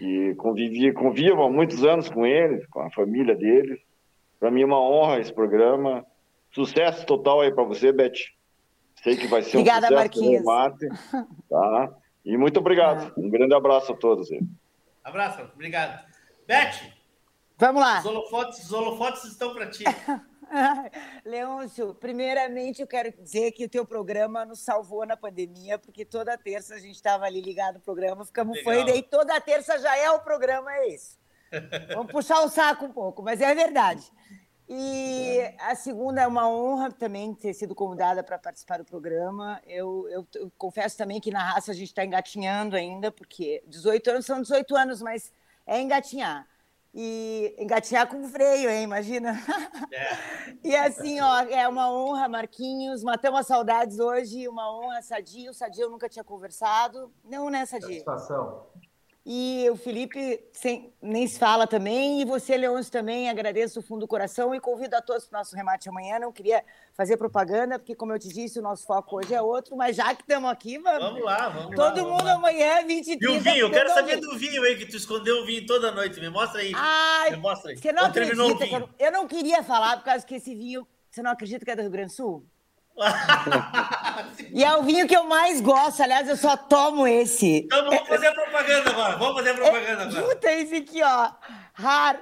[0.00, 3.78] E convivi, convivo há muitos anos com eles, com a família deles.
[4.40, 6.04] Para mim é uma honra esse programa.
[6.50, 8.36] Sucesso total aí para você, Beth.
[9.02, 10.40] Sei que vai ser Obrigada, um sucesso Marquinhos.
[10.40, 10.88] no mate,
[11.48, 11.94] tá?
[12.24, 13.12] E muito obrigado.
[13.16, 14.40] Um grande abraço a todos aí.
[15.04, 16.04] Abraço, obrigado.
[16.46, 16.92] Beth,
[17.56, 17.98] Vamos lá.
[17.98, 19.84] os holofotes, os holofotes estão para ti.
[21.24, 26.38] Leôncio, primeiramente eu quero dizer que o teu programa nos salvou na pandemia, porque toda
[26.38, 29.96] terça a gente estava ali ligado no programa, ficamos fã, e daí toda terça já
[29.96, 31.18] é o programa, é isso.
[31.94, 34.02] Vamos puxar o saco um pouco, mas é verdade.
[34.68, 39.60] E a segunda é uma honra também ter sido convidada para participar do programa.
[39.66, 44.10] Eu, eu- eu confesso também que na raça a gente está engatinhando ainda, porque 18
[44.10, 45.32] anos são 18 anos, mas
[45.66, 46.46] é engatinhar.
[46.94, 48.82] E engatinhar com freio, hein?
[48.82, 49.32] Imagina.
[50.64, 53.04] E assim, ó, é uma honra, Marquinhos.
[53.04, 55.54] Matamos as saudades hoje, uma honra, Sadio.
[55.54, 57.12] Sadio eu nunca tinha conversado.
[57.24, 57.88] Não, né, Sadio?
[57.88, 58.66] Satisfação.
[59.30, 62.22] E o Felipe sem- nem se fala também.
[62.22, 63.28] E você, Leôncio, também.
[63.28, 66.18] Agradeço do fundo do coração e convido a todos para o nosso remate amanhã.
[66.18, 66.64] Não queria
[66.94, 69.76] fazer propaganda, porque, como eu te disse, o nosso foco hoje é outro.
[69.76, 71.02] Mas já que estamos aqui, vamos.
[71.02, 71.76] Vamos lá, vamos lá.
[71.76, 72.32] Todo vamos mundo lá.
[72.32, 73.24] amanhã, 20 e 30.
[73.26, 75.66] E o vinho, eu quero podendo saber do vinho aí, que tu escondeu o vinho
[75.66, 76.18] toda noite.
[76.18, 76.72] Me mostra aí.
[76.74, 77.76] Ai, Me mostra aí.
[77.76, 80.88] você não Quando terminou o acredita eu não queria falar, por causa que esse vinho,
[81.10, 82.46] você não acredita que é do Rio Grande do Sul?
[84.52, 87.58] e é o vinho que eu mais gosto, aliás, eu só tomo esse.
[87.64, 89.16] Então vamos fazer a propaganda agora.
[89.16, 90.22] Vamos fazer a propaganda agora.
[90.22, 91.32] Puta, esse aqui, ó.
[91.74, 92.20] Rar.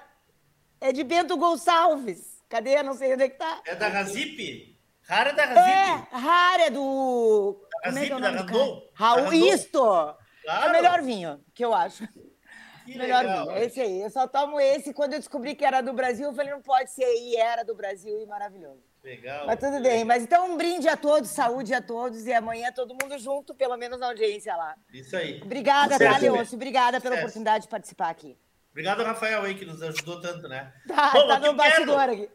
[0.80, 2.42] É de Bento Gonçalves.
[2.48, 2.82] Cadê?
[2.82, 3.60] Não sei onde é que tá.
[3.66, 4.76] É da Razip?
[5.08, 5.70] Rara é da Razip?
[5.70, 7.60] É, Rar é do.
[7.84, 8.52] Como é que é o Razip, da nome?
[8.52, 8.80] Randon?
[8.80, 9.78] Da Raul, isto!
[9.78, 10.68] É Claro.
[10.68, 12.06] o melhor vinho, que eu acho.
[12.84, 13.46] Que melhor legal.
[13.48, 14.00] vinho, esse aí.
[14.00, 14.94] Eu só tomo esse.
[14.94, 17.04] Quando eu descobri que era do Brasil, eu falei, não pode ser.
[17.16, 18.84] E era do Brasil e maravilhoso.
[19.06, 19.46] Legal.
[19.46, 20.04] Mas tudo bem.
[20.04, 22.26] Mas então, um brinde a todos, saúde a todos.
[22.26, 24.74] E amanhã todo mundo junto, pelo menos na audiência lá.
[24.92, 25.40] Isso aí.
[25.40, 26.56] Obrigada, tá, Leôncio?
[26.56, 27.26] Obrigada pela Sucesso.
[27.26, 28.36] oportunidade de participar aqui.
[28.72, 30.74] Obrigado, Rafael, aí, que nos ajudou tanto, né?
[30.88, 32.30] Tá, Bom, tá aqui no eu quero- bastidor aqui.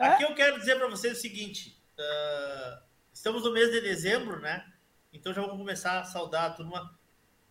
[0.00, 2.82] Aqui eu quero dizer para vocês o seguinte: ah,
[3.12, 4.66] estamos no mês de dezembro, né?
[5.12, 6.92] Então já vamos começar a saudar a turma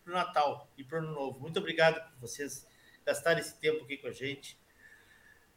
[0.04, 1.40] pro Natal e pro Ano Novo.
[1.40, 2.66] Muito obrigado por vocês
[3.06, 4.59] gastarem esse tempo aqui com a gente.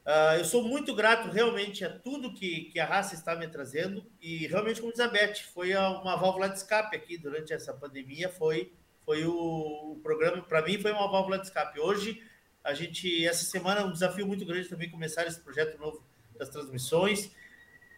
[0.05, 4.05] Ah, eu sou muito grato realmente a tudo que, que a raça está me trazendo
[4.21, 5.09] e realmente, como diz a
[5.53, 8.30] foi uma válvula de escape aqui durante essa pandemia.
[8.30, 8.73] Foi,
[9.05, 11.80] foi o, o programa, para mim, foi uma válvula de escape.
[11.80, 12.21] Hoje,
[12.63, 16.03] a gente, essa semana, é um desafio muito grande também começar esse projeto novo
[16.38, 17.31] das transmissões.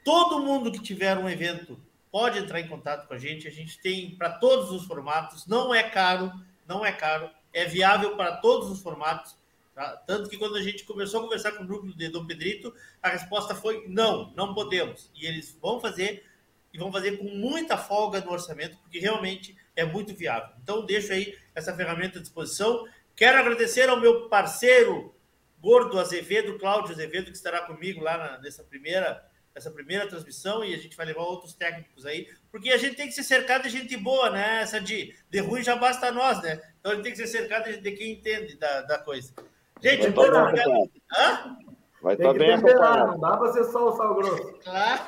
[0.04, 1.80] Todo mundo que tiver um evento
[2.12, 3.48] pode entrar em contato com a gente.
[3.48, 6.32] A gente tem para todos os formatos, não é caro,
[6.68, 9.36] não é caro, é viável para todos os formatos.
[9.76, 9.98] Tá?
[10.08, 12.74] Tanto que quando a gente começou a conversar com o grupo de Dom Pedrito,
[13.04, 15.12] a resposta foi não, não podemos.
[15.14, 16.26] E eles vão fazer
[16.74, 20.50] e vão fazer com muita folga no orçamento, porque realmente é muito viável.
[20.64, 22.86] Então, deixo aí essa ferramenta à disposição.
[23.16, 25.14] Quero agradecer ao meu parceiro
[25.60, 30.74] Gordo Azevedo, Cláudio Azevedo, que estará comigo lá na, nessa primeira essa primeira transmissão e
[30.74, 33.70] a gente vai levar outros técnicos aí, porque a gente tem que ser cercado de
[33.70, 34.62] gente boa, né?
[34.62, 36.62] Essa de, de ruim já basta nós, né?
[36.78, 39.34] Então a gente tem que ser cercado de, de quem entende da, da coisa.
[39.82, 40.92] Gente, muito tá obrigado.
[41.18, 41.58] Hã?
[42.02, 43.12] Vai estar tá bem acompanhado.
[43.14, 44.60] Não dá para ser só o sal grosso.
[44.64, 45.04] Claro,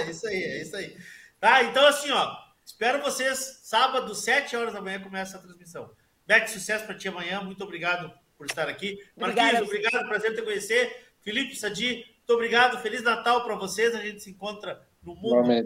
[0.00, 0.96] é isso aí, é isso aí.
[1.40, 5.90] Tá, então assim, ó, espero vocês sábado, 7 horas da manhã, começa a transmissão.
[6.26, 8.98] Beth, sucesso para ti amanhã, muito obrigado por estar aqui.
[9.16, 11.14] Marquinhos, obrigado, prazer te conhecer.
[11.20, 13.94] Felipe Sadi, muito obrigado, Feliz Natal para vocês.
[13.94, 15.64] A gente se encontra no mundo, né,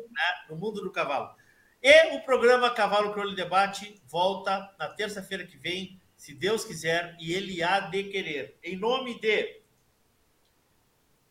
[0.48, 1.34] no mundo do cavalo.
[1.82, 7.32] E o programa Cavalo Crioulo Debate volta na terça-feira que vem, se Deus quiser, e
[7.32, 8.58] ele há de querer.
[8.62, 9.62] Em nome de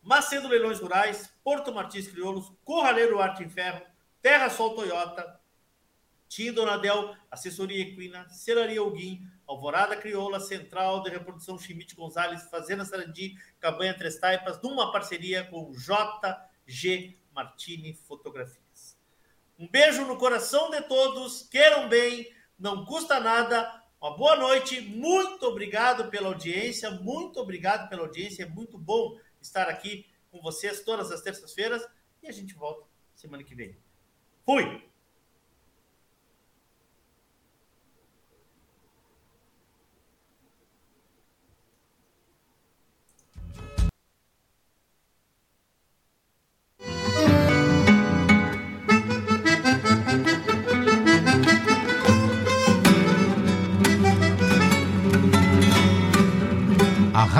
[0.02, 3.84] Macedo Leilões Rurais, Porto Martins Crioulos, Corraleiro Arte em Ferro,
[4.22, 5.40] Terra Sol Toyota,
[6.28, 13.36] Tim Donadel, Assessoria Equina, Celaria Alguim, Alvorada Crioula, Central de Reprodução Chimite Gonzalez, Fazenda Sarandi,
[13.60, 18.96] Cabanha Três Taipas, numa parceria com JG Martini Fotografias.
[19.58, 23.82] Um beijo no coração de todos, queiram bem, não custa nada.
[24.00, 29.68] Uma boa noite, muito obrigado pela audiência, muito obrigado pela audiência, é muito bom estar
[29.68, 31.86] aqui com vocês todas as terças-feiras
[32.22, 33.76] e a gente volta semana que vem.
[34.44, 34.85] Fui!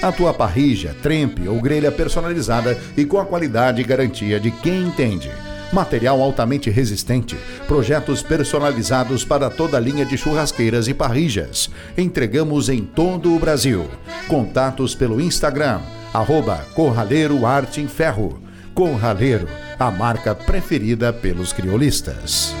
[0.00, 4.82] A tua parrija, trempe ou grelha personalizada e com a qualidade e garantia de quem
[4.82, 5.28] entende.
[5.72, 11.68] Material altamente resistente, projetos personalizados para toda a linha de churrasqueiras e parrijas.
[11.96, 13.86] Entregamos em todo o Brasil.
[14.28, 15.80] Contatos pelo Instagram,
[16.14, 18.40] arroba Corraleiro Arte em Ferro.
[18.72, 19.48] Corraleiro,
[19.78, 22.54] a marca preferida pelos criolistas.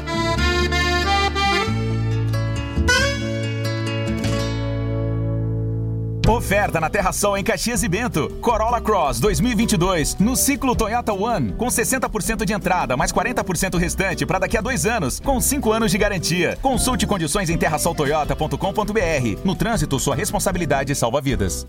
[6.28, 8.28] Oferta na Terra Sol em Caxias e Bento.
[8.42, 14.40] Corolla Cross 2022 no ciclo Toyota One com 60% de entrada, mais 40% restante para
[14.40, 16.58] daqui a dois anos, com cinco anos de garantia.
[16.60, 19.40] Consulte condições em terrasoltoyota.com.br.
[19.42, 21.66] No trânsito, sua responsabilidade salva vidas.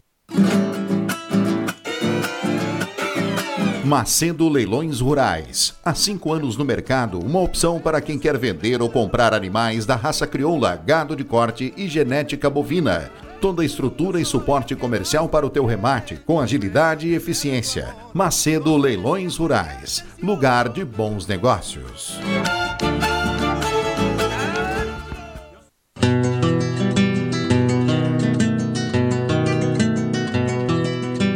[3.86, 5.74] Macedo Leilões Rurais.
[5.86, 9.96] Há cinco anos no mercado, uma opção para quem quer vender ou comprar animais da
[9.96, 13.10] raça crioula, gado de corte e genética bovina.
[13.42, 17.96] Toda a estrutura e suporte comercial para o teu remate, com agilidade e eficiência.
[18.14, 20.04] Macedo Leilões Rurais.
[20.22, 22.20] Lugar de bons negócios.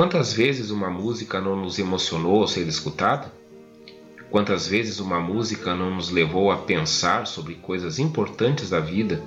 [0.00, 3.30] Quantas vezes uma música não nos emocionou ao ser escutada?
[4.30, 9.22] Quantas vezes uma música não nos levou a pensar sobre coisas importantes da vida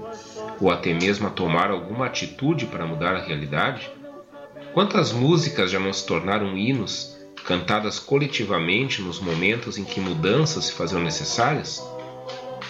[0.59, 3.87] ou até mesmo a tomar alguma atitude para mudar a realidade?
[4.73, 10.71] Quantas músicas já não se tornaram hinos, cantadas coletivamente nos momentos em que mudanças se
[10.71, 11.87] faziam necessárias?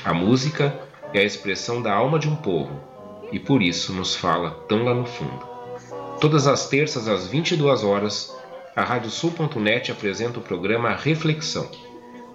[0.03, 0.77] A música
[1.13, 2.77] é a expressão da alma de um povo
[3.31, 5.52] e por isso nos fala tão lá no fundo.
[6.23, 8.33] Todas as terças às 22 horas,
[8.73, 11.69] a radiosul.net apresenta o programa Reflexão,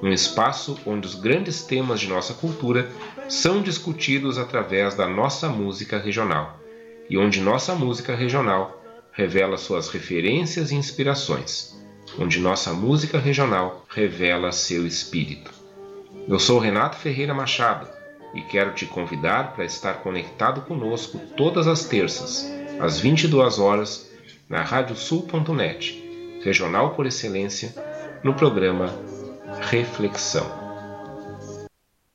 [0.03, 2.91] um espaço onde os grandes temas de nossa cultura
[3.31, 6.61] são discutidos através da nossa música regional
[7.09, 8.79] e onde nossa música regional
[9.11, 11.75] revela suas referências e inspirações,
[12.19, 15.51] onde nossa música regional revela seu espírito.
[16.29, 17.89] Eu sou Renato Ferreira Machado
[18.35, 24.09] e quero te convidar para estar conectado conosco todas as terças às 22 horas,
[24.49, 27.75] na radiosul.net, regional por excelência,
[28.23, 28.95] no programa
[29.71, 30.68] Reflexão.